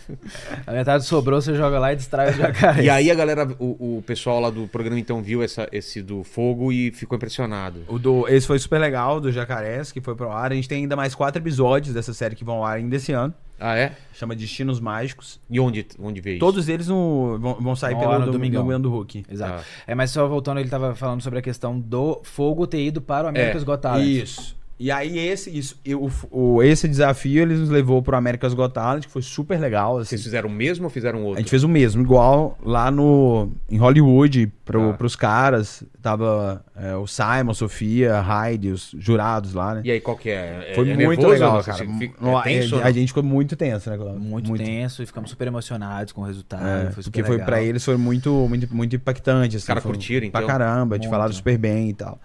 [0.67, 2.83] A metade sobrou, você joga lá e distrai o jacaré.
[2.85, 6.23] E aí a galera, o, o pessoal lá do programa então viu essa, esse do
[6.25, 7.81] fogo e ficou impressionado.
[7.89, 10.53] O do, esse foi super legal, do Jacarés, que foi pro ar.
[10.53, 13.13] A gente tem ainda mais quatro episódios dessa série que vão ao ar ainda esse
[13.13, 13.33] ano.
[13.59, 13.93] Ah, é?
[14.13, 15.41] Chama Destinos Mágicos.
[15.49, 16.41] E onde, onde veio isso?
[16.41, 18.63] Todos eles no- vão, vão sair Vão pelo Domingão.
[18.63, 19.25] Domingão do Hulk.
[19.31, 19.63] Exato.
[19.63, 19.83] Ah.
[19.87, 23.27] É, mas só voltando, ele tava falando sobre a questão do fogo ter ido para
[23.27, 24.07] o America's É, Got Talent.
[24.07, 24.57] Isso.
[24.77, 29.05] E aí esse, isso, e o, esse desafio ele nos levou pro America's Got Talent,
[29.05, 29.99] que foi super legal.
[29.99, 30.09] Assim.
[30.11, 31.39] Vocês fizeram o mesmo ou fizeram A outro?
[31.39, 34.93] gente fez o mesmo, igual lá no em Hollywood, pro, Ah.
[34.95, 35.85] pros caras.
[36.03, 39.83] Tava é, o Simon, Sofia, Heidi, os jurados lá, né?
[39.85, 40.71] E aí, qual que é?
[40.71, 41.79] É- Foi é muito legal, cara.
[41.79, 43.97] Fica- é tenso a, a gente ficou muito tenso, né?
[43.97, 44.21] Cláudio?
[44.21, 46.67] Muito, tenso e ficamos super emocionados com o resultado.
[46.67, 49.57] É, foi super porque foi pra eles foi muito, muito, muito impactante.
[49.57, 50.49] Assim, caras foi curtiram, Pra então?
[50.49, 51.11] caramba, te Muito.
[51.13, 52.19] falaram super bem e tal.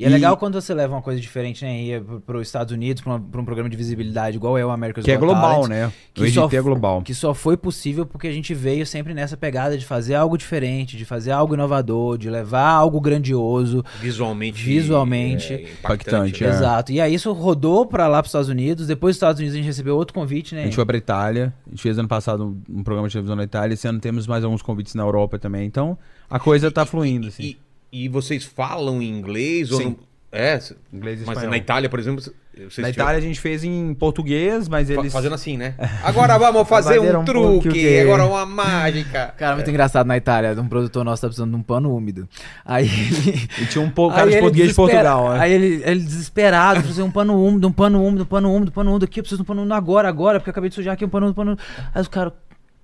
[0.00, 1.82] E é legal quando você leva uma coisa diferente, né?
[1.82, 5.12] E para os Estados Unidos, para um programa de visibilidade igual é o America's Que
[5.12, 5.92] é Got global, Talent, né?
[6.14, 7.02] Que o só, EGT é global.
[7.02, 10.96] que só foi possível porque a gente veio sempre nessa pegada de fazer algo diferente,
[10.96, 13.84] de fazer algo inovador, de levar algo grandioso.
[14.00, 14.62] Visualmente.
[14.62, 15.52] Visualmente.
[15.52, 15.80] é, impactante.
[15.80, 16.48] Impactante, né?
[16.48, 16.52] É.
[16.52, 16.92] Exato.
[16.92, 18.86] E aí isso rodou para lá para os Estados Unidos.
[18.86, 20.62] Depois dos Estados Unidos a gente recebeu outro convite, né?
[20.62, 23.36] A gente foi pra Itália, a gente fez ano passado um, um programa de televisão
[23.36, 25.66] na Itália, esse ano temos mais alguns convites na Europa também.
[25.66, 25.98] Então,
[26.30, 27.42] a coisa tá fluindo, assim.
[27.42, 27.58] E,
[27.92, 29.84] e vocês falam inglês ou Sim.
[29.84, 30.10] não?
[30.32, 30.60] É,
[30.92, 31.50] Inglês e mas espanhol.
[31.50, 35.12] na Itália, por exemplo, vocês Na tiveram- Itália a gente fez em português, mas eles...
[35.12, 35.74] fazendo assim, né?
[36.04, 39.34] Agora vamos fazer um um truque, agora uma mágica.
[39.36, 40.52] Cara, muito engraçado na Itália.
[40.52, 42.28] Um produtor nosso tá precisando de um pano úmido.
[42.64, 43.48] Aí ele.
[43.60, 45.40] E tinha um pouco cara de português de desespera- Portugal, né?
[45.40, 48.74] Aí ele, ele desesperado, precisa um pano úmido, um pano úmido, um pano úmido, um
[48.74, 50.76] pano úmido aqui, eu preciso de um pano úmido agora, agora, porque eu acabei de
[50.76, 51.62] sujar aqui um pano úmido, pano úmido.
[51.92, 52.34] Aí os caras,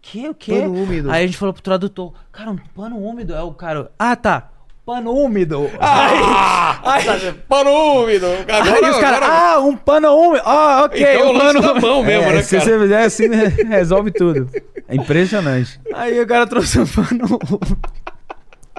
[0.03, 0.63] que, o quê?
[0.63, 1.13] Pano úmido.
[1.13, 3.37] Aí a gente falou pro tradutor, cara, um pano úmido.
[3.37, 4.51] Aí o cara, ah tá,
[4.87, 5.69] pano úmido.
[5.81, 6.79] Ah!
[6.85, 7.05] Aí,
[7.49, 7.71] Pano
[8.03, 8.27] úmido!
[8.27, 11.55] Agora, aí os caras, agora- ah, um pano úmido, ah, ok, Então um o lance
[11.61, 12.65] pano da mão mesmo, É, né, se cara?
[12.71, 14.49] você fizer assim, né, resolve tudo.
[14.89, 15.81] É impressionante.
[15.93, 17.77] Aí o cara trouxe um pano úmido.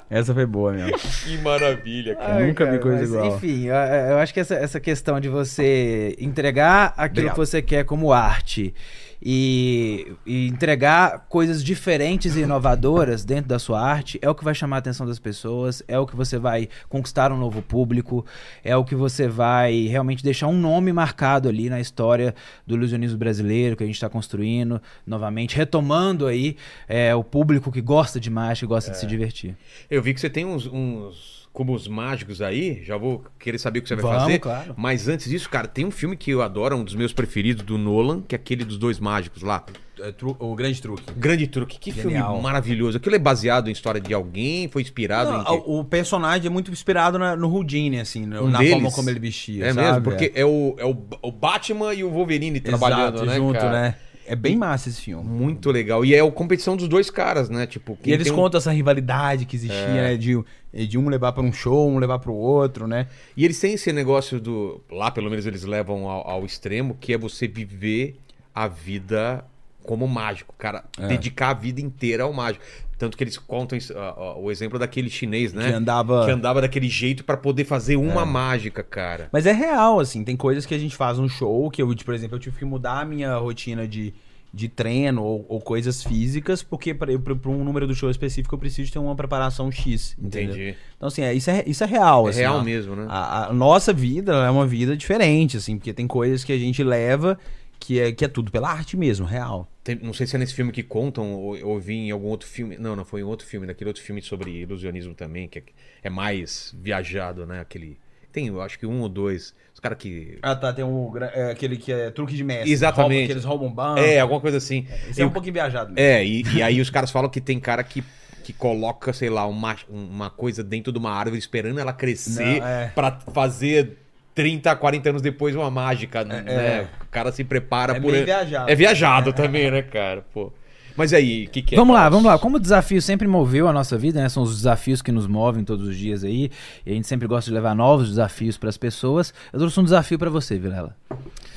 [0.10, 0.98] Essa foi boa mesmo.
[0.98, 2.40] Que maravilha, cara.
[2.40, 3.28] Eu nunca vi coisa mas, igual.
[3.36, 7.34] Enfim, eu, eu acho que essa, essa questão de você entregar aquilo Obrigado.
[7.34, 8.74] que você quer como arte
[9.22, 14.54] E, e entregar coisas diferentes e inovadoras dentro da sua arte é o que vai
[14.54, 18.26] chamar a atenção das pessoas, é o que você vai conquistar um novo público,
[18.64, 22.36] é o que você vai realmente deixar um nome marcado ali na história
[22.66, 26.56] do ilusionismo brasileiro que a gente está construindo, novamente, retomando aí
[26.88, 29.56] é, o público que gosta de mágica, que gosta de se divertir.
[29.90, 33.82] Eu vi que você tem uns, uns cubos mágicos aí, já vou querer saber o
[33.82, 34.38] que você vai Vamos, fazer.
[34.38, 34.76] claro.
[34.78, 37.80] Mas antes disso, cara, tem um filme que eu adoro, um dos meus preferidos do
[37.80, 39.66] Nolan, que é aquele dos dois mágicos lá.
[40.00, 41.02] É, o grande truque.
[41.18, 41.80] Grande Truque.
[41.80, 42.28] Que Genial.
[42.30, 42.98] filme maravilhoso.
[42.98, 44.68] Aquilo é baseado em história de alguém?
[44.68, 45.44] Foi inspirado Não, em.
[45.46, 45.64] quê?
[45.66, 48.74] o, personagem é muito inspirado na- no Houdini, assim, Um na deles?
[48.74, 49.66] forma como ele vestia.
[49.66, 49.88] É sabe?
[49.88, 50.02] mesmo?
[50.04, 53.36] Porque é, o, é o, o Batman e o Wolverine trabalhando, Exato, né?
[53.38, 53.72] junto, cara?
[53.72, 53.96] né?
[54.30, 55.24] É bem massa esse filme.
[55.24, 56.04] Muito legal.
[56.04, 57.66] E é a competição dos dois caras, né?
[57.66, 60.18] Tipo, E eles tem um- contam essa rivalidade que existia, né?
[60.18, 60.38] De,
[60.86, 63.08] de um levar pra um show, um levar pro outro, né?
[63.36, 64.82] E eles têm esse negócio do.
[64.92, 68.20] Lá, pelo menos, eles levam ao, ao extremo, que é você viver
[68.54, 69.44] a vida
[69.84, 70.84] como mágico, cara.
[71.00, 71.08] É.
[71.08, 72.64] Dedicar a vida inteira ao mágico.
[72.98, 75.68] Tanto que eles contam ah, ah, o exemplo daquele chinês, né?
[75.70, 79.30] Que andava- Que andava daquele jeito pra poder fazer uma mágica, cara.
[79.32, 82.14] Mas é real, assim, tem coisas que a gente faz no show, que eu, por
[82.16, 84.14] exemplo, eu tive que mudar a minha rotina de,
[84.54, 88.92] de treino ou, ou coisas físicas, porque para um número do show específico eu preciso
[88.92, 90.56] ter uma preparação X, entendeu?
[90.56, 90.76] Entendi.
[90.96, 92.64] Então, assim, é, isso, é, isso é real, É assim, real ó.
[92.64, 93.06] mesmo, né?
[93.10, 96.84] A, a nossa vida é uma vida diferente, assim, porque tem coisas que a gente
[96.84, 97.38] leva
[97.80, 99.72] que é, que é tudo pela arte mesmo, real.
[99.84, 102.48] Tem- não sei se é nesse filme que contam, ou ou vi em algum outro
[102.50, 102.76] filme.
[102.78, 105.64] Não, não foi em outro filme, daquele outro filme sobre ilusionismo também, que é,
[106.04, 107.60] é mais viajado, né?
[107.60, 108.00] Aquele.
[108.32, 109.54] Tem, eu acho que um ou dois.
[109.74, 110.38] Os caras que.
[110.42, 112.72] Ah, tá, tem um, é, aquele que é truque de mestre.
[112.72, 113.12] Exatamente.
[113.14, 114.00] Rouba, que eles roubam banco.
[114.00, 114.88] É, alguma coisa assim.
[115.10, 116.00] Esse é um pouquinho viajado mesmo.
[116.00, 118.04] É, e, e aí os caras falam que tem cara que,
[118.44, 122.68] que coloca, sei lá, uma, uma coisa dentro de uma árvore esperando ela crescer Não,
[122.68, 122.92] é.
[122.94, 123.98] pra fazer
[124.34, 126.88] 30, 40 anos depois uma mágica, né?
[127.02, 128.12] O cara se prepara É por.
[128.14, 128.72] viajado.
[128.72, 130.24] É viajado também, né, cara?
[130.34, 130.52] Pô.
[130.98, 131.78] Mas aí, o que, que é?
[131.78, 132.38] Vamos lá, vamos lá.
[132.40, 134.28] Como o desafio sempre moveu a nossa vida, né?
[134.28, 136.50] São os desafios que nos movem todos os dias aí.
[136.86, 139.34] E a gente sempre gosta de levar novos desafios para as pessoas.
[139.54, 140.96] Eu trouxe um desafio para você, Vilela.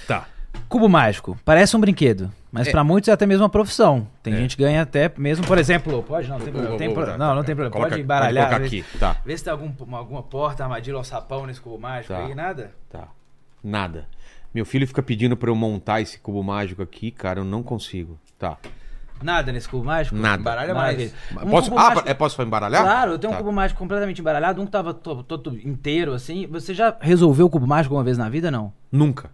[0.06, 0.26] Tá.
[0.68, 1.38] Cubo mágico.
[1.44, 2.70] Parece um brinquedo, mas É.
[2.70, 4.06] pra muitos é até mesmo uma profissão.
[4.22, 4.36] Tem É.
[4.36, 6.76] gente que ganha até mesmo, por exemplo, pode não, tem problema.
[6.76, 7.70] Tem pro- tá, não, não tem problema.
[7.72, 8.50] coloca- pode embaralhar.
[8.50, 9.16] pode vê- aqui, tá.
[9.24, 12.26] Vê se tem algum, alguma porta, armadilha ou sapão nesse cubo mágico Tá.
[12.26, 12.72] aí, nada?
[12.90, 13.08] Tá.
[13.62, 14.06] Nada.
[14.52, 18.18] Meu filho fica pedindo pra eu montar esse cubo mágico aqui, cara, eu não consigo.
[18.38, 18.56] Tá.
[19.22, 20.16] Nada nesse cubo mágico?
[20.16, 20.40] Nada.
[20.40, 21.12] Embaralha mais.
[21.32, 21.46] Maravilha.
[21.46, 22.82] Um posso, ah, mágico- é, posso embaralhar?
[22.82, 23.36] Claro, eu tenho Tá.
[23.38, 26.46] um cubo mágico completamente embaralhado, um que tava to- todo inteiro assim.
[26.46, 28.72] Você já resolveu o cubo mágico uma vez na vida, não?
[28.90, 29.30] Nunca.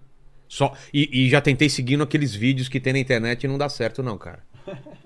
[0.49, 3.69] Só, e, e já tentei seguindo aqueles vídeos que tem na internet e não dá
[3.69, 4.41] certo, não, cara.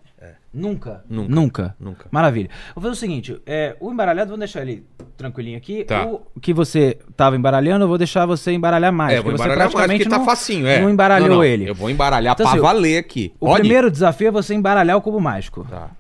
[0.53, 1.05] Nunca?
[1.09, 1.33] Nunca.
[1.35, 1.77] Nunca.
[1.79, 2.07] Nunca.
[2.11, 2.51] Maravilha.
[2.75, 4.85] Vou fazer o seguinte: é, o embaralhado, vamos deixar ele
[5.17, 5.85] tranquilinho aqui.
[5.85, 6.07] Tá.
[6.07, 9.13] O que você tava embaralhando, eu vou deixar você embaralhar mais.
[9.15, 10.81] é, eu vou porque você embaralhar mais, porque tá não, facinho, é.
[10.81, 11.69] não embaralhou Não, não, ele.
[11.69, 13.33] Eu vou embaralhar Então, pra assim, valer aqui.
[13.39, 13.61] O Pode?
[13.61, 15.65] primeiro desafio é você embaralhar o cubo mágico.
[15.71, 15.91] Tá.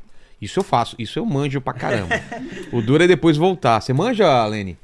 [0.41, 2.15] Isso eu faço, isso eu manjo pra caramba.
[2.73, 3.81] o duro é depois voltar.
[3.81, 4.77] Você manja, Lene?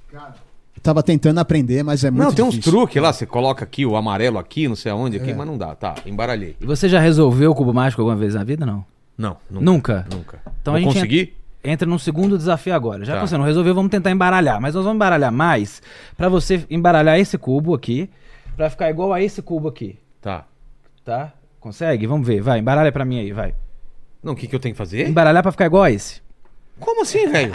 [0.82, 2.70] Tava tentando aprender, mas é muito Não, tem uns difícil.
[2.72, 5.20] truques lá, você coloca aqui o amarelo aqui, não sei aonde, É.
[5.20, 5.74] aqui, mas não dá.
[5.74, 6.54] Tá, embaralhei.
[6.60, 8.84] E você já resolveu o cubo mágico alguma vez na vida, não?
[9.16, 9.64] Não, nunca.
[9.64, 10.06] Nunca?
[10.14, 10.38] Nunca.
[10.60, 11.36] Então Vou a gente conseguir?
[11.64, 13.04] Entra num segundo desafio agora.
[13.04, 13.20] Já Tá.
[13.22, 14.60] que você não resolveu, vamos tentar embaralhar.
[14.60, 15.82] Mas nós vamos embaralhar mais
[16.16, 18.08] pra você embaralhar esse cubo aqui,
[18.56, 20.44] pra ficar igual a esse cubo aqui, Tá.
[21.04, 21.32] tá?
[21.58, 22.06] Consegue?
[22.06, 22.40] Vamos ver.
[22.40, 23.52] Vai, embaralha pra mim aí, vai.
[24.22, 25.08] Não, o que, que eu tenho que fazer?
[25.08, 26.20] Embaralhar pra ficar igual a esse.
[26.78, 27.52] Como assim, velho?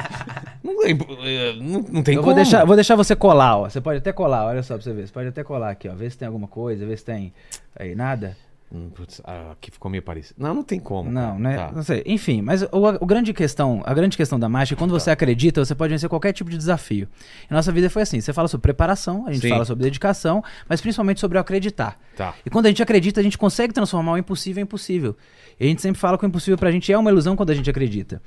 [0.64, 2.34] não, é, não, não tem Eu como.
[2.34, 3.70] vou deixar, vou deixar você colar, ó.
[3.70, 5.08] Você pode até colar, olha só pra você ver.
[5.08, 5.94] Você pode até colar aqui, ó.
[5.94, 7.34] Ver se tem alguma coisa, ver se tem.
[7.80, 8.36] Aí, nada?
[8.73, 10.41] Hum, putz, ah, aqui ficou meio parecido.
[10.41, 11.11] Não, não tem como.
[11.11, 11.39] Não, cara.
[11.39, 11.57] né?
[11.57, 11.72] Tá.
[11.73, 12.03] Não sei.
[12.06, 12.68] Enfim, mas o,
[13.02, 16.07] o grande questão, a grande questão da mágica é quando você acredita, você pode vencer
[16.07, 17.07] qualquer tipo de desafio.
[17.49, 18.22] E nossa vida foi assim.
[18.22, 19.49] Você fala sobre preparação, a gente Sim.
[19.49, 21.99] fala sobre dedicação, mas principalmente sobre o acreditar.
[22.15, 22.34] Tá.
[22.45, 25.18] E quando a gente acredita, a gente consegue transformar o impossível em possível.
[25.60, 27.56] E a gente sempre fala que o impossível pra gente é uma ilusão quando a
[27.56, 28.22] gente acredita.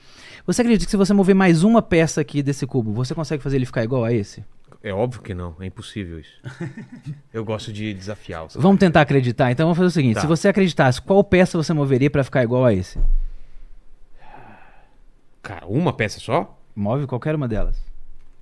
[0.46, 3.56] Você acredita que se você mover mais uma peça aqui desse cubo, você consegue fazer
[3.56, 4.44] ele ficar igual a esse?
[4.86, 6.38] É óbvio que não, é impossível isso.
[7.32, 8.44] eu gosto de desafiar.
[8.44, 9.50] os Vamos tentar acreditar?
[9.50, 10.20] Então vamos fazer o seguinte: Tá.
[10.20, 13.00] se você acreditasse, qual peça você moveria pra ficar igual a esse?
[15.42, 16.58] Cara, uma peça só?
[16.74, 17.82] Move qualquer uma delas.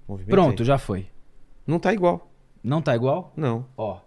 [0.09, 0.67] Movimento Pronto, aí.
[0.67, 1.07] já foi.
[1.67, 2.31] Não tá igual.
[2.63, 3.33] Não tá igual?
[3.37, 3.67] Não.
[3.77, 3.99] Ó.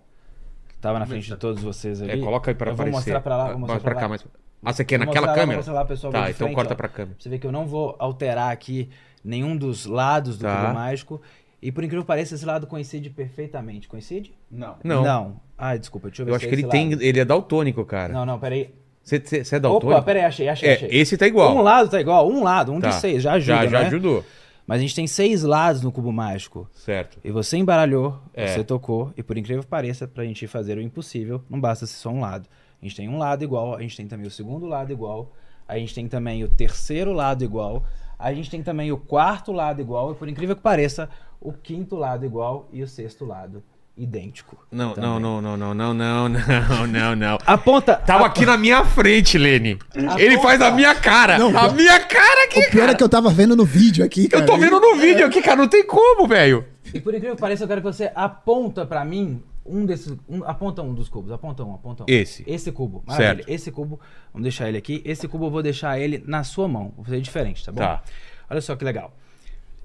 [0.82, 2.12] Tava na frente de todos vocês ali.
[2.12, 3.12] É, coloca aí pra eu vou aparecer.
[3.14, 4.10] mostrar pra lá, Ah, vou mostrar mostra pra, cá, lá.
[4.10, 4.26] mas...
[4.64, 5.58] Ah, você quer Vou naquela mostrar lá, câmera?
[5.60, 6.76] mostrar lá, pessoal, tá, então frente, corta ó.
[6.78, 7.16] pra câmera.
[7.20, 8.90] Você vê que eu não vou alterar aqui
[9.24, 10.62] nenhum dos lados do Tá.
[10.62, 11.22] cubo mágico.
[11.62, 13.88] E por incrível que pareça, esse lado coincide perfeitamente.
[13.88, 14.34] Coincide?
[14.52, 14.76] Não.
[14.84, 15.04] Não.
[15.04, 15.42] Não.
[15.58, 16.90] Ah, desculpa, deixa eu ver Eu acho que ele tem.
[16.92, 17.02] lado.
[17.02, 18.14] Ele é daltônico, cara.
[18.14, 18.74] Não, não, peraí.
[19.04, 19.16] Você
[19.56, 19.92] é daltônico?
[19.92, 20.90] Opa, peraí, achei, achei, É, achei.
[20.92, 21.56] esse tá igual.
[21.56, 22.90] Um lado tá igual, um lado, um Tá.
[22.90, 23.86] de seis, já ajuda, Já, já né?
[23.88, 24.24] ajudou.
[24.68, 26.68] Mas a gente tem seis lados no cubo mágico.
[26.74, 27.20] Certo.
[27.24, 28.48] E você embaralhou, É.
[28.48, 31.98] você tocou, e por incrível que pareça, pra gente fazer o impossível, não basta ser
[31.98, 32.50] só um lado.
[32.82, 35.32] A gente tem um lado igual, a gente tem também o segundo lado igual,
[35.68, 37.86] a gente tem também o terceiro lado igual,
[38.18, 41.08] a gente tem também o quarto lado igual, e por incrível que pareça,
[41.42, 43.64] o quinto lado igual e o sexto lado
[43.98, 44.58] idêntico.
[44.72, 45.10] Não, também.
[45.10, 47.38] não, não, não, não, não, não, não, não, não.
[47.46, 47.96] A ponta.
[47.96, 49.80] Tava a- aqui na minha frente, Lene.
[50.18, 51.38] Ele ponta- faz a minha cara.
[51.38, 52.92] Não, a minha cara aqui, O pior cara.
[52.92, 54.44] é que eu tava vendo no vídeo aqui, cara.
[54.44, 55.56] Eu tô vendo no vídeo aqui, cara.
[55.56, 56.66] Não tem como, velho.
[56.94, 60.14] E por incrível que pareça, eu quero que você aponta pra mim um desses.
[60.28, 61.32] Um, aponta um dos cubos.
[61.32, 62.06] Aponta um, aponta um.
[62.10, 62.44] Esse.
[62.46, 63.02] Esse cubo.
[63.08, 63.36] Maravilha.
[63.38, 63.50] Certo.
[63.50, 63.98] Esse cubo,
[64.34, 65.02] vamos deixar ele aqui.
[65.06, 66.92] Esse cubo eu vou deixar ele na sua mão.
[66.98, 67.80] Vou fazer diferente, tá bom?
[67.80, 68.02] Tá.
[68.50, 69.14] Olha só que legal.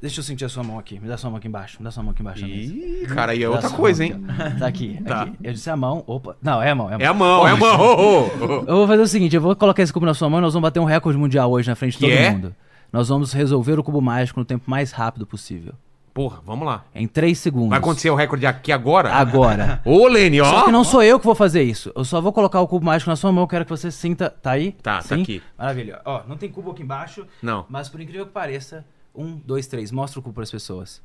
[0.01, 0.99] Deixa eu sentir a sua mão aqui.
[0.99, 1.77] Me dá sua mão aqui embaixo.
[1.79, 2.47] Me dá sua mão aqui embaixo.
[2.47, 4.25] Ih, cara, aí é outra coisa, hein?
[4.29, 4.59] aqui.
[4.59, 5.23] Tá aqui, Tá.
[5.23, 5.33] aqui.
[5.43, 6.03] Eu disse a mão.
[6.07, 6.37] Opa.
[6.41, 6.91] Não, é a mão.
[6.91, 7.05] É a mão.
[7.05, 8.31] É a mão, é a mão.
[8.67, 10.55] Eu vou fazer o seguinte: eu vou colocar esse cubo na sua mão e nós
[10.55, 12.31] vamos bater um recorde mundial hoje na frente de todo é?
[12.31, 12.55] mundo.
[12.91, 15.75] Nós vamos resolver o cubo mágico no tempo mais rápido possível.
[16.13, 16.85] Porra, vamos lá.
[16.95, 17.69] Em 3 segundos.
[17.71, 19.13] Vai acontecer o recorde aqui agora?
[19.13, 19.81] Agora.
[19.87, 20.45] Ô, Lene, ó.
[20.45, 21.93] Só que não sou eu que vou fazer isso.
[21.95, 23.45] Eu só vou colocar o cubo mágico na sua mão.
[23.45, 24.29] Eu quero que você sinta.
[24.29, 24.73] Tá aí?
[24.83, 25.41] Tá, tá aqui.
[25.57, 26.01] Maravilha.
[26.05, 27.27] Ó, não tem cubo aqui embaixo.
[27.41, 27.65] Não.
[27.69, 29.91] Mas por incrível que pareça, um, dois, três.
[29.91, 31.01] Mostra o cubo para as pessoas.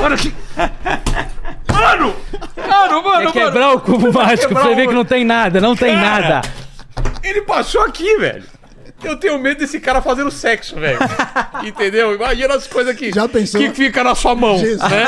[0.00, 0.32] Mano, que...
[1.72, 2.14] Mano!
[2.56, 5.60] Mano, mano, É quebrar o cubo mágico pra quebrar você ver que não tem nada.
[5.60, 6.28] Não tem Cara.
[6.28, 6.48] nada.
[7.22, 8.44] Ele passou aqui, velho.
[9.04, 10.98] Eu tenho medo desse cara fazendo sexo, velho.
[11.62, 12.14] Entendeu?
[12.14, 13.60] Imagina as coisas que, Já pensou?
[13.60, 15.04] que fica na sua mão, Jesus, né?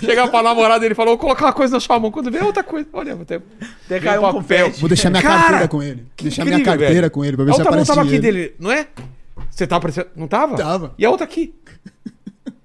[0.00, 2.10] Chegar pra namorada dele e falar, vou colocar uma coisa na sua mão.
[2.10, 3.36] Quando vê outra coisa, olha, vou até...
[3.36, 3.42] Até
[3.88, 4.70] Vem caiu um papel.
[4.78, 6.06] Vou deixar minha Cara, carteira com ele.
[6.16, 7.10] Deixar incrível, minha carteira velho.
[7.10, 8.20] com ele pra ver a se outra mão tava aqui ele.
[8.20, 8.86] dele, não é?
[9.50, 10.08] Você tava aparecendo...
[10.16, 10.56] Não tava?
[10.56, 10.94] Tava.
[10.98, 11.54] E a outra aqui.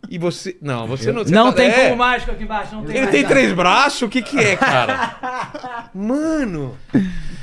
[0.10, 0.56] E você...
[0.62, 1.24] Não, você não...
[1.24, 1.86] você Não tá- tem é.
[1.90, 2.76] cubo mágico aqui embaixo.
[2.76, 3.36] Não tem Ele mais tem nada.
[3.36, 4.02] três braços?
[4.04, 5.90] O que que é, cara?
[5.94, 6.76] Mano...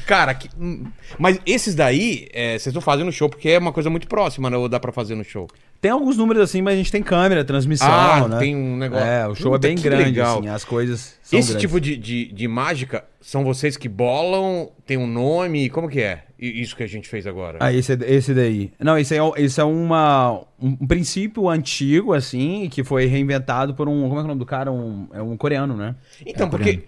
[0.06, 0.50] Cara, que...
[0.60, 0.84] hum,
[1.18, 4.50] mas esses daí, é, vocês não fazem no show porque é uma coisa muito próxima,
[4.50, 4.56] né?
[4.58, 5.48] Ou dá pra fazer no show?
[5.80, 8.38] Tem alguns números assim, mas a gente tem câmera, transmissão, Ah, né?
[8.38, 9.06] tem um negócio.
[9.06, 10.40] É, o show Puta, é bem grande, legal.
[10.40, 11.60] assim, as coisas são Esse grandes.
[11.70, 16.23] tipo de, de, de mágica são vocês que bolam, tem um nome, como que é?
[16.38, 17.58] Isso que a gente fez agora.
[17.60, 18.72] Ah, esse, esse daí.
[18.80, 23.88] Não, esse é, um- esse é uma, um, princípio antigo, assim, que foi reinventado por
[23.88, 24.02] um.
[24.08, 24.70] Como é que é o nome do cara?
[24.72, 25.94] Um, é um coreano, né?
[26.26, 26.84] então, É porque coreano.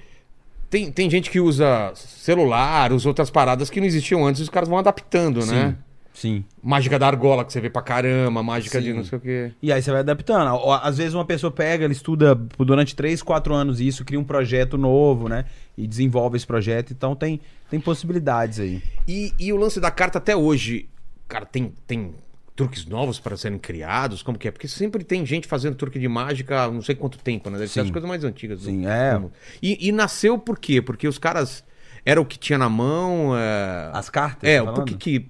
[0.69, 4.49] tem, tem gente que usa celular, usa outras paradas que não existiam antes e os
[4.51, 5.77] caras vão adaptando, né?
[6.17, 6.45] Sim.
[6.63, 8.95] Mágica da argola que você vê pra caramba, mágica de Sim.
[8.95, 9.53] não sei o quê.
[9.61, 10.49] E aí você vai adaptando.
[10.83, 14.79] Às vezes uma pessoa pega, ela estuda durante 3, 4 anos isso, cria um projeto
[14.79, 15.45] novo, né?
[15.77, 16.91] E desenvolve esse projeto.
[16.93, 17.39] Então tem,
[17.71, 18.83] tem possibilidades aí.
[19.07, 20.89] E, e o lance da carta até hoje,
[21.29, 22.15] cara, tem, tem
[22.55, 24.23] truques novos para serem criados?
[24.23, 24.51] Como que é?
[24.51, 27.59] Porque sempre tem gente fazendo truque de mágica há não sei quanto tempo, né?
[27.59, 28.61] Deve ser as coisas mais antigas.
[28.61, 29.13] do- Sim, é.
[29.13, 29.33] do mundo.
[29.63, 30.81] E, e nasceu por quê?
[30.81, 31.63] Porque os caras
[32.07, 33.37] era o que tinha na mão.
[33.37, 34.49] É, As cartas?
[34.49, 35.29] é tá por que.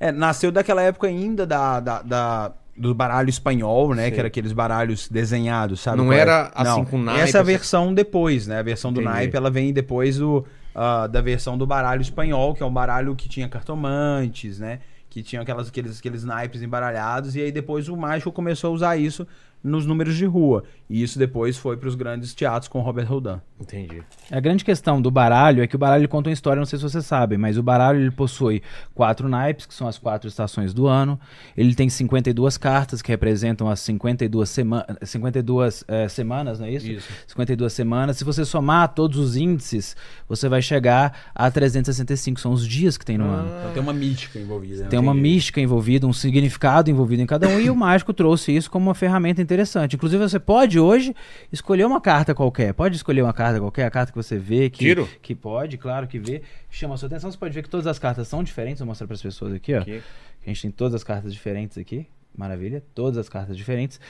[0.00, 4.02] É, nasceu daquela época ainda da, da, da- do baralho espanhol, né?
[4.04, 4.10] Sei.
[4.12, 5.98] Que era aqueles baralhos desenhados, sabe?
[5.98, 6.18] Não é?
[6.18, 8.58] era assim Não, com naipe, Essa é versão depois, né?
[8.58, 9.14] A versão do Entendi.
[9.14, 10.44] naipe, ela vem depois do,
[10.74, 14.80] ah, da versão do baralho espanhol, que é um baralho que tinha cartomantes, né?
[15.08, 17.36] Que tinha aquelas, aqueles, aqueles naipes embaralhados.
[17.36, 19.24] E aí depois o mágico começou a usar isso
[19.64, 20.62] nos números de rua.
[20.90, 23.40] E isso depois foi para os grandes teatros com Robert Houdin.
[23.58, 24.02] Entendi.
[24.30, 26.82] A grande questão do baralho é que o baralho conta uma história, não sei se
[26.82, 28.62] vocês sabem, mas o baralho ele possui
[28.94, 31.18] quatro naipes, que são as quatro estações do ano.
[31.56, 36.86] Ele tem 52 cartas, que representam as 52, sema 52 eh, semanas, não é isso?
[36.86, 37.08] Isso.
[37.28, 38.18] 52 semanas.
[38.18, 39.96] Se você somar todos os índices,
[40.28, 43.48] você vai chegar a 365, são os dias que tem no ano.
[43.60, 44.82] Então tem uma mística envolvida.
[44.82, 44.88] né?
[44.90, 48.70] Tem uma mística envolvida, um significado envolvido em cada um, e o mágico trouxe isso
[48.70, 49.53] como uma ferramenta interessante.
[49.94, 51.14] Inclusive, você pode hoje
[51.52, 52.72] escolher uma carta qualquer.
[52.74, 54.70] Pode escolher uma carta qualquer, a carta que você vê.
[54.70, 55.08] Que, Tiro?
[55.22, 56.42] Que pode, claro que vê.
[56.70, 57.30] Chama a sua atenção.
[57.30, 58.80] Você pode ver que todas as cartas são diferentes.
[58.80, 59.80] Vou mostrar para as pessoas aqui, ó.
[59.80, 60.02] Aqui.
[60.44, 62.06] A gente tem todas as cartas diferentes aqui.
[62.36, 62.82] Maravilha.
[62.94, 64.00] Todas as cartas diferentes.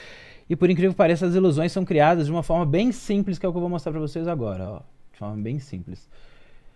[0.49, 3.45] E por incrível que pareça, as ilusões são criadas de uma forma bem simples, que
[3.45, 4.81] é o que eu vou mostrar para vocês agora, ó.
[5.11, 6.09] De forma bem simples.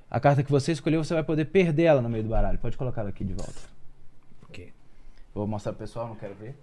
[0.10, 2.58] A carta que você escolheu, você vai poder perder ela no meio do baralho.
[2.58, 3.80] Pode colocar ela aqui de volta.
[5.34, 6.56] Vou mostrar pro pessoal, não quero ver.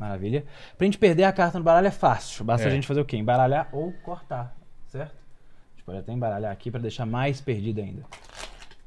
[0.00, 0.44] Maravilha.
[0.78, 2.42] Pra gente perder a carta no baralho é fácil.
[2.42, 2.70] Basta É.
[2.70, 3.18] a gente fazer o quê?
[3.18, 4.56] Embaralhar ou cortar,
[4.88, 5.12] certo?
[5.12, 8.02] A gente pode até embaralhar aqui pra deixar mais perdido ainda.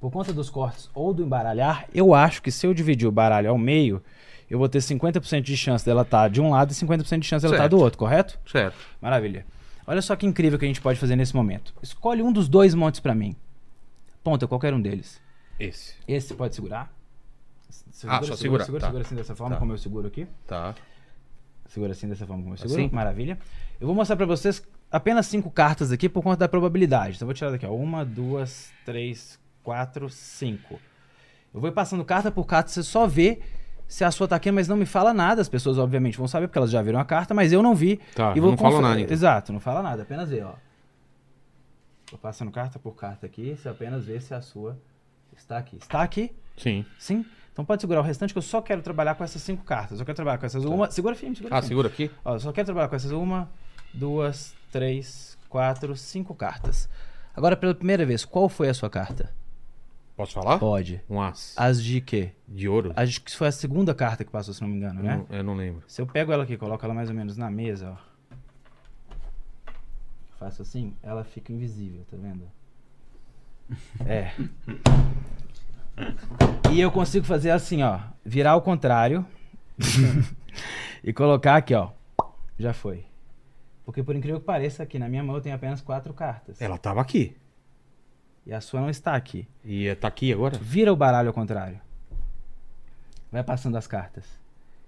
[0.02, 3.52] Por conta dos cortes ou do embaralhar, eu acho que se eu dividir o baralho
[3.52, 4.02] ao meio,
[4.50, 7.44] eu vou ter 50% de chance dela estar de um lado e 50% de chance
[7.44, 7.78] dela estar Certo.
[7.78, 8.40] do outro, correto?
[8.46, 8.76] Certo.
[9.00, 9.46] Maravilha.
[9.86, 11.74] Olha só que incrível que a gente pode fazer nesse momento.
[11.82, 13.36] Escolhe um dos dois montes pra mim.
[14.24, 15.22] Ponta, qualquer um deles.
[15.60, 15.94] Esse.
[16.08, 16.92] Esse pode segurar?
[18.08, 18.88] Ah, só segurar, Segura, tá.
[18.88, 19.60] segura assim dessa forma, Tá.
[19.60, 20.28] como eu seguro aqui.
[20.48, 20.74] Tá.
[21.74, 22.80] Segura assim dessa forma como eu seguro.
[22.80, 22.94] Assim?
[22.94, 23.40] Maravilha.
[23.82, 27.16] Eu vou mostrar pra vocês apenas cinco cartas aqui por conta da probabilidade.
[27.16, 27.74] Então eu vou tirar daqui, ó.
[27.74, 30.80] Uma, duas, três, quatro, cinco.
[31.52, 33.40] Eu vou ir passando carta por carta, você só vê
[33.88, 35.42] se a sua tá aqui, mas não me fala nada.
[35.42, 38.00] As pessoas, obviamente, vão saber porque elas já viram a carta, mas eu não vi.
[38.14, 39.12] Tá, e vou não fala nada, então.
[39.12, 40.54] Exato, não fala nada, apenas ver, ó.
[42.06, 44.78] Tô passando carta por carta aqui, você apenas vê se a sua
[45.36, 45.78] está aqui.
[45.78, 46.32] Está aqui?
[46.56, 46.86] Sim.
[47.00, 47.26] Sim?
[47.54, 50.00] Então pode segurar o restante que eu só quero trabalhar com essas cinco cartas.
[50.00, 50.90] Eu quero trabalhar com essas uma.
[50.90, 51.68] Segura firme, segura Ah, firme.
[51.70, 52.12] segura aqui.
[52.26, 53.50] Ó, eu só quero trabalhar com essas uma,
[53.94, 56.90] duas, três, quatro, cinco cartas.
[57.36, 59.32] Agora, pela primeira vez, qual foi a sua carta?
[60.16, 60.58] Posso falar?
[60.60, 61.02] Pode.
[61.10, 62.32] Um as As de quê?
[62.48, 62.92] de ouro?
[62.96, 65.26] Acho que foi a segunda carta que passou, se não me engano, Eu né?
[65.30, 65.84] não- Eu não lembro.
[65.88, 68.14] Se eu pego ela aqui, coloco ela mais ou menos na mesa, ó.
[70.40, 72.48] Faço assim, ela fica invisível, tá vendo?
[74.06, 74.32] É.
[76.72, 78.00] E eu consigo fazer assim, ó.
[78.26, 79.26] Virar ao contrário.
[81.04, 81.92] e colocar aqui, ó.
[82.58, 83.06] Já foi.
[83.86, 86.62] Porque por incrível que pareça, aqui na minha mão eu tenho apenas quatro cartas.
[86.62, 87.36] Ela tava aqui.
[88.46, 89.48] E a sua não está aqui.
[89.64, 90.58] E tá aqui agora?
[90.58, 91.80] Vira o baralho ao contrário.
[93.32, 94.26] Vai passando as cartas.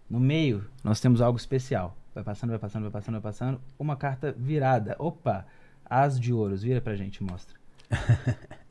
[0.10, 1.95] No meio, nós temos algo especial.
[2.14, 3.61] Vai passando, vai passando, vai passando, vai passando.
[3.77, 4.95] Uma carta virada.
[4.99, 5.45] Opa!
[5.84, 6.64] As de ouros.
[6.64, 7.56] Vira pra gente, mostra.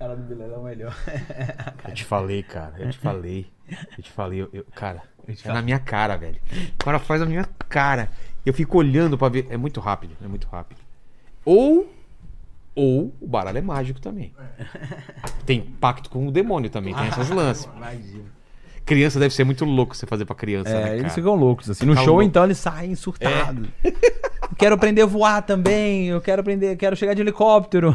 [0.00, 0.96] Cara do Bilal é o melhor.
[1.86, 2.72] Eu te falei, cara.
[2.78, 3.46] Eu te falei.
[3.98, 4.40] Eu te falei.
[4.40, 6.40] Eu, eu- cara, Eu te é na minha cara, velho.
[6.80, 8.08] O cara faz a minha cara.
[8.44, 9.46] Eu fico olhando pra ver.
[9.50, 10.16] É muito rápido.
[10.24, 10.78] É muito rápido.
[11.44, 11.94] Ou.
[12.74, 14.32] Ou o baralho é mágico também.
[15.44, 16.94] Tem pacto com o demônio também.
[16.94, 17.68] Tem essas lances.
[17.76, 18.24] Imagina.
[18.86, 20.96] Criança deve ser muito louco você fazer pra criança, né, É, cara?
[20.96, 21.84] eles ficam loucos, assim.
[21.84, 22.22] No Tá show, louco.
[22.22, 23.68] então, eles saem surtados.
[24.56, 27.94] quero aprender a voar também, eu quero aprender, quero chegar de helicóptero.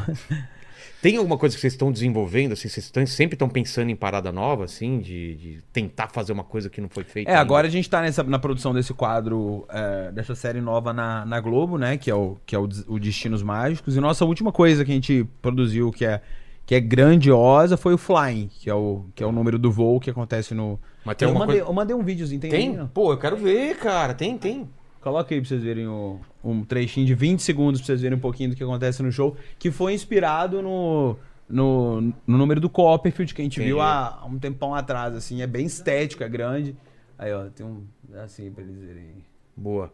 [1.06, 2.54] Tem alguma coisa que vocês estão desenvolvendo?
[2.54, 5.00] Assim, vocês estão- sempre estão pensando em parada nova, assim?
[5.00, 7.30] De, de tentar fazer uma coisa que não foi feita?
[7.30, 7.42] É, ainda?
[7.42, 11.40] agora a gente tá nessa, na produção desse quadro, é, dessa série nova na, na
[11.40, 11.96] Globo, né?
[11.96, 13.96] Que é, o, que é o, o Destinos Mágicos.
[13.96, 16.22] E nossa última coisa que a gente produziu, que é,
[16.66, 20.00] que é grandiosa, foi o Flying, que é o, que é o número do voo
[20.00, 20.80] que acontece no.
[21.06, 21.70] Mas tem eu, mandei, coisa...
[21.70, 22.50] eu mandei um videozinho, tem?
[22.50, 22.80] Tem?
[22.80, 22.88] aí?
[22.92, 24.16] Pô, eu quero ver, cara.
[24.16, 24.68] Tem, tem.
[25.06, 28.22] Coloca aí pra vocês verem o, um trechinho de 20 segundos pra vocês verem um
[28.22, 31.16] pouquinho do que acontece no show, que foi inspirado no,
[31.48, 33.70] no, no número do Copperfield que a gente Entendi.
[33.70, 36.76] viu há, há um tempão atrás, assim, é bem estético, é grande.
[37.20, 39.24] Aí, ó, tem um, assim, pra eles verem.
[39.56, 39.94] Boa.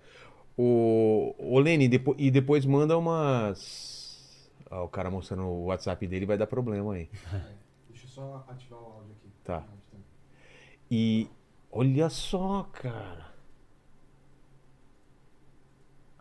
[0.57, 2.15] O, o Lene, depo...
[2.17, 4.49] e depois manda umas.
[4.69, 7.09] Ah, o cara mostrando o WhatsApp dele vai dar problema aí.
[7.91, 9.29] Deixa eu só ativar o áudio aqui.
[9.43, 9.61] Tá.
[10.89, 11.27] E
[11.69, 13.29] olha só, cara.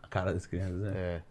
[0.11, 0.91] cara das crianças, né?
[0.93, 1.23] É.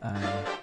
[0.00, 0.60] Ah,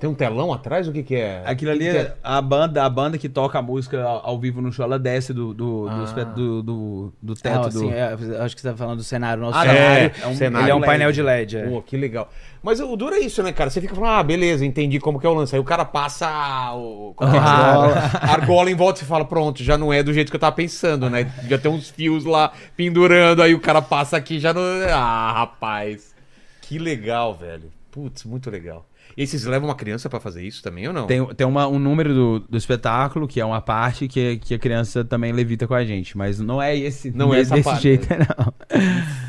[0.00, 0.88] Tem um telão atrás?
[0.88, 1.42] O que que é?
[1.44, 4.62] Aquilo ali, Que que é a banda, a banda que toca a música ao, vivo
[4.62, 6.24] no show, ela desce do, do, do, Ah.
[6.24, 7.94] do, do, do ah, teto assim, do...
[7.94, 9.42] é, acho que você tá falando do cenário.
[9.42, 10.32] Nosso Ah, cenário, é, um
[10.62, 10.86] ele é um LED.
[10.86, 11.56] painel de LED.
[11.58, 11.68] é.
[11.68, 12.30] Pô, que legal.
[12.62, 13.68] Mas o duro é isso, né, cara?
[13.68, 15.54] Você fica falando, ah, beleza, entendi como que é o lance.
[15.54, 16.26] Aí o cara passa
[16.74, 17.14] o...
[17.20, 17.38] é é?
[17.38, 18.10] Argola.
[18.22, 20.56] argola em volta e você fala, pronto, já não é do jeito que eu tava
[20.56, 21.30] pensando, né?
[21.46, 24.62] Já tem uns fios lá pendurando, aí o cara passa aqui já não...
[24.90, 26.14] Ah, rapaz.
[26.62, 27.70] Que legal, velho.
[27.90, 28.86] Putz, muito legal.
[29.16, 31.06] E aí vocês levam uma criança pra fazer isso também ou não?
[31.06, 34.58] Tem, tem uma, um número do, do espetáculo, que é uma parte que, que a
[34.58, 36.16] criança também levita com a gente.
[36.16, 37.10] Mas não é esse.
[37.10, 38.52] Não é essa desse parte, jeito, não.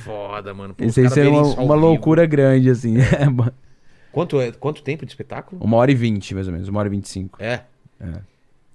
[0.03, 0.73] Foda, mano.
[0.73, 2.95] Pô, Isso aí caras seria uma, uma loucura grande, assim.
[4.11, 5.63] Quanto, é, quanto tempo de espetáculo?
[5.63, 6.67] uma hora e vinte, mais ou menos.
[6.67, 7.41] Uma hora e vinte e cinco.
[7.41, 7.61] É.
[7.97, 8.19] É.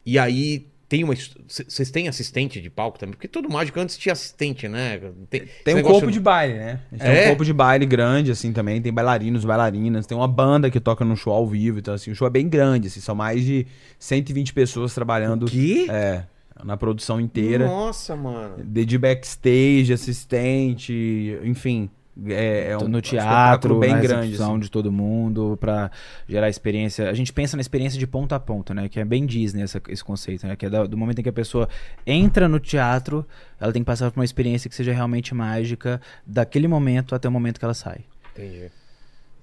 [0.04, 1.14] E aí tem uma.
[1.48, 3.14] Vocês têm assistente de palco também?
[3.14, 5.00] Porque todo mágico antes tinha assistente, né?
[5.28, 6.80] Tem, Tem um negócio- corpo de baile, né?
[6.92, 7.24] A gente Tem É?
[7.24, 8.80] um corpo de baile grande, assim, também.
[8.80, 10.06] Tem bailarinos, bailarinas.
[10.06, 11.78] Tem uma banda que toca no show ao vivo.
[11.80, 13.00] Então, assim, o show é bem grande, assim.
[13.00, 13.66] São mais de
[13.98, 15.46] 120 pessoas trabalhando.
[15.46, 15.90] Que?
[15.90, 16.22] É,
[16.64, 17.66] na produção inteira.
[17.66, 18.62] Nossa, mano.
[18.64, 21.90] De, de backstage, assistente, enfim.
[22.28, 24.34] É, é um no um teatro, espetáculo bem na grande.
[24.42, 24.58] assim.
[24.58, 25.90] de todo mundo, pra
[26.26, 27.10] gerar experiência.
[27.10, 28.88] A gente pensa na experiência de ponta a ponta, né?
[28.88, 30.56] Que é bem Disney essa- esse conceito, né?
[30.56, 31.68] Que é da- do momento em que a pessoa
[32.06, 33.26] entra no teatro,
[33.60, 37.32] ela tem que passar por uma experiência que seja realmente mágica, daquele momento até o
[37.32, 38.00] momento que ela sai.
[38.34, 38.70] Entendi.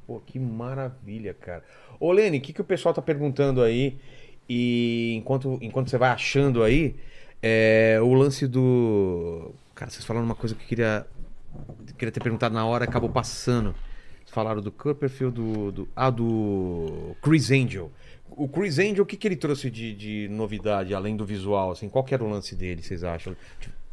[0.07, 1.63] Pô, que maravilha, cara.
[1.99, 3.95] Ô, Lene, o que, que o pessoal tá perguntando aí?
[4.49, 6.95] E enquanto, enquanto você vai achando aí,
[7.41, 9.53] é, o lance do.
[9.75, 11.05] Cara, vocês falaram uma coisa que eu queria,
[11.97, 13.73] queria ter perguntado na hora, acabou passando.
[14.31, 15.89] Falaram do Copperfield, do, do.
[15.95, 17.15] Ah, do.
[17.21, 17.91] Chris Angel.
[18.31, 21.71] O Chris Angel, o que, que ele trouxe de, de novidade, além do visual?
[21.71, 23.35] Assim, qual que era o lance dele, vocês acham?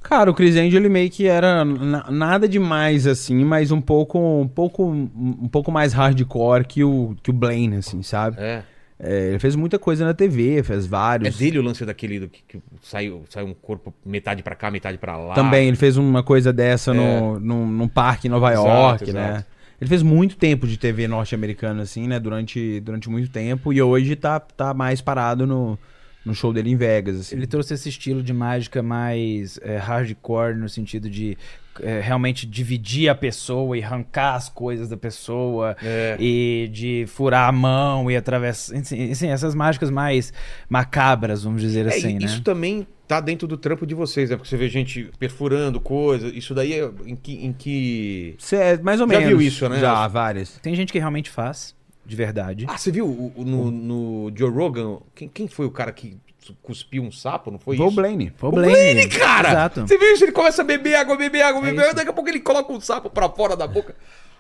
[0.03, 4.19] Cara, o Chris Angel ele meio que era na- nada demais assim, mas um pouco
[4.19, 8.41] um pouco um pouco mais hardcore que o que o Blaine assim, sabe?
[8.41, 8.63] É.
[9.03, 11.39] É, ele fez muita coisa na TV, fez É vários.
[11.39, 14.99] dele o lance daquele do que, que saiu, saiu um corpo metade pra cá, metade
[14.99, 15.35] pra lá.
[15.35, 19.29] Também ele fez uma coisa dessa no, num, num parque em Nova Exato, York, né?
[19.31, 19.47] exato.
[19.81, 24.15] Ele fez muito tempo de TV norte-americana assim, né, durante durante muito tempo e hoje
[24.15, 25.79] tá tá mais parado no
[26.23, 27.37] no show dele em Vegas assim.
[27.37, 31.39] Ele trouxe esse estilo de mágica mais é, hardcore, no sentido de
[31.83, 36.17] é, realmente dividir a pessoa e arrancar as coisas da pessoa É.
[36.21, 38.77] e de furar a mão e atravessar.
[38.77, 40.33] Assim, assim, essas mágicas mais
[40.69, 42.25] macabras, vamos dizer É, assim, e né?
[42.27, 44.37] Isso também tá dentro do trampo de vocês, né?
[44.37, 46.29] Porque você vê gente perfurando coisa.
[46.29, 47.45] Isso daí é em que.
[47.45, 48.35] Em que...
[48.39, 49.29] Cê é mais ou Já menos.
[49.29, 49.81] viu isso, né?
[49.81, 50.59] Já, várias.
[50.63, 51.75] Tem gente que realmente faz,
[52.07, 52.67] de verdade.
[52.69, 54.99] Ah, você viu o- o- no, no Joe Rogan?
[55.15, 56.17] Quem, quem foi o cara que
[56.63, 57.51] cuspiu um sapo?
[57.51, 57.97] Não foi Foi o isso?
[57.97, 58.33] Blaine.
[58.37, 59.51] Foi O Blaine, cara!
[59.51, 59.81] Exato.
[59.87, 60.25] Você viu isso?
[60.25, 61.97] Ele começa a beber água, beber água, É beber água, isso.
[61.97, 63.95] daqui a pouco ele coloca um sapo pra fora da boca.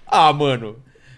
[0.07, 0.77] Ah, mano.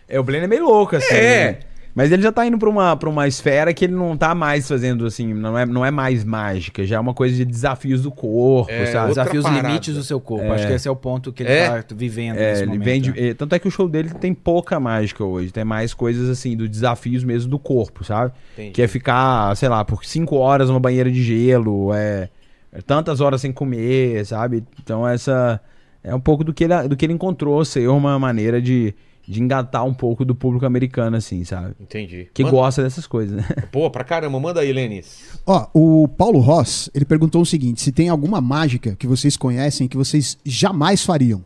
[0.09, 1.14] É, o Blaine é meio louco, assim.
[1.14, 1.52] É.
[1.52, 1.59] né?
[1.94, 4.66] Mas ele já tá indo pra uma, pra uma esfera que ele não tá mais
[4.66, 8.10] fazendo, assim, não é, não é mais mágica, já é uma coisa de desafios do
[8.10, 9.09] corpo, É, sabe?
[9.09, 9.69] Desafios parada.
[9.69, 10.51] limites do seu corpo.
[10.52, 11.82] Acho que esse é o ponto que ele É?
[11.82, 12.85] tá vivendo É, nesse ele momento.
[12.86, 13.16] vende, né?
[13.28, 16.56] eh, tanto é que o show dele tem pouca mágica hoje, tem mais coisas assim,
[16.56, 18.32] do desafios mesmo do corpo, sabe?
[18.55, 18.70] Entendi.
[18.70, 22.31] Que é ficar, sei lá, por cinco horas numa banheira de gelo, é,
[22.73, 24.64] é tantas horas sem comer, sabe?
[24.82, 25.60] Então essa
[26.02, 28.94] é um pouco do que ele, do que ele encontrou ser uma maneira de,
[29.26, 31.74] de engatar um pouco do público americano, assim, sabe?
[31.80, 32.28] Entendi.
[32.34, 33.44] Que Manda- gosta dessas coisas, né?
[33.70, 35.38] Pô, pra caramba, manda aí, Lênis.
[35.46, 39.86] Ó, o Paulo Ross, ele perguntou o seguinte: se tem alguma mágica que vocês conhecem
[39.86, 41.44] que vocês jamais fariam?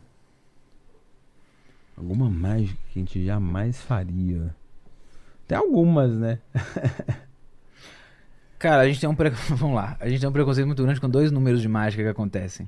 [1.95, 4.55] Alguma mágica que a gente jamais faria.
[5.47, 6.39] Tem algumas, né?
[8.59, 9.29] Cara, a gente tem um pre...
[9.49, 12.09] vamos lá, a gente tem um preconceito muito grande com dois números de mágica que
[12.09, 12.67] acontecem.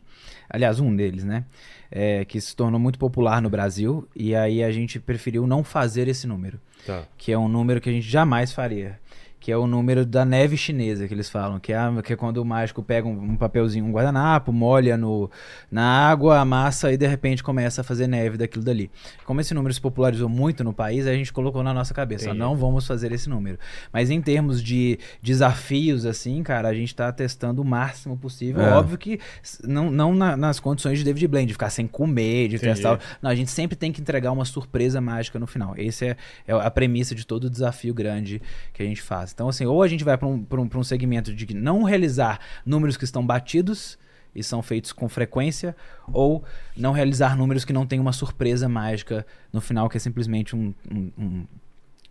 [0.50, 1.46] Aliás, um deles, né?
[1.92, 6.08] É, que se tornou muito popular no Brasil e aí a gente preferiu não fazer
[6.08, 7.04] esse número, Tá.
[7.18, 9.00] que é um número que a gente jamais faria.
[9.40, 12.38] Que é o número da neve chinesa que eles falam, que é, que é quando
[12.38, 15.32] o mágico pega um, um papelzinho, um guardanapo, molha no,
[15.72, 18.92] na água, amassa e de repente começa a fazer neve daquilo dali.
[19.26, 22.58] Como esse número se popularizou muito no país, a gente colocou na nossa cabeça, não
[22.58, 23.58] vamos fazer esse número.
[23.94, 28.62] Mas em termos de desafios, assim, cara, a gente tá testando o máximo possível.
[28.62, 28.74] É.
[28.74, 29.20] Óbvio que
[29.64, 32.74] não, não na- nas condições de David Blaine, de ficar sem comer, de Entendi.
[32.74, 33.00] testar.
[33.22, 35.74] Não, a gente sempre tem que entregar uma surpresa mágica no final.
[35.78, 36.18] Essa é,
[36.48, 38.42] é a premissa de todo desafio grande
[38.74, 39.29] que a gente faz.
[39.34, 41.84] Então, assim, ou a gente vai para um, pra um, pra um segmento de não
[41.84, 43.98] realizar números que estão batidos
[44.36, 45.76] e são feitos com frequência,
[46.14, 46.44] ou
[46.78, 50.74] não realizar números que não tem uma surpresa mágica no final, que é simplesmente um,
[50.92, 51.48] um, um-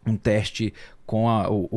[0.07, 0.73] um teste
[1.07, 1.77] com a, o, o-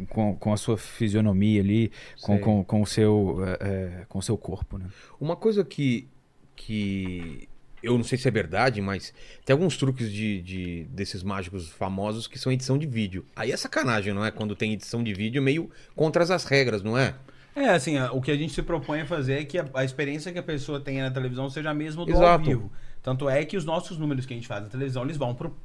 [0.00, 1.90] o- com, com a sua fisionomia ali,
[2.22, 4.86] com, com, com, o seu, é, é, com o seu corpo, né?
[5.20, 6.08] Uma coisa que,
[6.56, 7.48] que
[7.82, 9.12] eu não sei se é verdade, mas
[9.44, 13.24] tem alguns truques de, de- desses mágicos famosos que são edição de vídeo.
[13.36, 14.30] Aí é sacanagem, não é?
[14.30, 17.14] Quando tem edição de vídeo meio contra as regras, não é?
[17.54, 20.32] É, assim, o que a gente se propõe a fazer é que a, a experiência
[20.32, 22.44] que a pessoa tenha na televisão seja a mesma do ao Exato.
[22.44, 22.72] vivo.
[23.02, 25.56] Tanto é que os nossos números que a gente faz na televisão, eles vão pro,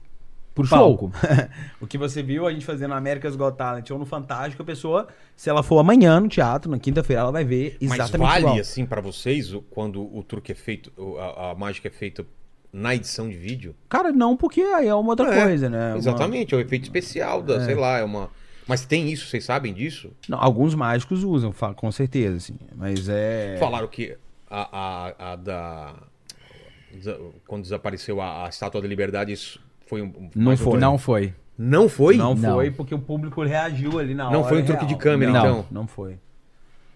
[0.54, 1.12] pro Palco.
[1.20, 1.30] show.
[1.82, 4.66] o que você viu a gente fazendo no America's Got Talent ou no Fantástico, a
[4.66, 8.44] pessoa, se ela for amanhã no teatro, na quinta-feira, ela vai ver Mas exatamente vale,
[8.46, 8.60] igual.
[8.60, 12.26] assim, pra vocês, quando o truque é feito, a, a mágica é feita
[12.72, 13.76] na edição de vídeo?
[13.90, 15.90] Cara, não, porque aí é uma outra É, coisa, né?
[15.90, 18.30] Uma- Exatamente, é o efeito especial da, sei lá, é uma...
[18.68, 20.12] Mas tem isso, vocês sabem disso?
[20.30, 22.56] Não, alguns mágicos usam, com certeza, assim.
[22.76, 23.58] Mas é.
[23.60, 24.16] Falaram que
[24.50, 24.70] a,
[25.20, 25.96] a, a da...
[27.48, 30.30] Quando desapareceu a, a Estátua da Liberdade, isso foi um...
[30.36, 30.80] Não foi.
[30.80, 31.34] Não foi.
[31.58, 32.18] Não foi?
[32.18, 32.54] Não Não.
[32.56, 34.38] foi porque o público reagiu ali na hora.
[34.38, 34.88] Não foi um truque real.
[34.98, 35.66] de câmera, Não, então?
[35.72, 36.18] Não foi.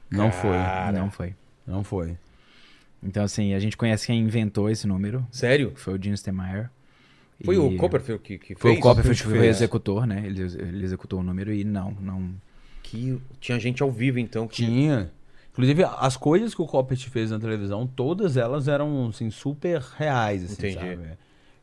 [0.09, 0.51] Não foi.
[0.51, 0.99] Cara.
[0.99, 1.35] Não foi.
[1.65, 2.17] Não foi.
[3.03, 5.73] Então, assim, a gente conhece quem inventou esse número, Sério?
[5.75, 6.69] foi o Gene Steinmeier.
[7.45, 8.79] Foi E- o Copperfield que, que Foi fez?
[8.79, 10.23] o Copperfield que foi o executor, né?
[10.25, 12.31] Ele, ele executou o número e não, não...
[12.81, 14.47] Que tinha gente ao vivo, então.
[14.47, 14.55] Que...
[14.65, 15.11] Tinha.
[15.51, 20.43] Inclusive, as coisas que o Coppet fez na televisão, todas elas eram, assim, super reais,
[20.45, 20.75] assim, Entendi.
[20.75, 21.17] sabe?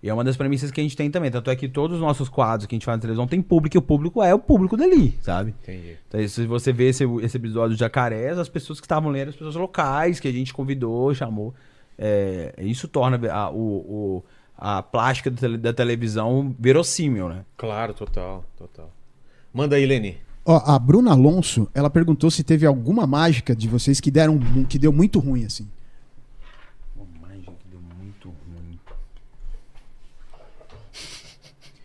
[0.04, 1.30] E é uma das premissas que a gente tem também.
[1.30, 3.74] Tanto é que todos os nossos quadros que a gente faz na televisão tem público
[3.74, 5.54] e o público é o público dali, sabe?
[5.62, 5.96] Entendi.
[6.06, 9.30] Então, se você vê esse, esse episódio de Jacarés, as pessoas que estavam lendo, eram
[9.30, 11.54] as pessoas locais que a gente convidou, chamou.
[11.98, 14.24] É, isso torna a, o, o-
[14.58, 17.44] a plástica da, tele- da televisão verossímil, né?
[17.56, 18.92] Claro, total, total.
[19.54, 20.18] Manda aí, Leni.
[20.44, 24.78] Ó, a Bruna Alonso, ela perguntou se teve alguma mágica de vocês que deram que
[24.78, 25.66] deu muito ruim assim.
[26.94, 28.78] Uma mágica que deu muito ruim.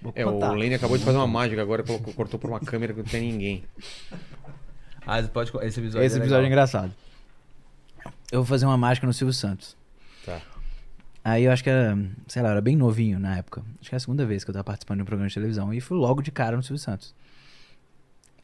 [0.01, 0.51] Vou É, contar.
[0.51, 3.05] o Lene acabou de fazer uma mágica agora, colocou- cortou por uma câmera que não
[3.05, 3.63] tem ninguém.
[5.05, 6.93] Ah, você pode, esse episódio Esse é episódio é engraçado.
[8.31, 9.75] eu vou fazer uma mágica no Silvio Santos.
[10.25, 10.39] Tá.
[11.23, 11.97] Aí eu acho que era,
[12.27, 13.61] sei lá, eu era bem novinho na época.
[13.81, 15.73] Acho que é a segunda vez que eu tava participando de um programa de televisão.
[15.73, 17.13] E fui logo de cara no Silvio Santos.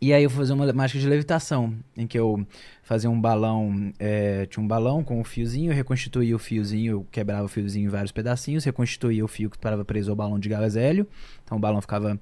[0.02, 2.46] E aí eu fui fazer uma mágica de levitação, em que eu
[2.86, 7.08] fazia um balão, é, tinha um balão com um fiozinho, eu reconstituía o fiozinho, eu
[7.12, 10.48] quebrava o fiozinho em vários pedacinhos, reconstituía o fio que parava preso ao balão de
[10.48, 11.08] gás hélio,
[11.44, 12.20] então o balão ficava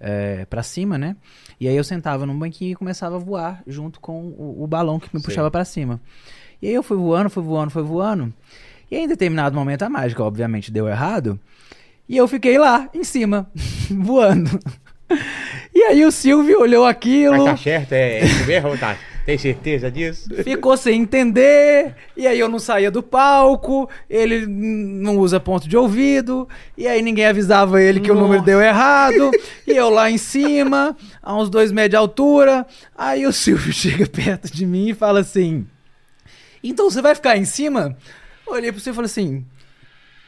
[0.00, 1.16] é, para cima, né?
[1.60, 4.98] E aí eu sentava num banquinho e começava a voar junto com o, o balão
[4.98, 5.28] que me Sei.
[5.28, 6.00] puxava para cima.
[6.62, 8.32] E aí eu fui voando, fui voando, fui voando,
[8.90, 11.38] e aí, em determinado momento a mágica, obviamente, deu errado,
[12.08, 13.50] e eu fiquei lá, em cima,
[13.92, 14.58] voando.
[15.74, 17.36] E aí o Silvio olhou aquilo...
[17.36, 18.96] Mas tá certo, é isso mesmo, tá?
[19.26, 20.28] Tem certeza disso?
[20.44, 25.76] Ficou sem entender, e aí eu não saía do palco, ele não usa ponto de
[25.76, 26.48] ouvido,
[26.78, 29.32] e aí ninguém avisava ele que o número deu errado,
[29.66, 32.64] e eu lá em cima, a uns dois metros de altura,
[32.96, 35.66] aí o Silvio chega perto de mim e fala assim,
[36.62, 37.96] então você vai ficar em cima?
[38.46, 39.44] Eu olhei pro Silvio e falei assim,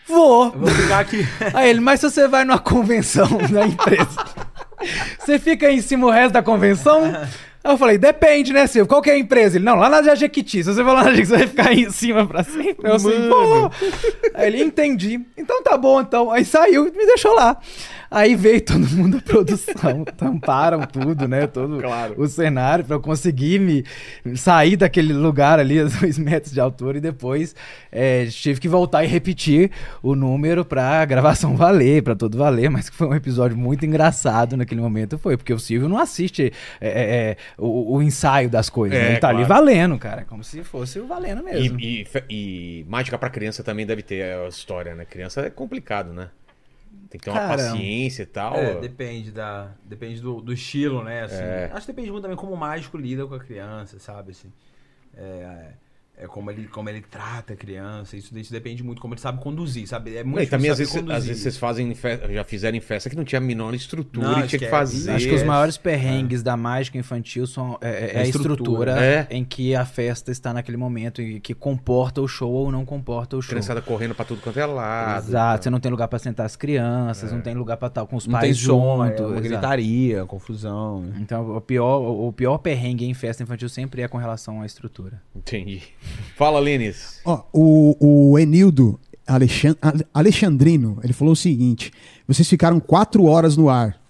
[0.08, 0.50] vou.
[0.50, 1.24] Vou ficar aqui.
[1.54, 4.24] Aí ele, mas se você vai numa convenção da empresa,
[5.20, 7.12] você fica aí em cima o resto da convenção?
[7.68, 8.88] Aí eu falei, depende, né, Silvio?
[8.88, 9.58] Qual que é a empresa?
[9.58, 10.64] Ele, não, lá na Jequiti.
[10.64, 12.88] Se você for lá na Jequiti, você vai ficar aí em cima pra sempre.
[12.88, 13.70] Eu assim, pô.
[14.32, 15.20] Aí ele, entendi.
[15.36, 16.30] Então tá bom, então.
[16.30, 17.58] Aí saiu e me deixou lá.
[18.10, 21.46] Aí veio todo mundo da produção, tamparam tudo, né?
[21.46, 22.14] Todo Claro.
[22.16, 23.84] o cenário pra eu conseguir me
[24.36, 27.54] sair daquele lugar ali a dois metros de altura e depois
[27.92, 29.70] é, tive que voltar e repetir
[30.02, 34.56] o número pra gravação valer, pra tudo valer, mas que foi um episódio muito engraçado
[34.56, 38.70] naquele momento, foi, porque o Silvio não assiste é, é, é, o, o ensaio das
[38.70, 39.10] coisas, É, né?
[39.12, 39.64] ele tá ali claro.
[39.66, 41.78] valendo, cara, como se fosse o valendo mesmo.
[41.78, 45.04] E, e, e mágica pra criança também deve ter a história, né?
[45.04, 46.28] Criança é complicado, né?
[47.10, 48.54] Tem que ter uma Cara, paciência e tal.
[48.56, 51.22] É, depende da, depende do, do estilo, né?
[51.22, 51.70] Assim, É.
[51.72, 54.32] Acho que depende muito também como o mágico lida com a criança, sabe?
[54.32, 54.52] Assim,
[55.14, 55.72] é,
[56.20, 58.16] é como ele, como ele trata a criança.
[58.16, 60.16] Isso, isso depende muito como ele sabe conduzir, sabe?
[60.16, 62.20] É Não, muito e também às difícil vezes, saber às vezes vocês fazem em fe-
[62.34, 64.70] já fizeram em festa que não tinha a menor estrutura Não, e tinha que esquece.
[64.70, 65.10] fazer.
[65.12, 68.54] Acho que os é, maiores perrengues da mágica infantil são é, é- é A estrutura,
[68.54, 69.26] estrutura, né?
[69.30, 73.36] em que a festa está naquele momento e que comporta o show ou não comporta
[73.36, 73.50] o show.
[73.50, 75.28] criançada correndo pra tudo quanto é lado.
[75.28, 78.16] Exato, você não tem lugar pra sentar as crianças, não tem lugar pra estar com
[78.16, 79.24] os Não pais som, é junto.
[79.26, 81.02] uma gritaria, confusão.
[81.02, 81.18] né?
[81.20, 85.20] Então, o pior, o pior perrengue em festa infantil sempre é com relação à estrutura.
[85.34, 85.82] Entendi.
[86.36, 87.20] Fala, Lênis.
[87.24, 91.92] Ó, o, o Enildo Alexan- Ale- Alexandrino, ele falou o seguinte:
[92.26, 94.00] vocês ficaram quatro horas no ar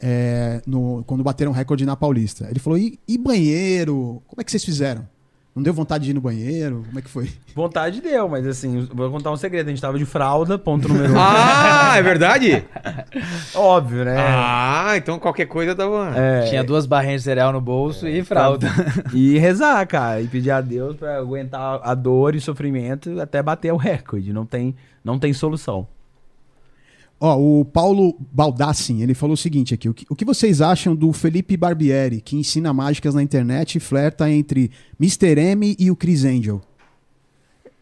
[0.00, 2.46] é, no- quando bateram recorde na Paulista.
[2.50, 4.22] Ele falou: e, e banheiro?
[4.26, 5.06] Como é que vocês fizeram?
[5.54, 6.84] Não deu vontade de ir no banheiro?
[6.86, 7.28] Como é que foi?
[7.56, 9.66] Vontade deu, mas assim, vou contar um segredo.
[9.66, 11.16] A gente tava de fralda, ponto número um.
[11.18, 12.64] Ah, é verdade?
[13.54, 14.14] Óbvio, né?
[14.16, 16.12] Ah, então qualquer coisa dava.
[16.16, 18.68] É, Tinha duas barrinhas de cereal no bolso e fralda.
[19.12, 20.20] E rezar, cara.
[20.22, 24.32] E pedir a Deus pra aguentar a dor e sofrimento até bater o recorde.
[24.32, 24.74] Não tem,
[25.04, 25.86] não tem solução.
[27.22, 30.96] Ó, o Paulo Baldassin, ele falou o seguinte aqui: o que, o que vocês acham
[30.96, 35.38] do Felipe Barbieri, que ensina mágicas na internet e flerta entre Mr.
[35.38, 36.62] M e o Chris Angel?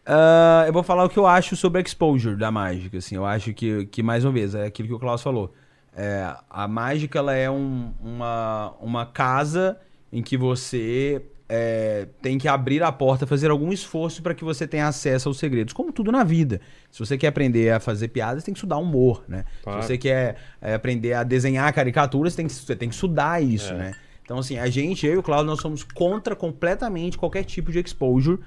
[0.05, 2.97] Ah, eu vou falar o que eu acho sobre a exposure da mágica.
[2.97, 5.53] Assim, eu acho que, que mais uma vez, é aquilo que o Klaus falou.
[5.95, 9.77] É, a mágica ela é um- uma, uma casa
[10.11, 11.21] em que você
[11.51, 15.39] é, tem que abrir a porta, fazer algum esforço para que você tenha acesso aos
[15.39, 15.73] segredos.
[15.73, 16.61] Como tudo na vida.
[16.91, 19.45] Se você quer aprender a fazer piadas, tem que estudar humor, né?
[19.63, 19.81] Claro.
[19.81, 23.73] Se você quer é, aprender a desenhar caricaturas, tem que, você tem que estudar isso,
[23.73, 23.95] né?
[24.23, 27.79] Então, assim, a gente, eu e o Claudio, nós somos contra completamente qualquer tipo de
[27.79, 28.39] exposure,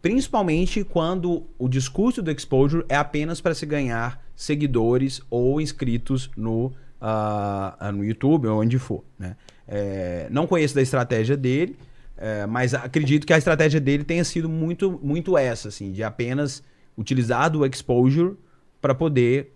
[0.00, 6.72] principalmente quando o discurso do exposure é apenas para se ganhar seguidores ou inscritos no,
[6.98, 9.36] ah, no YouTube ou onde for, né?
[9.68, 11.76] É, não conheço da estratégia dele,
[12.16, 16.62] é, mas acredito que a estratégia dele tenha sido muito, muito essa, assim, de apenas
[16.96, 18.36] utilizar do exposure
[18.80, 19.52] para poder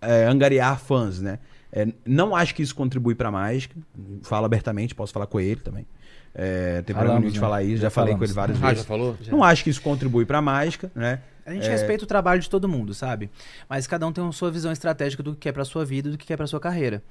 [0.00, 1.38] é, angariar fãs, né?
[1.72, 3.76] É, não acho que isso contribui para mágica.
[4.22, 5.86] Falo abertamente, posso falar com ele também.
[6.34, 7.40] É, tem problema nenhum de né?
[7.40, 8.30] falar isso, já, Já falei com falamos.
[8.30, 8.84] ele várias Ah, já vezes.
[8.86, 9.16] falou?
[9.28, 11.20] Não acho que isso contribui para mágica, né?
[11.44, 13.28] A gente respeita o trabalho de todo mundo, sabe?
[13.68, 16.12] Mas cada um tem a sua visão estratégica do que quer pra sua vida e
[16.12, 17.02] do que quer pra sua carreira.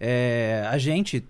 [0.00, 1.22] É, a gente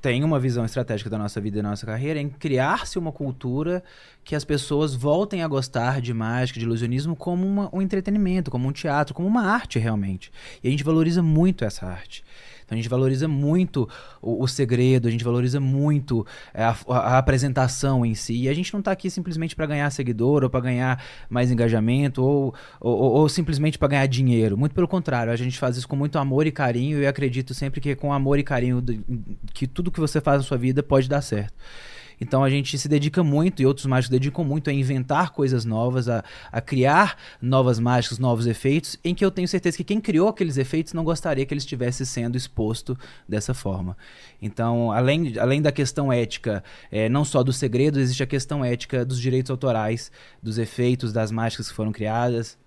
[0.00, 3.82] tem uma visão estratégica da nossa vida e da nossa carreira em criar-se uma cultura
[4.24, 8.68] que as pessoas voltem a gostar de mágica, de ilusionismo como uma- um entretenimento, como
[8.68, 10.32] um teatro, como uma arte realmente.
[10.62, 12.24] E a gente valoriza muito essa arte.
[12.70, 13.88] Então a gente valoriza muito
[14.22, 16.24] o, o segredo, a gente valoriza muito
[16.54, 18.42] é, a, a- a apresentação em si.
[18.42, 22.22] E a gente não tá aqui simplesmente para ganhar seguidor ou para ganhar mais engajamento
[22.22, 24.56] ou, ou, ou- simplesmente para ganhar dinheiro.
[24.56, 27.80] Muito pelo contrário, a gente faz isso com muito amor e carinho e acredito sempre
[27.80, 28.80] que com amor e carinho
[29.52, 31.54] que tudo que você faz na sua vida pode dar certo.
[32.20, 36.08] Então a gente se dedica muito, e outros mágicos dedicam muito a inventar coisas novas,
[36.08, 36.22] a,
[36.52, 40.56] a criar novas mágicas, novos efeitos, em que eu tenho certeza que quem criou aqueles
[40.56, 42.98] efeitos não gostaria que ele estivesse sendo exposto
[43.28, 43.96] dessa forma.
[44.40, 49.04] Então, além, além da questão ética, é, não só dos segredos, existe a questão ética
[49.04, 52.58] dos direitos autorais, dos efeitos das mágicas que foram criadas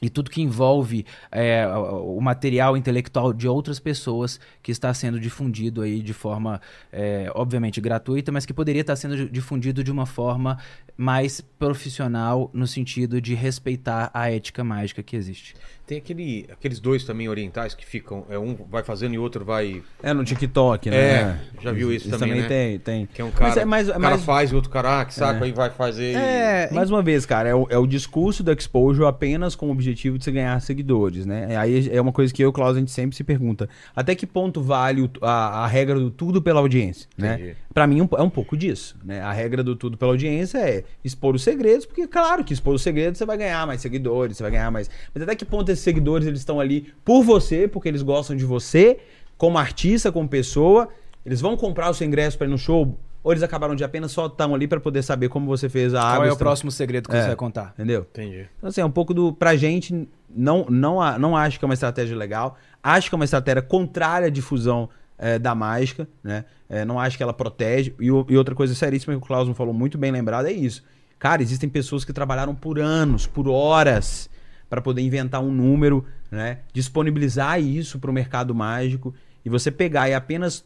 [0.00, 5.80] e tudo que envolve é, o material intelectual de outras pessoas que está sendo difundido
[5.80, 6.60] aí de forma,
[6.92, 10.58] é, obviamente, gratuita, mas que poderia estar sendo difundido de uma forma
[10.96, 15.54] mais profissional no sentido de respeitar a ética mágica que existe.
[15.86, 19.82] Tem aquele, aqueles dois também orientais que ficam, é um vai fazendo e outro vai.
[20.02, 20.96] É no TikTok, né?
[20.96, 22.48] É, já viu isso, isso também, né?
[22.48, 23.06] tem, tem.
[23.06, 25.04] Que é um cara, Mas é mais- o cara mais- faz e o outro cara,
[25.04, 25.46] que saco, É.
[25.46, 26.12] aí vai fazer.
[26.12, 29.68] e- É, mais uma vez, cara, é o, é o discurso do exposure apenas com
[29.68, 31.56] o objetivo de você ganhar seguidores, né?
[31.56, 33.68] Aí é uma coisa que eu e o Klaus a gente sempre se pergunta.
[33.94, 37.54] Até que ponto vale o- a, a regra do tudo pela audiência, né?
[37.72, 39.20] Pra mim um- é um pouco disso, né?
[39.20, 42.82] A regra do tudo pela audiência é expor os segredos, porque claro que expor os
[42.82, 44.90] segredos você vai ganhar mais seguidores, você vai ganhar mais...
[45.14, 48.44] Mas até que ponto esses seguidores eles estão ali por você, porque eles gostam de
[48.44, 48.98] você,
[49.38, 50.88] como artista, como pessoa,
[51.24, 52.98] eles vão comprar o seu ingresso pra ir no show...
[53.24, 56.00] Ou eles acabaram de apenas só estão ali pra poder saber como você fez a
[56.00, 56.16] água.
[56.18, 57.22] Qual é o próximo segredo que É.
[57.22, 57.72] você vai contar?
[57.74, 58.06] Entendeu?
[58.12, 58.46] Entendi.
[58.56, 59.32] Então, assim, é um pouco do.
[59.32, 62.56] Pra gente, não, não, não acho que é uma estratégia legal.
[62.80, 64.88] Acho que é uma estratégia contrária à difusão
[65.18, 66.44] eh, da mágica, né?
[66.68, 67.92] Eh, não acho que ela protege.
[67.98, 70.84] E, e outra coisa seríssima que o Klaus falou muito bem lembrado é isso.
[71.18, 74.30] Cara, existem pessoas que trabalharam por anos, por horas,
[74.68, 76.58] para poder inventar um número, né?
[76.72, 79.14] Disponibilizar isso para o mercado mágico.
[79.44, 80.64] E você pegar e apenas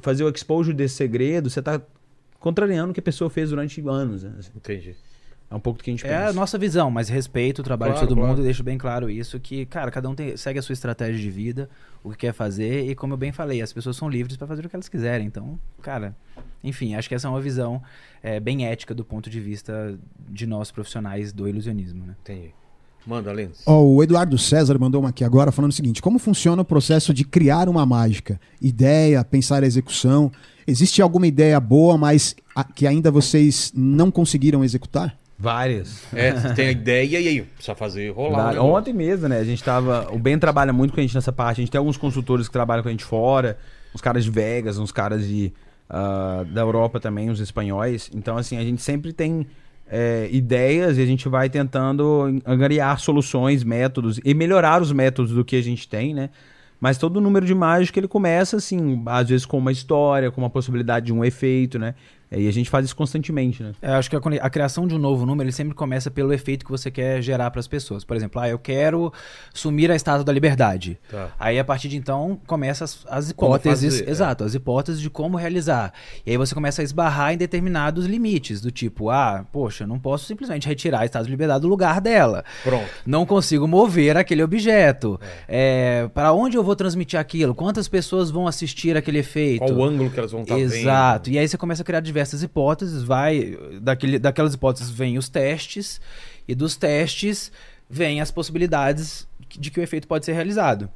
[0.00, 1.80] fazer o exposure desse segredo, você tá
[2.40, 4.24] contrariando o que a pessoa fez durante anos.
[4.24, 4.32] né?
[4.56, 4.96] Entendi.
[5.48, 6.32] É um pouco do que a gente É a pensa.
[6.32, 8.30] nossa visão, mas respeito o trabalho Claro, de todo claro.
[8.30, 11.20] mundo e deixo bem claro isso, que, cara, cada um tem- segue a sua estratégia
[11.20, 11.68] de vida,
[12.02, 14.64] o que quer fazer, e como eu bem falei, as pessoas são livres para fazer
[14.64, 15.26] o que elas quiserem.
[15.26, 16.16] Então, cara,
[16.64, 17.82] enfim, acho que essa é uma visão
[18.22, 19.96] é, bem ética do ponto de vista
[20.26, 22.16] de nós profissionais do ilusionismo, né?
[22.22, 22.54] Entendi.
[23.06, 23.62] Manda, Lens.
[23.66, 27.12] Ó, o Eduardo César mandou uma aqui agora falando o seguinte: como funciona o processo
[27.12, 28.40] de criar uma mágica?
[28.60, 30.30] Ideia, pensar a execução.
[30.66, 35.16] Existe alguma ideia boa, mas a- que ainda vocês não conseguiram executar?
[35.36, 36.02] Várias.
[36.14, 38.56] É, você tem a ideia e aí precisa fazer rolar.
[38.62, 39.38] Ontem mesmo, né?
[39.40, 40.08] A gente tava.
[40.12, 41.60] O Ben trabalha muito com a gente nessa parte.
[41.60, 43.58] A gente tem alguns consultores que trabalham com a gente fora,
[43.92, 45.52] uns caras de Vegas, uns caras de,
[45.90, 48.08] ah, da Europa também, os espanhóis.
[48.14, 49.44] Então, assim, a gente sempre tem
[49.86, 55.44] é, ideias e a gente vai tentando angariar soluções, métodos e melhorar os métodos do
[55.44, 56.30] que a gente tem, né?
[56.80, 60.50] Mas todo número de mágica ele começa assim, às vezes com uma história, com uma
[60.50, 61.94] possibilidade de um efeito, né?
[62.38, 63.72] E a gente faz isso constantemente, né?
[63.82, 66.32] É, Eu acho que a, a criação de um novo número ele sempre começa pelo
[66.32, 68.04] efeito que você quer gerar para as pessoas.
[68.04, 69.12] Por exemplo, ah, eu quero
[69.52, 70.98] sumir a Estátua da Liberdade.
[71.10, 71.30] Tá.
[71.38, 74.10] Aí a partir de então começa as, as hipóteses, fazer, é.
[74.10, 75.92] exato, as hipóteses de como realizar.
[76.24, 79.98] E aí você começa a esbarrar em determinados limites, do tipo, ah, poxa, eu não
[79.98, 82.44] posso simplesmente retirar a Estátua da Liberdade do lugar dela.
[82.62, 82.88] Pronto.
[83.06, 85.20] Não consigo mover aquele objeto.
[85.48, 87.54] É, para onde eu vou transmitir aquilo?
[87.54, 89.64] Quantas pessoas vão assistir aquele efeito?
[89.64, 90.72] Qual o ângulo que elas vão estar vendo?
[90.72, 91.30] Exato.
[91.30, 93.56] E aí você começa a criar diversas hipóteses, vai.
[93.80, 96.00] Daquele, daquelas hipóteses vêm os testes,
[96.46, 97.50] e dos testes
[97.88, 100.88] vêm as possibilidades de que o efeito pode ser realizado.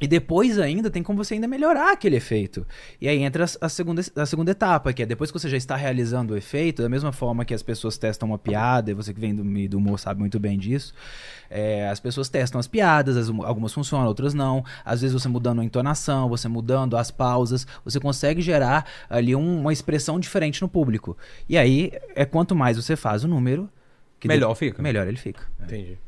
[0.00, 2.66] E depois ainda tem como você ainda melhorar aquele efeito.
[3.00, 5.76] E aí entra a- segunda, a segunda etapa, que é depois que você já está
[5.76, 9.20] realizando o efeito, da mesma forma que as pessoas testam uma piada, e você que
[9.20, 10.94] vem do meio do humor sabe muito bem disso,
[11.50, 14.64] é, as pessoas testam as piadas, as- algumas funcionam, outras não.
[14.84, 19.60] Às vezes você mudando a entonação, você mudando as pausas, você consegue gerar ali um-
[19.60, 21.16] uma expressão diferente no público.
[21.48, 23.68] E aí é quanto mais você faz o número,
[24.18, 24.82] que Melhor de- fica.
[24.82, 25.42] Melhor ele fica.
[25.62, 25.98] Entendi.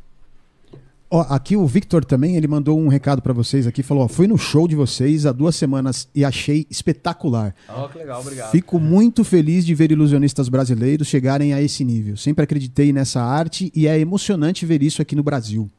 [1.15, 4.27] Ó, aqui o Victor também, ele mandou um recado pra vocês aqui, falou: ó, fui
[4.27, 7.55] no show de vocês há duas semanas e achei espetacular.
[7.69, 8.51] Ó, que legal, obrigado.
[8.51, 12.17] Fico muito feliz de ver ilusionistas brasileiros chegarem a esse nível.
[12.17, 15.71] Sempre acreditei nessa arte e é emocionante ver isso aqui no Brasil.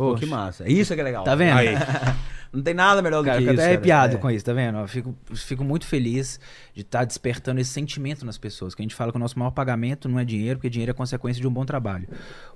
[0.00, 0.66] Pô, que massa.
[0.70, 1.24] Isso é que é legal.
[1.24, 1.56] Tá vendo?
[1.58, 1.68] Aí.
[2.52, 3.52] Não tem nada melhor do Cara, que eu isso.
[3.52, 3.74] fico até cara.
[3.76, 4.18] arrepiado É.
[4.18, 4.78] com isso, tá vendo?
[4.78, 6.40] Eu fico, fico muito feliz
[6.74, 8.74] de estar despertando esse sentimento nas pessoas.
[8.74, 10.94] Que a gente fala que o nosso maior pagamento não é dinheiro, porque dinheiro é
[10.94, 12.08] consequência de um bom trabalho.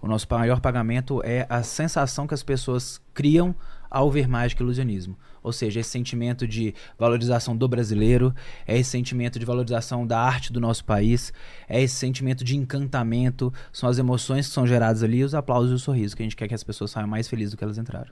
[0.02, 3.54] O nosso maior pagamento é a sensação que as pessoas criam
[3.88, 5.16] ao ver mágica e ilusionismo.
[5.44, 8.34] Ou seja, esse sentimento de valorização do brasileiro,
[8.66, 11.32] é esse sentimento de valorização da arte do nosso país,
[11.68, 15.74] é esse sentimento de encantamento, são as emoções que são geradas ali, os aplausos e
[15.74, 17.76] o sorriso, que a gente quer que as pessoas saiam mais felizes do que elas
[17.76, 18.10] entraram.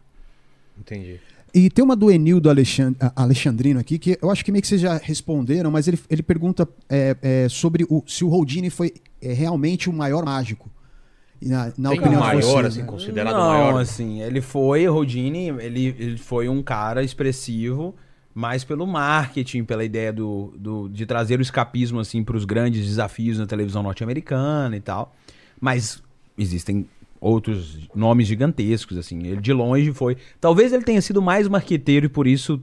[0.78, 1.18] Entendi.
[1.54, 2.48] E tem uma do Enildo
[3.14, 6.66] Alexandrino aqui, que eu acho que meio que vocês já responderam, mas ele, ele pergunta
[6.88, 10.70] é, é, sobre o, se o Houdini foi é, realmente o maior mágico.
[11.48, 12.86] Na, na Tem opinião um de maior, vocês, assim, né?
[12.86, 13.80] considerado não, maior.
[13.80, 17.94] assim, ele foi, Rodini, ele, ele foi um cara expressivo,
[18.34, 22.86] mais pelo marketing, pela ideia do, do de trazer o escapismo assim para os grandes
[22.86, 25.14] desafios na televisão norte-americana e tal.
[25.60, 26.02] Mas
[26.38, 26.86] existem
[27.20, 29.18] outros nomes gigantescos assim.
[29.26, 32.60] Ele de longe foi, talvez ele tenha sido mais marqueteiro e por isso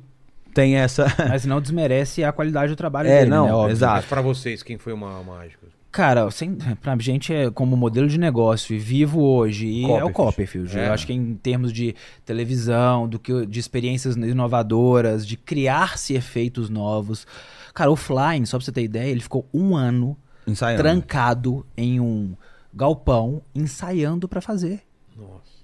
[0.54, 3.54] tem essa Mas não desmerece a qualidade do trabalho É, dele, não, né?
[3.54, 3.72] Óbvio.
[3.72, 3.96] exato.
[3.98, 5.66] Mas pra vocês, quem foi o ma- mágico?
[5.92, 10.12] Cara, sem, pra gente é como modelo de negócio e vivo hoje e é o
[10.12, 10.14] Copperfield.
[10.14, 10.80] Copperfield.
[10.80, 10.88] É.
[10.88, 16.70] Eu acho que em termos de televisão, do que de experiências inovadoras, de criar-se efeitos
[16.70, 17.26] novos.
[17.74, 20.84] Cara, o Flying, só pra você ter ideia, ele ficou um ano ensaiando.
[20.84, 22.36] trancado em um
[22.72, 24.84] galpão ensaiando pra fazer.
[25.18, 25.60] Nossa.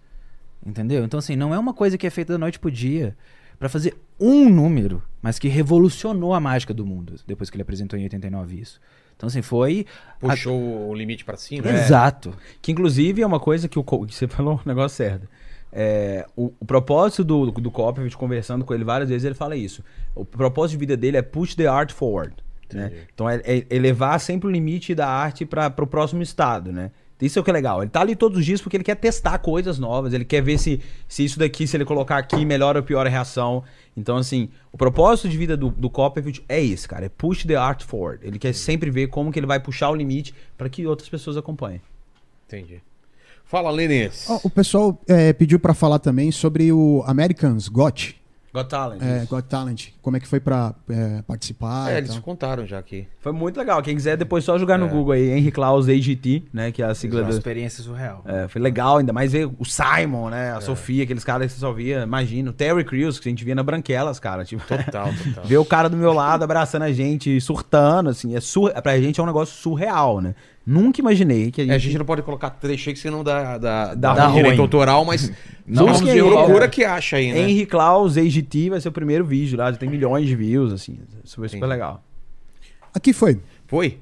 [0.66, 1.06] Entendeu?
[1.06, 3.16] Então, assim, não é uma coisa que é feita da noite pro dia
[3.60, 7.98] pra fazer um número, mas que revolucionou a mágica do mundo depois que ele apresentou
[7.98, 8.82] em 89 isso.
[9.16, 9.86] Então, assim, foi.
[10.22, 11.70] a- Puxou o limite pra cima?
[11.70, 12.34] Exato.
[12.62, 15.28] Que inclusive é uma coisa que, o, Co- que você falou um negócio certo.
[15.78, 19.84] É, o, o propósito do, do Copperfield, conversando com ele várias vezes, ele fala isso.
[20.14, 22.34] O propósito de vida dele é push the art forward.
[22.74, 22.92] Né?
[23.14, 26.92] Então é, é elevar sempre o limite da arte para o próximo estado, né?
[27.22, 27.82] Isso é o que é legal.
[27.82, 30.58] Ele tá ali todos os dias porque ele quer testar coisas novas, ele quer ver
[30.58, 33.64] se, se isso daqui, se ele colocar aqui, melhora ou piora a reação.
[33.96, 37.06] Então, assim, o propósito de vida do, do Copperfield é esse, cara.
[37.06, 38.26] É push the art forward.
[38.26, 41.38] Ele quer sempre ver como que ele vai puxar o limite para que outras pessoas
[41.38, 41.82] acompanhem.
[42.48, 42.82] Entendi.
[43.46, 44.26] Fala, Lenês.
[44.28, 48.20] Ó, o pessoal é, pediu pra falar também sobre o Americans Got,
[48.56, 49.02] Got Talent.
[49.02, 49.88] é, Got Talent.
[50.02, 51.92] Como é que foi pra é, participar?
[51.92, 52.22] é, e eles tal.
[52.22, 53.08] contaram já aqui.
[53.20, 53.82] Foi muito legal.
[53.82, 54.90] Quem quiser depois só jogar no É.
[54.90, 56.72] Google aí, Henry Claus AGT, né?
[56.72, 57.36] Que é a sigla Uma do.
[57.38, 58.24] experiência surreal.
[58.26, 60.52] É, foi legal, ainda mais ver o Simon, né?
[60.54, 62.50] A Sofia, aqueles caras que você só via, imagina.
[62.50, 64.46] O Terry Crews, que a gente via na Branquelas, cara.
[64.46, 65.44] Tipo, Total, total.
[65.46, 68.36] ver o cara do meu lado abraçando a gente, surtando, assim.
[68.36, 68.72] É sur...
[68.82, 70.34] Pra gente é um negócio surreal, né?
[70.66, 71.74] Nunca imaginei que a gente.
[71.74, 74.42] É, a gente não pode colocar trecho aí que senão dá, dá, Dá dá ruim.
[74.42, 75.32] direito autoral, mas
[75.68, 77.40] Não, vamos que ver é- loucura que acha aí, né?
[77.42, 80.98] Henry Claus AGT vai ser o primeiro vídeo lá, já tem milhões de views, assim.
[81.24, 81.72] Isso foi super Entendi.
[81.72, 82.04] legal.
[82.94, 83.40] Aqui foi.
[83.68, 84.00] Foi?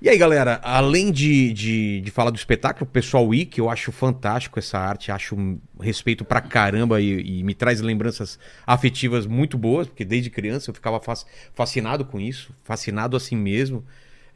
[0.00, 3.90] E aí, galera, além de, de, de falar do espetáculo, o pessoal Wiki, eu acho
[3.90, 9.58] fantástico essa arte, acho um respeito pra caramba e, e me traz lembranças afetivas muito
[9.58, 13.84] boas, porque desde criança eu ficava fas- fascinado com isso, fascinado assim mesmo.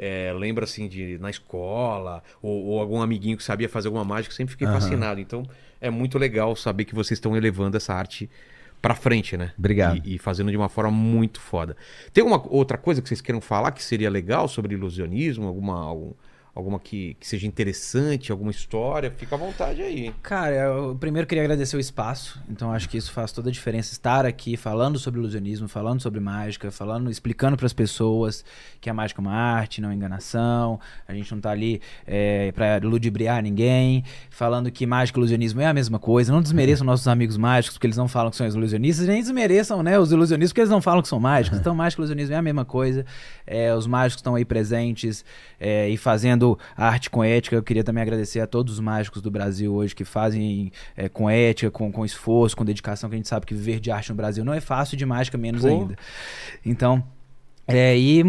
[0.05, 4.35] É, lembro assim de na escola, ou, ou algum amiguinho que sabia fazer alguma mágica,
[4.35, 4.81] sempre fiquei Aham.
[4.81, 5.21] fascinado.
[5.21, 5.45] Então
[5.81, 8.29] é muito legal saber que vocês estão elevando essa arte
[8.81, 9.53] pra frente, né?
[9.57, 10.01] Obrigado.
[10.05, 11.77] E, e fazendo de uma forma muito foda.
[12.13, 15.47] Tem alguma outra coisa que vocês queiram falar que seria legal sobre ilusionismo?
[15.47, 16.13] Alguma, algum-
[16.55, 19.11] alguma que, que seja interessante, alguma história?
[19.17, 20.15] Fica à vontade aí.
[20.23, 22.43] Cara, eu primeiro queria agradecer o espaço.
[22.49, 26.21] Então acho que isso faz toda a diferença estar aqui falando sobre ilusionismo, falando sobre
[26.21, 28.45] mágica, falando, explicando para as pessoas
[28.81, 30.79] que a mágica é uma arte, não é enganação.
[31.09, 35.67] A gente não tá ali é, para ludibriar ninguém, falando que mágica e ilusionismo é
[35.67, 36.33] a mesma coisa.
[36.33, 39.99] Não desmereçam nossos amigos mágicos porque eles não falam que são ilusionistas, nem desmereçam, né,
[39.99, 41.61] os ilusionistas porque eles não falam que são mágicos.
[41.63, 43.07] Então mágica e ilusionismo é a mesma coisa.
[43.47, 45.25] É, os mágicos estão aí presentes
[45.61, 46.42] é, e fazendo
[46.77, 47.57] a arte com ética.
[47.57, 51.29] Eu queria também agradecer a todos os mágicos do Brasil hoje que fazem é, com
[51.29, 54.17] ética, com, com esforço, com dedicação, que a gente sabe que viver de arte no
[54.17, 55.69] Brasil não é fácil, de mágica menos Pô.
[55.69, 55.97] ainda.
[56.65, 57.03] Então,
[57.67, 58.23] é, e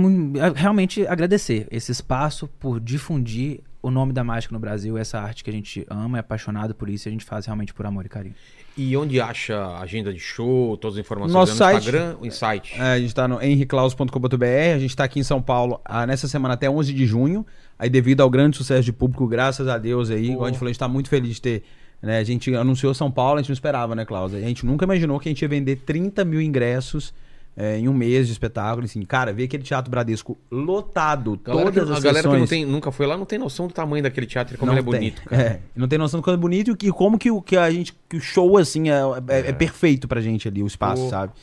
[0.55, 5.49] realmente agradecer esse espaço por difundir o nome da mágica no Brasil, essa arte que
[5.49, 8.09] a gente ama, é apaixonado por isso e a gente faz realmente por amor e
[8.09, 8.35] carinho.
[8.75, 11.77] E onde acha a agenda de show, todas as informações Nosso no site.
[11.77, 12.73] Instagram, o site.
[12.75, 14.45] É, a gente tá no henriclaus.com.br,
[14.75, 17.45] a gente tá aqui em São Paulo ah, nessa semana até 11 de junho.
[17.77, 20.69] Aí devido ao grande sucesso de público, graças a Deus aí, igual a gente falou,
[20.69, 21.63] a gente tá muito feliz de ter...
[22.01, 24.33] Né, a gente anunciou São Paulo, a gente não esperava, né, Klaus?
[24.33, 27.13] A gente nunca imaginou que a gente ia vender 30 mil ingressos
[27.55, 28.85] é, em um mês de espetáculo.
[28.85, 32.33] Assim, cara, ver aquele Teatro Bradesco lotado, Galera que- todas as a galera que não
[32.45, 32.49] sessões.
[32.49, 34.83] tem, nunca foi lá não tem noção do tamanho daquele teatro e como ele é
[34.83, 34.91] tem.
[34.91, 35.41] bonito, cara.
[35.41, 37.93] É, não tem noção do quanto é bonito e como que, o- que a gente
[38.09, 41.09] que o show assim é, é- é perfeito pra gente ali o espaço, Pô.
[41.09, 41.33] sabe?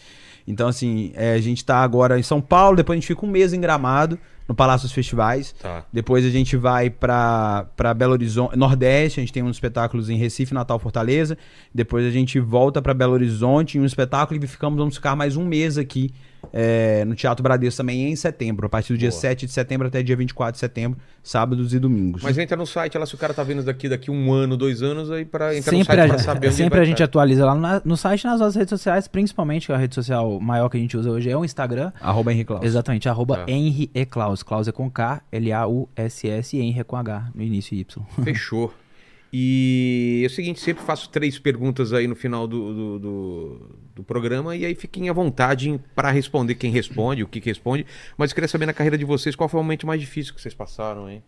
[0.47, 3.31] Então assim, é, a gente tá agora em São Paulo, depois a gente fica um
[3.31, 4.19] mês em Gramado,
[4.51, 5.55] no Palácio dos Festivais.
[5.63, 5.85] Tá.
[5.93, 10.53] Depois a gente vai pra Belo Horizonte, Nordeste, a gente tem uns espetáculos em Recife,
[10.53, 11.39] Natal, Fortaleza.
[11.73, 15.37] Depois a gente volta pra Belo Horizonte em um espetáculo e ficamos, vamos ficar mais
[15.37, 16.13] um mês aqui
[16.53, 19.21] é, no Teatro Bradesco também em setembro, a partir do dia Boa.
[19.21, 22.23] 7 de setembro até dia 24 de setembro, sábados e domingos.
[22.23, 24.83] Mas entra no site lá se o cara tá vendo daqui daqui um ano, dois
[24.83, 26.95] anos, aí pra entrar Sempre, no site a, pra saber onde sempre vai a gente
[26.95, 27.05] estar.
[27.05, 30.69] atualiza lá no, no site e nas nossas redes sociais, principalmente a rede social maior
[30.69, 31.93] que a gente usa hoje é o Instagram.
[32.01, 32.65] Arroba Claus.
[32.65, 33.45] Exatamente, arroba Tá.
[33.49, 34.43] Henry e Klaus.
[34.43, 38.05] Klaus é com K, L-A-U-S-S e Henry é com H no início e Y.
[38.25, 38.73] Fechou.
[39.33, 44.03] E é o seguinte, sempre faço três perguntas aí no final do, do, do- do
[44.03, 47.87] programa e aí fiquem à vontade para responder quem responde, o que, que responde.
[48.19, 50.55] Mas queria saber na carreira de vocês qual foi o momento mais difícil que vocês
[50.55, 51.23] passaram, hein?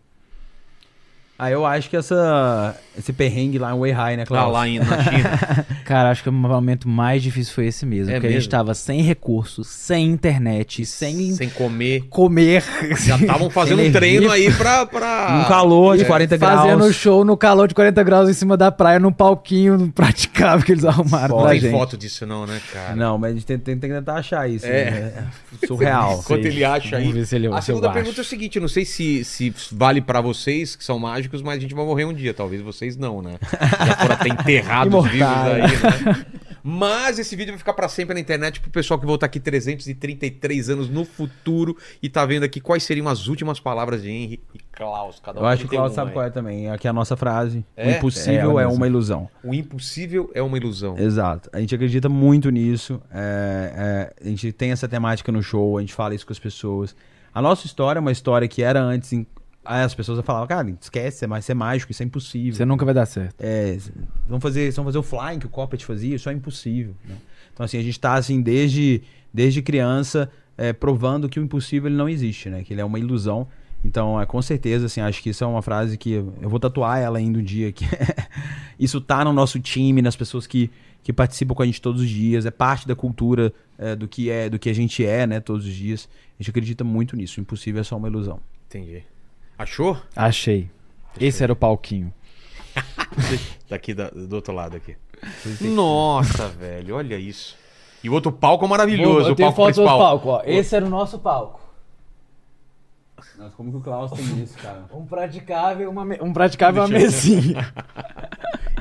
[1.37, 4.45] Ah, eu acho que essa, esse perrengue lá em Weihai, né, Lá, Klaus?
[4.45, 5.65] Ah, lá em- na China.
[5.83, 8.11] Cara, acho que o momento mais difícil foi esse mesmo.
[8.11, 8.51] É porque a gente mesmo?
[8.51, 12.05] tava sem recursos, sem internet, sem, sem comer.
[12.09, 12.63] comer.
[13.03, 14.85] Já estavam fazendo um treino aí pra.
[14.85, 15.41] pra...
[15.43, 16.61] Um calor de 40 graus.
[16.61, 20.71] Fazendo show no calor de 40 graus em cima da praia, num palquinho praticável que
[20.71, 21.43] eles arrumaram Foda.
[21.43, 21.71] pra Não tem gente.
[21.71, 22.95] foto disso, não, né, cara?
[22.95, 24.65] Não, mas a gente tem, tem- tem que tentar achar isso.
[24.67, 24.91] É.
[24.91, 25.13] né?
[25.61, 26.19] É surreal.
[26.19, 27.03] Enquanto ele acha aí.
[27.03, 27.93] Vamos ver se ele- a segunda acho.
[27.95, 31.57] pergunta é o seguinte: não sei se, se vale pra vocês, que são mágicos, mas
[31.57, 32.33] a gente vai morrer um dia.
[32.33, 33.37] Talvez vocês não, né?
[33.85, 36.25] Já foram até enterrados vivos aí, né?
[36.65, 40.69] Mas esse vídeo vai ficar pra sempre na internet pro pessoal que voltar aqui 333
[40.69, 44.59] anos no futuro e tá vendo aqui quais seriam as últimas palavras de Henry e
[44.71, 45.19] Klaus.
[45.21, 46.13] Cada um Eu acho que Klaus sabe aí.
[46.13, 46.69] qual é também.
[46.69, 47.65] Aqui é a nossa frase.
[47.75, 47.87] É?
[47.87, 48.71] O impossível É, é, mesma.
[48.77, 49.29] uma ilusão.
[49.43, 50.97] O impossível é uma ilusão.
[50.97, 51.49] Exato.
[51.51, 53.01] A gente acredita muito nisso.
[53.11, 56.39] É, é, a gente tem essa temática no show, a gente fala isso com as
[56.39, 56.95] pessoas.
[57.33, 59.11] A nossa história é uma história que era antes.
[59.65, 62.53] Aí as pessoas falavam, cara, esquece, mas isso é mágico, isso é impossível.
[62.53, 63.35] Você nunca vai dar certo.
[63.39, 63.77] É,
[64.27, 66.93] vamos fazer, vamos fazer o flying que o Coppet fazia, isso é impossível.
[67.07, 67.15] né?
[67.53, 69.01] Então, assim, a gente tá assim, desde,
[69.33, 72.63] desde criança, é, provando que o impossível ele não existe, né?
[72.63, 73.47] Que ele é uma ilusão.
[73.85, 76.59] Então, é, com certeza, assim, acho que isso é uma frase que eu eu vou
[76.59, 77.71] tatuar ela ainda um dia.
[77.71, 77.85] Que
[78.79, 80.69] isso tá no nosso time, nas pessoas que,
[81.03, 84.29] que participam com a gente todos os dias, é parte da cultura é, do, que
[84.29, 86.09] é, do que a gente é, né, todos os dias.
[86.37, 87.39] A gente acredita muito nisso.
[87.39, 88.39] O impossível é só uma ilusão.
[88.67, 89.03] Entendi.
[89.57, 89.97] Achou?
[90.15, 90.69] Achei.
[91.19, 92.13] Esse era o palquinho.
[93.69, 94.95] Daqui da- do outro lado aqui.
[95.61, 97.55] Nossa, velho, olha isso.
[98.03, 100.21] E o outro palco é maravilhoso, o palco principal.
[100.25, 100.41] ó.
[100.45, 101.61] Esse era o nosso palco.
[103.37, 104.83] Nossa, como que o Klaus tem isso, cara?
[104.93, 107.73] Um praticável, uma me- um praticável uma mesinha.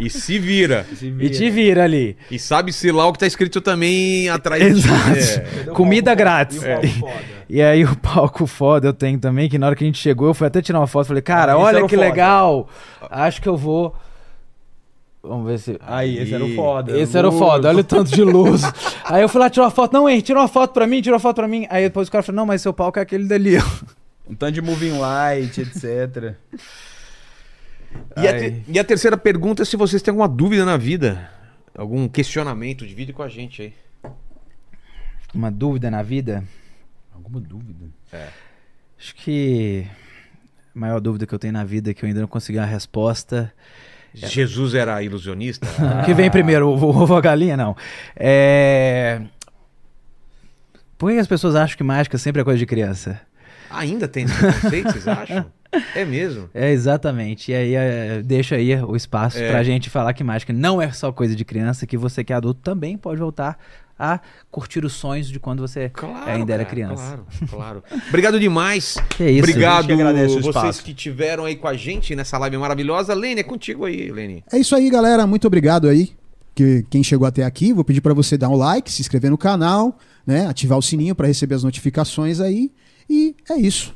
[0.00, 0.84] E se vira.
[1.20, 2.16] e te vira ali.
[2.30, 5.12] E sabe-se lá o que tá escrito também atrás Exato.
[5.12, 5.70] de.
[5.70, 5.72] É.
[5.72, 6.56] Comida grátis.
[6.56, 7.41] E o palco foda.
[7.54, 10.28] E aí o palco foda eu tenho também, que na hora que a gente chegou,
[10.28, 12.08] eu fui até tirar uma foto, falei, cara, Ah, esse olha que foda.
[12.08, 12.68] legal.
[13.10, 13.94] Acho que eu vou.
[15.22, 15.78] Vamos ver se.
[15.86, 16.98] Aí, esse era o foda.
[16.98, 18.62] Esse era o foda, olha o tanto de luz.
[19.04, 19.92] aí eu fui lá tirar uma foto.
[19.92, 21.66] Não, hein, tira uma foto pra mim, tira uma foto pra mim.
[21.68, 23.58] Aí depois o cara falou, não, mas seu palco é aquele dali.
[23.58, 23.62] ó."
[24.28, 26.34] Um tanto de moving light, etc.
[28.16, 31.28] E, a te- e a terceira pergunta é se vocês têm alguma dúvida na vida.
[31.76, 33.74] Algum questionamento, divide com a gente aí.
[35.34, 36.44] Uma dúvida na vida?
[37.24, 37.86] Alguma dúvida?
[38.98, 39.86] Acho que
[40.74, 42.66] a maior dúvida que eu tenho na vida é que eu ainda não consegui uma
[42.66, 43.52] resposta.
[44.12, 45.66] Jesus era ilusionista?
[46.02, 47.56] O que vem primeiro, o ovo ou a galinha?
[47.56, 47.76] Não.
[48.16, 49.22] É...
[50.98, 53.20] Por que as pessoas acham que mágica sempre é coisa de criança?
[53.70, 55.46] Ainda tem esse conceito, vocês acham?
[55.94, 56.50] É mesmo.
[56.52, 57.50] É, exatamente.
[57.50, 59.48] E aí, é, deixa aí o espaço É.
[59.50, 62.36] pra gente falar que mágica não é só coisa de criança, que você que é
[62.36, 63.58] adulto também pode voltar
[63.98, 64.20] a
[64.50, 67.20] curtir os sonhos de quando você Claro, ainda era cara, criança.
[67.48, 67.84] Claro, claro.
[68.08, 68.96] Obrigado demais.
[69.10, 70.82] Que isso, Obrigado a gente que agradece o vocês espaço.
[70.84, 73.14] que tiveram aí com a gente nessa live maravilhosa.
[73.14, 74.44] Lene, é contigo aí, Lene.
[74.52, 75.26] É isso aí, galera.
[75.26, 76.12] Muito obrigado aí.
[76.54, 79.38] Que, quem chegou até aqui, vou pedir para você dar um like, se inscrever no
[79.38, 79.96] canal,
[80.26, 80.46] né?
[80.46, 82.70] Ativar o sininho para receber as notificações aí.
[83.08, 83.94] E é isso.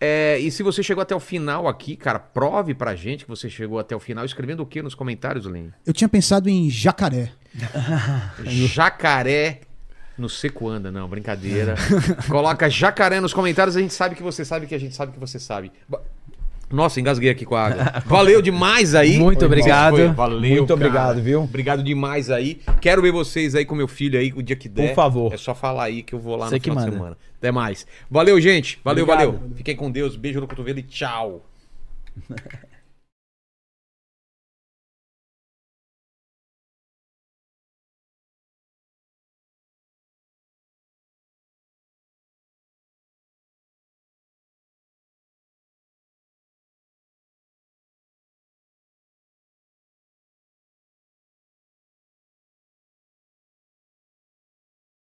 [0.00, 3.48] É, e se você chegou até o final aqui, cara, prove pra gente que você
[3.48, 5.72] chegou até o final escrevendo o que nos comentários, Lene?
[5.86, 7.30] Eu tinha pensado em jacaré.
[8.44, 9.60] Jacaré
[10.16, 11.74] no seco anda, não, brincadeira.
[12.28, 15.18] Coloca jacaré nos comentários, a gente sabe que você sabe que a gente sabe que
[15.18, 15.72] você sabe.
[16.70, 18.02] Nossa, engasguei aqui com a água.
[18.06, 19.18] Valeu demais aí.
[19.18, 19.96] Muito Foi, obrigado.
[19.96, 20.74] foi, Valeu, Muito cara.
[20.74, 21.42] obrigado, viu?
[21.42, 22.60] Obrigado demais aí.
[22.80, 24.88] Quero ver vocês aí com meu filho aí o dia que der.
[24.88, 25.32] Por favor.
[25.34, 27.18] É só falar aí que eu vou lá Você no final de semana.
[27.38, 27.86] Até mais.
[28.10, 28.80] Valeu, gente.
[28.82, 29.32] Valeu, Obrigado.
[29.32, 29.50] valeu.
[29.56, 30.16] Fiquem com Deus.
[30.16, 31.44] Beijo no cotovelo e tchau.